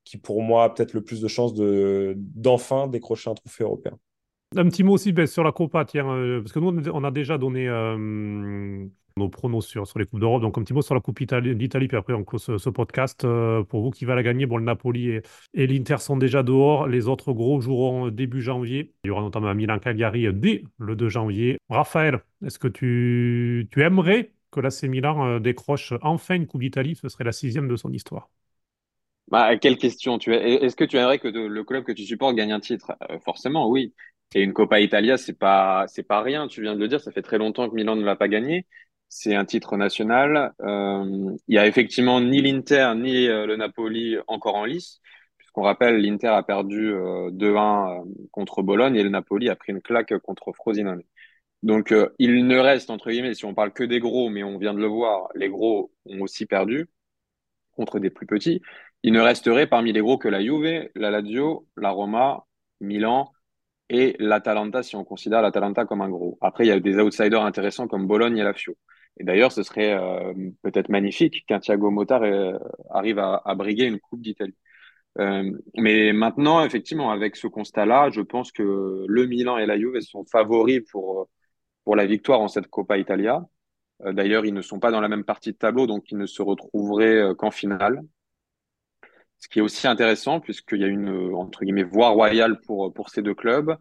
[0.04, 3.98] qui, pour moi, a peut-être le plus de chances de, d'enfin décrocher un trophée européen.
[4.56, 6.04] Un petit mot aussi ben, sur la Copa, tiens,
[6.40, 7.68] parce que nous, on a- déjà donné
[9.16, 10.42] nos pronos sur, les Coupes d'Europe.
[10.42, 13.24] Donc, un petit mot sur la Coupe Italie- d'Italie, puis après, on ce, podcast.
[13.24, 14.46] Euh, pour vous, qui va la gagner?
[14.46, 15.20] Bon, le Napoli
[15.54, 16.88] et, l'Inter sont déjà dehors.
[16.88, 18.92] Les autres gros joueront début janvier.
[19.04, 21.58] Il y aura notamment Milan-Cagliari dès le 2 janvier.
[21.68, 26.96] Raphaël, est-ce que tu, aimerais que l'AC Milan euh, décroche enfin une Coupe d'Italie?
[26.96, 28.30] Ce serait la sixième de son histoire.
[29.30, 30.18] Bah, quelle question?
[30.18, 32.92] Est-ce que tu aimerais que le club que tu supportes gagne un titre?
[33.10, 33.94] Euh, forcément, oui.
[34.34, 36.48] Et une Coppa Italia, c'est pas, c'est pas rien.
[36.48, 38.66] Tu viens de le dire, ça fait très longtemps que Milan ne l'a pas gagné.
[39.16, 40.52] C'est un titre national.
[40.60, 45.00] Euh, il y a effectivement ni l'Inter ni euh, le Napoli encore en lice,
[45.38, 49.70] puisqu'on rappelle, l'Inter a perdu euh, 2-1 euh, contre Bologne et le Napoli a pris
[49.72, 51.02] une claque contre Frosinone.
[51.62, 54.74] Donc, il ne reste, entre guillemets, si on parle que des gros, mais on vient
[54.74, 56.88] de le voir, les gros ont aussi perdu
[57.72, 58.62] contre des plus petits.
[59.04, 62.46] Il ne resterait parmi les gros que la Juve, la Lazio, la Roma,
[62.80, 63.32] Milan
[63.90, 66.36] et l'Atalanta, si on considère l'Atalanta comme un gros.
[66.40, 68.76] Après, il y a des outsiders intéressants comme Bologne et la Fio.
[69.18, 72.58] Et d'ailleurs, ce serait euh, peut-être magnifique qu'un Thiago Motta euh,
[72.90, 74.56] arrive à, briguer une Coupe d'Italie.
[75.20, 80.00] Euh, mais maintenant, effectivement, avec ce constat-là, je pense que le Milan et la Juve
[80.00, 81.28] sont favoris pour,
[81.84, 83.44] pour la victoire en cette Coppa Italia.
[84.04, 86.42] D'ailleurs, ils ne sont pas dans la même partie de tableau, donc ils ne se
[86.42, 88.02] retrouveraient qu'en finale.
[89.38, 93.10] Ce qui est aussi intéressant, puisqu'il y a une, entre guillemets, voie royale pour, pour
[93.10, 93.76] ces deux clubs.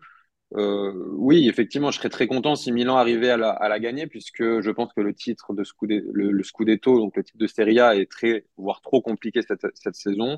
[0.56, 4.06] Euh, oui, effectivement, je serais très content si Milan arrivait à la, à la gagner,
[4.08, 7.80] puisque je pense que le titre de Scudetto, le, Scudetto, donc le titre de Serie
[7.80, 10.38] A, est très, voire trop compliqué cette, cette saison.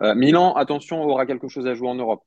[0.00, 2.24] Euh, Milan, attention, aura quelque chose à jouer en Europe.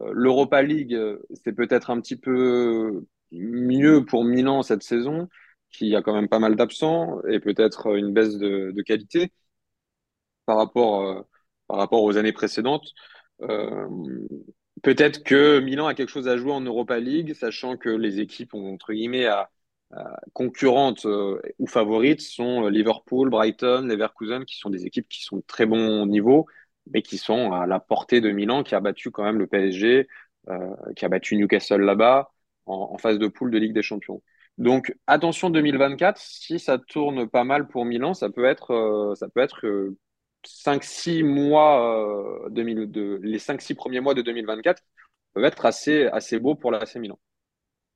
[0.00, 5.28] Euh, L'Europa League, euh, c'est peut-être un petit peu mieux pour Milan cette saison,
[5.70, 9.32] qui a quand même pas mal d'absents et peut-être une baisse de, de qualité
[10.46, 11.22] par rapport, euh,
[11.66, 12.88] par rapport aux années précédentes.
[13.42, 13.86] Euh,
[14.82, 18.54] peut-être que Milan a quelque chose à jouer en Europa League, sachant que les équipes,
[18.54, 19.28] entre guillemets,
[20.32, 25.44] concurrentes euh, ou favorites sont Liverpool, Brighton, Leverkusen, qui sont des équipes qui sont de
[25.46, 26.46] très bon niveau,
[26.92, 30.08] mais qui sont à la portée de Milan, qui a battu quand même le PSG,
[30.48, 32.30] euh, qui a battu Newcastle là-bas,
[32.66, 34.22] en, phase de poule de Ligue des Champions.
[34.58, 39.28] Donc attention 2024, si ça tourne pas mal pour Milan, ça peut être, euh, ça
[39.28, 39.96] peut être euh,
[40.48, 44.82] 5-6 mois, euh, 2002, les 5-6 premiers mois de 2024
[45.34, 47.18] peuvent être assez, assez beaux pour l'AC Milan.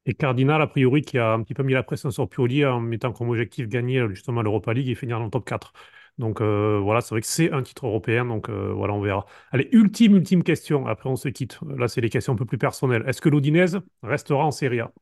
[0.04, 2.80] Et Cardinal, a priori, qui a un petit peu mis la pression sur Pioli en
[2.80, 5.72] mettant comme objectif gagner justement l'Europa League et finir dans le top 4.
[6.18, 9.24] Donc euh, voilà, c'est vrai que c'est un titre européen, donc euh, voilà, on verra.
[9.50, 11.58] Allez, ultime, ultime question, après on se quitte.
[11.76, 13.04] Là, c'est les questions un peu plus personnelles.
[13.06, 14.92] Est-ce que l'Udinese restera en Serie A?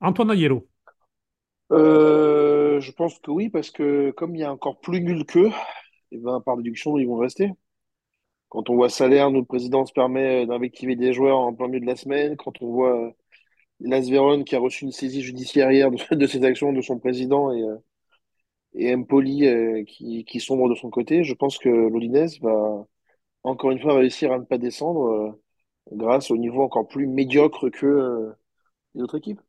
[0.00, 0.68] Antoine Aiello.
[1.72, 5.50] Euh, je pense que oui, parce que comme il y a encore plus nul qu'eux,
[6.14, 7.50] et ben, par déduction, ils vont rester.
[8.48, 11.86] Quand on voit Salaire, notre président se permet d'invectiver des joueurs en plein milieu de
[11.86, 13.12] la semaine, quand on voit
[13.80, 17.52] Las Vérone qui a reçu une saisie judiciaire hier de, ses actions de son président
[17.52, 17.76] et, euh,
[18.74, 22.86] et Empoli euh, qui, sombre de son côté, je pense que l'Udinese va
[23.44, 25.30] encore une fois réussir à ne pas descendre euh,
[25.92, 28.32] grâce au niveau encore plus médiocre que euh,
[28.94, 29.40] les autres équipes.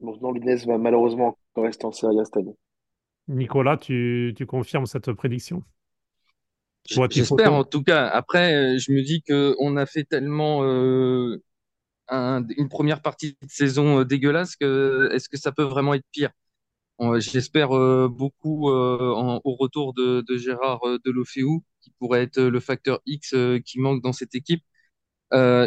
[0.00, 2.56] Donc non, va malheureusement rester en Serie A cette année.
[3.26, 5.62] Nicolas, tu confirmes cette prédiction?
[7.10, 8.06] J'espère en tout cas.
[8.08, 11.42] Après, euh, je me dis que on a fait tellement euh,
[12.08, 16.06] un- une première partie de saison euh, dégueulasse que est-ce que ça peut vraiment être
[16.12, 16.30] pire?
[17.18, 21.44] J'espère euh, beaucoup euh, en- au retour de, de Gérard Delofeu,
[21.82, 23.34] qui pourrait être le facteur X
[23.64, 24.62] qui manque dans cette équipe.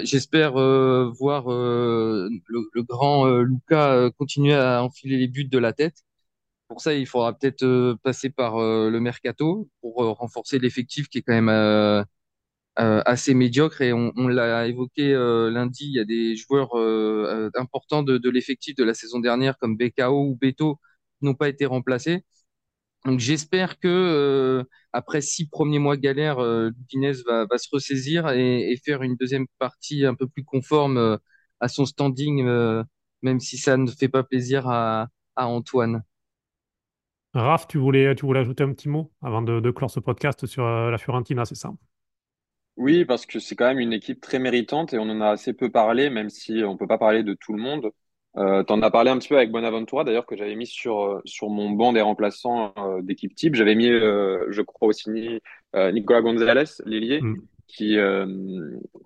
[0.04, 2.30] J'espère voir le,
[2.74, 6.04] le grand Luca euh, continuer à enfiler les buts de la tête.
[6.72, 11.10] Pour ça, il faudra peut-être euh, passer par euh, le mercato pour euh, renforcer l'effectif
[11.10, 12.02] qui est quand même euh,
[12.80, 13.82] euh, assez médiocre.
[13.82, 18.18] Et on, l'a évoqué euh, lundi, il y a des joueurs euh, euh, importants de,
[18.18, 20.78] de l'effectif de la saison dernière comme Bekao ou Beto
[21.20, 22.24] qui n'ont pas été remplacés.
[23.06, 28.78] Donc j'espère que euh, après six premiers mois galères, euh, Lutinez va, se ressaisir et,
[28.86, 31.18] faire une deuxième partie un peu plus conforme euh,
[31.60, 32.84] à son standing, euh,
[33.24, 36.04] même si ça ne fait pas plaisir à Antoine.
[37.34, 40.46] Raph, tu voulais, tu voulais ajouter un petit mot avant de, de clore ce podcast
[40.46, 41.72] sur euh, la Fiorentina, c'est ça?
[42.78, 45.54] Oui, parce que c'est quand même une équipe très méritante et on en a assez
[45.54, 47.92] peu parlé, même si on peut pas parler de tout le monde.
[48.38, 51.22] Euh, t'en as parlé un petit peu avec Bonaventura, d'ailleurs, que j'avais mis sur, euh,
[51.26, 53.56] sur mon banc des remplaçants euh, d'équipe type.
[53.56, 55.40] J'avais mis, euh, je crois aussi, ni-
[55.94, 57.48] Nicolas Gonzalez, l'ailier, Mm.
[57.68, 57.98] qui,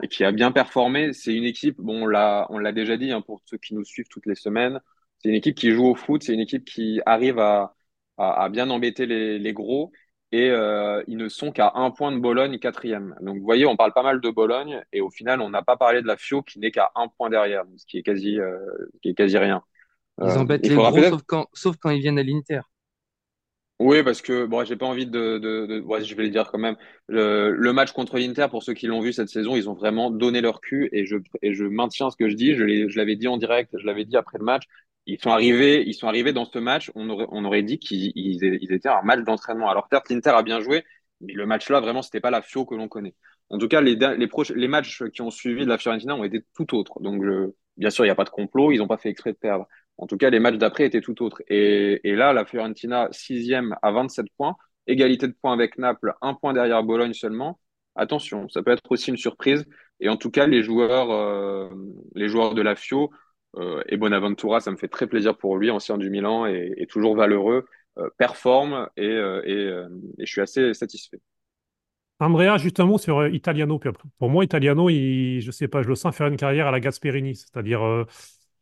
[0.10, 1.14] qui a bien performé.
[1.14, 3.84] C'est une équipe, bon, on l'a, on l'a déjà dit hein, pour ceux qui nous
[3.84, 4.80] suivent toutes les semaines,
[5.20, 7.75] c'est une équipe qui joue au foot, c'est une équipe qui arrive à,
[8.18, 9.92] à, à bien embêter les, les gros
[10.32, 13.16] et euh, ils ne sont qu'à un point de Bologne, quatrième.
[13.22, 15.78] Donc, vous voyez, on parle pas mal de Bologne, et au final, on n'a pas
[15.78, 18.58] parlé de la Fio qui n'est qu'à un point derrière, ce qui est quasi, euh,
[19.02, 19.62] qui est quasi rien.
[20.24, 22.60] Ils Euh, embêtent les gros, sauf quand, sauf quand ils viennent à l'Inter.
[23.80, 26.50] oui, parce que bon, j'ai pas envie de, de, de- ouais, je vais le dire
[26.50, 26.78] quand même.
[27.08, 30.12] Le, le match contre l'Inter, pour ceux qui l'ont vu cette saison, ils ont vraiment
[30.12, 32.56] donné leur cul et je et je maintiens ce que je dis.
[32.56, 34.64] Je l'avais dit en direct, je l'avais dit après le match.
[35.08, 36.92] Ils sont arrivés, ils sont arrivés dans ce match.
[36.96, 39.70] On aurait, on aurait dit qu'ils ils, étaient un match d'entraînement.
[39.70, 40.84] Alors certes, l'Inter a bien joué,
[41.22, 43.16] mais le match là, vraiment, c'était pas la Fio que l'on connaît.
[43.50, 46.44] En tout cas, les les les matchs qui ont suivi de la Fiorentina ont été
[46.56, 47.00] tout autres.
[47.02, 48.72] Donc, je- bien sûr, il n'y a pas de complot.
[48.72, 49.68] Ils n'ont pas fait exprès de perdre.
[49.98, 51.42] En tout cas, les matchs d'après étaient tout autres.
[51.48, 54.56] Et, et là, la Fiorentina, sixième à 27 points,
[54.88, 57.60] égalité de points avec Naples, un point derrière Bologne seulement.
[57.96, 59.66] Attention, ça peut être aussi une surprise.
[60.02, 61.70] Et en tout cas, les joueurs, euh,
[62.16, 63.12] les joueurs de la Fio
[63.88, 67.16] et Bonaventura, ça me fait très plaisir pour lui, ancien du Milan et, et toujours
[67.16, 67.66] valeureux,
[67.98, 69.88] euh, performe et, euh, et, euh,
[70.20, 71.22] et je suis assez satisfait.
[72.20, 73.78] Andrea, juste un mot sur euh, Italiano.
[74.20, 76.80] Pour moi, Italiano, il, je sais pas, je le sens faire une carrière à la
[76.80, 78.06] Gasperini, c'est-à-dire, euh,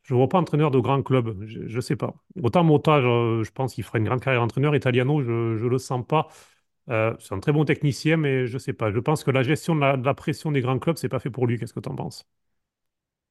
[0.02, 2.14] je ne vois pas entraîneur de grand club, je, ne sais pas.
[2.42, 4.74] Autant Mota, je, je pense qu'il ferait une grande carrière d'entraîneur.
[4.74, 6.28] Italiano, je ne le sens pas.
[6.90, 8.90] Euh, c'est un très bon technicien, mais je sais pas.
[8.90, 11.20] Je pense que la gestion de la, de la pression des grands clubs, c'est pas
[11.20, 11.58] fait pour lui.
[11.58, 12.26] Qu'est-ce que tu en penses?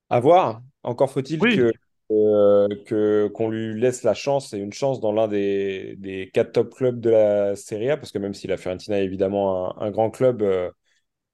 [0.10, 0.62] À voir.
[0.84, 1.72] Encore faut-il Oui, que,
[2.12, 6.52] euh, que, qu'on lui laisse la chance et une chance dans l'un des, des quatre
[6.54, 9.88] top clubs de la Serie A, parce que même si la Fiorentina est évidemment un,
[9.88, 10.70] un grand club, euh,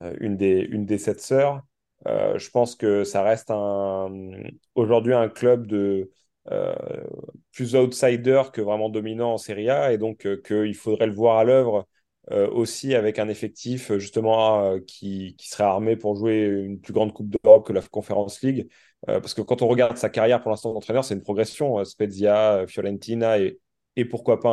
[0.04, 1.62] euh, une des, une des sept sœurs,
[2.08, 3.52] euh, je pense que ça reste
[4.76, 6.12] aujourd'hui un club de
[7.52, 11.44] plus outsider que vraiment dominant en Serie A, et donc qu'il faudrait le voir à
[11.44, 11.88] l'œuvre
[12.32, 16.94] aussi avec un effectif euh, justement euh, qui, qui serait armé pour jouer une plus
[16.94, 18.70] grande Coupe d'Europe que la Conference League.
[19.10, 21.80] Euh, parce que quand on regarde sa carrière pour l'instant d'entraîneur, c'est une progression.
[21.80, 23.60] euh, Spezia, euh, Fiorentina et,
[23.96, 24.50] et pourquoi pas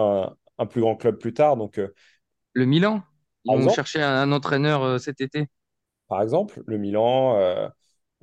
[0.58, 1.56] un, un plus grand club plus tard.
[1.56, 1.92] Donc, euh,
[2.54, 3.04] Le Milan,
[3.44, 5.46] ils vont exemple, chercher un, entraîneur euh, cet été.
[6.08, 7.68] par exemple, le Milan, euh,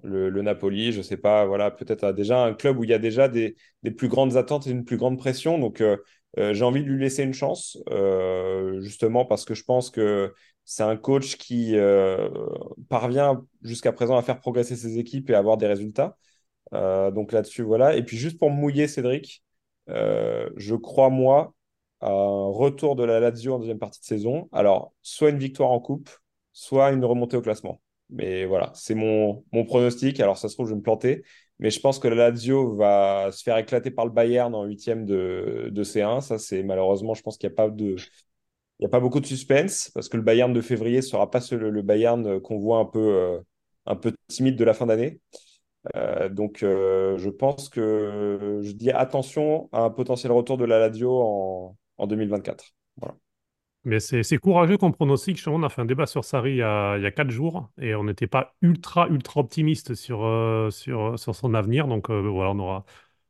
[0.03, 2.93] le, le Napoli, je sais pas, voilà, peut-être a déjà un club où il y
[2.93, 5.59] a déjà des, des plus grandes attentes et une plus grande pression.
[5.59, 5.99] Donc, euh, euh,
[6.37, 10.33] j'ai envie de lui laisser une chance, euh, justement parce que je pense que
[10.65, 12.29] c'est un coach qui euh,
[12.89, 16.17] parvient jusqu'à présent à faire progresser ses équipes et avoir des résultats.
[16.73, 17.95] Euh, donc là-dessus, voilà.
[17.95, 19.43] Et puis juste pour mouiller, Cédric,
[19.89, 21.53] euh, je crois, moi,
[21.99, 24.49] à un retour de la Lazio en deuxième partie de saison.
[24.51, 26.09] Alors, soit une victoire en coupe,
[26.51, 27.81] soit une remontée au classement.
[28.09, 30.19] Mais voilà, c'est mon, mon pronostic.
[30.19, 31.23] Alors, ça se trouve, je vais me planter.
[31.63, 35.05] Mais je pense que la Lazio va se faire éclater par le Bayern en huitième
[35.05, 36.21] de, de C1.
[36.21, 37.95] Ça, c'est malheureusement, je pense qu'il n'y a pas de,
[38.79, 41.31] il y a pas beaucoup de suspense parce que le Bayern de février ne sera
[41.31, 43.39] pas le Bayern qu'on voit un peu, euh,
[43.85, 45.21] un peu timide de la fin d'année.
[45.95, 50.79] Euh, donc, euh, je pense que je dis attention à un potentiel retour de la
[50.79, 52.65] Lazio en, en 2024.
[52.97, 53.15] Voilà.
[53.85, 55.35] Mais c'est courageux comme pronostic.
[55.35, 58.05] Justement, on a fait un débat sur Sarri il y a, quatre jours et on
[58.05, 61.87] n'était pas ultra, ultra optimiste sur, euh, sur, sur son avenir.
[61.87, 62.85] Donc, euh, voilà, on aura,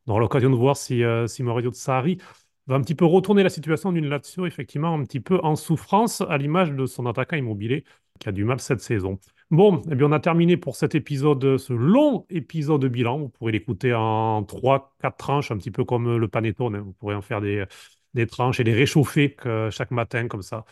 [0.05, 2.19] on aura l'occasion de voir si, euh, si Maurizio Sarri
[2.67, 6.21] va un petit peu retourner la situation d'une Lazio, effectivement, un petit peu en souffrance,
[6.21, 7.83] à l'image de son attaquant immobilier
[8.19, 9.19] qui a du mal cette saison.
[9.49, 13.17] Bon, eh bien, on a terminé pour cet épisode, ce long épisode de bilan.
[13.19, 16.75] Vous pourrez l'écouter en trois, quatre tranches, un petit peu comme le panettone.
[16.75, 16.81] hein.
[16.81, 17.65] Vous pourrez en faire des,
[18.13, 20.65] des tranches et les réchauffer que chaque matin, comme ça.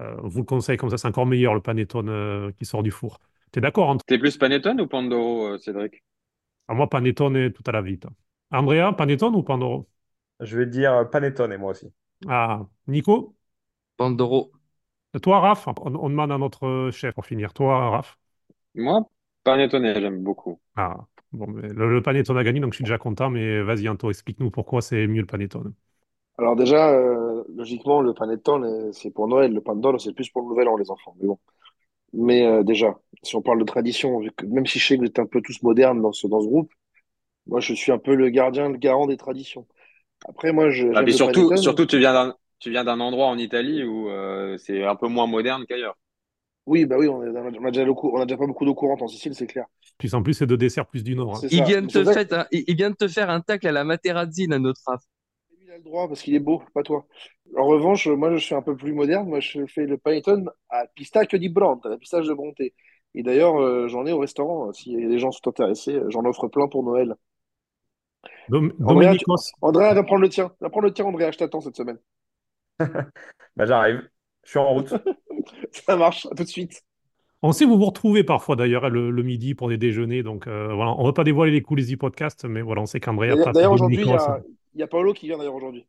[0.00, 2.82] Euh, on vous le conseille, comme ça, c'est encore meilleur le panettone euh, qui sort
[2.82, 3.20] du four.
[3.52, 4.00] T'es d'accord, Antoine?
[4.06, 6.02] T'es plus Panettone ou Pandoro, euh, Cédric?
[6.68, 8.06] Ah, moi, panettone est tout à la vite.
[8.50, 9.88] Andrea, panettone ou Pandoro?
[10.38, 11.92] Je vais dire Panettone, et moi aussi.
[12.28, 13.34] Ah, Nico?
[13.96, 14.52] Pandoro.
[15.22, 15.66] Toi, Raph?
[15.68, 17.52] On, on demande à notre chef pour finir.
[17.54, 18.18] Toi, Raph?
[18.76, 19.02] Moi,
[19.42, 20.60] Panettone, j'aime beaucoup.
[20.76, 23.88] Ah, bon, mais le, le panettone a gagné, donc je suis déjà content, mais vas-y,
[23.88, 25.74] Anto, explique-nous pourquoi c'est mieux le panettone.
[26.38, 29.52] Alors déjà, euh, logiquement, le panettone, euh, c'est pour Noël.
[29.52, 31.14] Le pandoro, c'est plus pour le Nouvel An, les enfants.
[31.20, 31.38] Mais bon.
[32.14, 35.00] Mais euh, déjà, si on parle de tradition, vu que- même si je sais que
[35.02, 36.72] vous êtes un peu tous modernes dans ce, dans ce groupe,
[37.46, 39.66] moi, je suis un peu le gardien, le garant des traditions.
[40.28, 41.56] Après, moi, je, Ah, j'aime mais le surtout, panettone.
[41.56, 45.08] surtout, tu viens d'un, tu viens d'un endroit en Italie où euh, c'est un peu
[45.08, 45.96] moins moderne qu'ailleurs.
[46.66, 48.74] Oui, bah oui, on, est- on a déjà cou- on a déjà pas beaucoup d'eau
[48.74, 49.66] courante en Sicile, c'est clair.
[49.98, 51.36] Puis en plus, c'est deux desserts plus du Nord.
[51.36, 51.40] hein.
[51.40, 51.64] C'est Il ça.
[51.64, 53.72] vient, de c'est te faire un, il il vient de te faire un tacle à
[53.72, 55.02] la Materazzi, là, notre Raph.
[55.74, 57.04] A le droit parce qu'il est beau, pas toi.
[57.56, 59.28] En revanche, moi, je suis un peu plus moderne.
[59.28, 61.52] Moi, je fais le panettone à pistacchio di
[61.84, 62.60] à la pistache de Bronte.
[62.60, 64.72] Et d'ailleurs, euh, j'en ai au restaurant.
[64.72, 67.14] Si les gens sont intéressés, j'en offre plein pour Noël.
[68.48, 70.50] Dom- Andrea, tu- va prendre le tien.
[70.60, 71.98] Va prendre le tien, Andrea, je t'attends cette semaine.
[73.56, 74.02] Bah, j'arrive.
[74.44, 74.92] Je suis en route.
[75.72, 76.82] Ça marche, à tout de suite.
[77.42, 80.72] on sait où vous retrouvez parfois d'ailleurs le, le midi pour des déjeuners, donc euh,
[80.74, 83.36] voilà, on ne va pas dévoiler les coulisses du podcast, mais voilà, on sait qu'Andrea
[83.52, 84.30] D'ailleurs, aujourd'hui, il y Dominikos.
[84.30, 84.40] a,
[84.74, 85.86] il y a Paolo qui vient d'ailleurs aujourd'hui.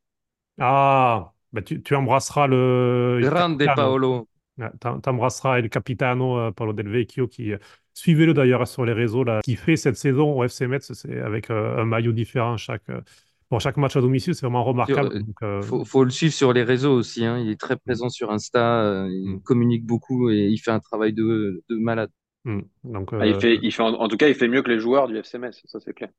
[0.60, 3.74] Ah, bah tu, tu embrasseras le, il Grande capitano.
[3.74, 4.30] Paolo.
[4.58, 7.58] Ouais, t'em- T'embrasseras El Capitano, euh, Paolo Del Vecchio, qui euh,
[7.94, 11.50] suivez-le d'ailleurs sur les réseaux, là, qui fait cette saison au FC Metz, c'est avec
[11.52, 13.02] euh, un maillot différent chaque, euh,
[13.50, 15.12] pour chaque match à domicile, c'est vraiment remarquable.
[15.16, 17.26] euh, euh, faut, faut le suivre sur les réseaux aussi.
[17.26, 17.38] hein.
[17.40, 18.82] Il est très présent sur Insta.
[18.84, 19.42] euh, il Mm.
[19.44, 22.12] communique beaucoup et il fait un travail de, de malade.
[22.46, 24.70] hmm, donc Ah, il fait, il fait, en, en tout cas, il fait mieux que
[24.72, 26.10] les joueurs du FC Metz, ça c'est clair.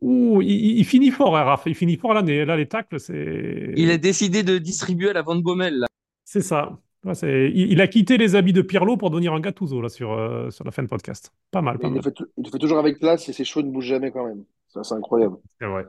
[0.00, 2.44] Ouh, il, finit fort, hein, Raph, il finit fort l'année.
[2.44, 5.78] Là, les tacles, c'est Il a décidé de distribuer à la Van Bommel.
[5.78, 5.86] Là.
[6.24, 6.78] c'est ça.
[7.04, 9.88] Ouais, c'est- il, il a quitté les habits de Pirlo pour devenir un Gattuso là,
[9.88, 11.32] sur, euh, sur la fin de podcast.
[11.52, 12.02] Pas mal, pas il le mal.
[12.02, 14.26] fait, tou- il le fait toujours avec classe et ses cheveux ne bougent jamais quand
[14.26, 14.44] même.
[14.68, 15.36] Ça, c'est incroyable.
[15.60, 15.84] C'est vrai.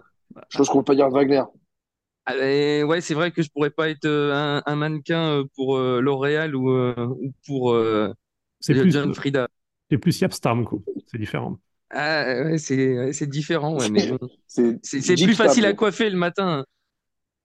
[0.49, 1.41] Chose qu'on peut pas dire de Wagner.
[2.25, 5.43] Ah, et ouais, c'est vrai que je pourrais pas être euh, un, un mannequin euh,
[5.55, 8.13] pour euh, L'Oréal ou, euh, ou pour euh,
[8.59, 9.47] C'est plus, John Frida.
[9.89, 10.79] c'est plus Yapstam, quoi.
[11.07, 11.57] C'est différent.
[11.89, 14.19] Ah, ouais, c'est différent, ouais, mais bon.
[14.47, 16.65] C'est plus facile à coiffer le matin.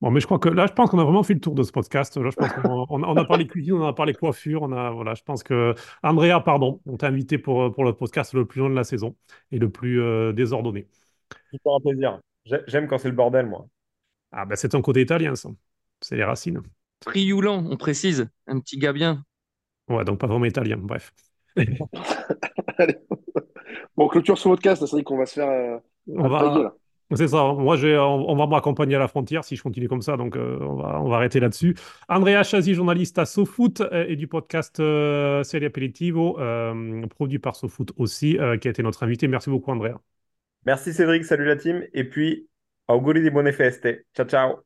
[0.00, 1.62] Bon, mais je crois que là, je pense qu'on a vraiment fait le tour de
[1.62, 2.16] ce podcast.
[2.16, 4.72] Là, je pense qu'on on a, on a parlé cuisine, on a parlé coiffure, on
[4.72, 8.44] a, voilà, je pense que Andrea, pardon, on t'a invité pour, pour le podcast le
[8.44, 9.14] plus long de la saison
[9.52, 10.88] et le plus euh, désordonné.
[11.64, 12.20] Un plaisir.
[12.44, 13.68] J'ai- J'aime quand c'est le bordel, moi.
[14.32, 15.50] Ah, ben c'est ton côté italien, ça.
[16.00, 16.62] C'est les racines.
[17.04, 18.28] Frioulant, on précise.
[18.48, 19.24] Un petit gars bien.
[19.88, 21.12] Ouais, donc pas vraiment italien, bref.
[23.96, 25.78] Bon, clôture ce podcast, là, c'est qu'on va se faire euh,
[26.08, 26.74] On va, là.
[27.14, 27.52] c'est ça.
[27.52, 30.36] Moi, j'ai, on, on va m'accompagner à la frontière si je continue comme ça, donc
[30.36, 31.74] euh, on va, on va arrêter là-dessus.
[32.08, 37.54] Andrea Chazi, journaliste à SoFoot euh, et du podcast euh, Serie Aperitivo, euh, produit par
[37.54, 39.28] SoFoot aussi, euh, qui a été notre invité.
[39.28, 40.00] Merci beaucoup, Andrea.
[40.64, 41.84] Merci Cédric, salut la team.
[41.92, 42.48] Et puis,
[42.88, 44.06] auguri di buone feste.
[44.14, 44.64] Ciao, ciao.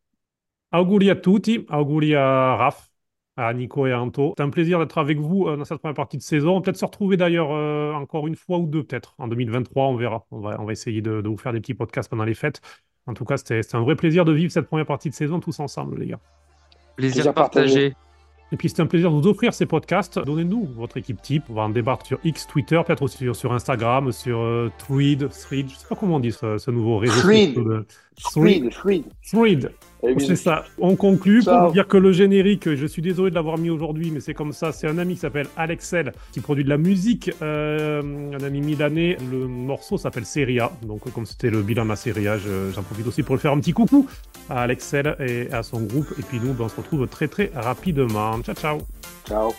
[0.73, 2.89] Auguri a tutti, auguri à Raph,
[3.36, 4.34] à Nico et à Anto.
[4.36, 6.52] C'est un plaisir d'être avec vous euh, dans cette première partie de saison.
[6.52, 9.14] On va peut-être se retrouver d'ailleurs euh, encore une fois ou deux, peut-être.
[9.18, 10.26] En 2023, on verra.
[10.30, 12.60] On va, on va essayer de, de vous faire des petits podcasts pendant les fêtes.
[13.06, 15.38] En tout cas, c'était c'était un vrai plaisir de vivre cette première partie de saison
[15.40, 16.20] tous ensemble, les gars.
[16.96, 17.94] Plaisir Plaisir partagé.
[18.52, 20.20] Et puis, c'était un plaisir de vous offrir ces podcasts.
[20.20, 21.42] Donnez-nous votre équipe type.
[21.50, 25.28] On va en débattre sur X, Twitter, peut-être aussi sur, sur Instagram, sur euh, Thread,
[25.30, 25.68] Thread.
[25.68, 27.20] Je sais pas comment on dit ce, ce nouveau réseau.
[27.20, 27.54] Thread.
[28.16, 29.72] Thread, Thread.
[30.02, 30.20] Bisous.
[30.28, 30.64] C'est ça.
[30.78, 31.73] On conclut pour Ciao.
[31.73, 34.70] dire que le générique, je suis désolé de l'avoir mis aujourd'hui, mais c'est comme ça.
[34.73, 38.02] C'est un ami qui s'appelle Alexel qui produit de la musique, euh,
[38.39, 39.16] un ami milanais.
[39.31, 40.70] Le morceau s'appelle Seria.
[40.82, 43.52] Donc, comme c'était le bilan de la Seria, je- j'en profite aussi pour le faire
[43.52, 44.06] un petit coucou
[44.51, 46.06] à Alexel et à son groupe.
[46.18, 48.40] Et puis nous, ben, on se retrouve très très rapidement.
[48.43, 48.78] Ciao, ciao.
[49.27, 49.52] Ciao.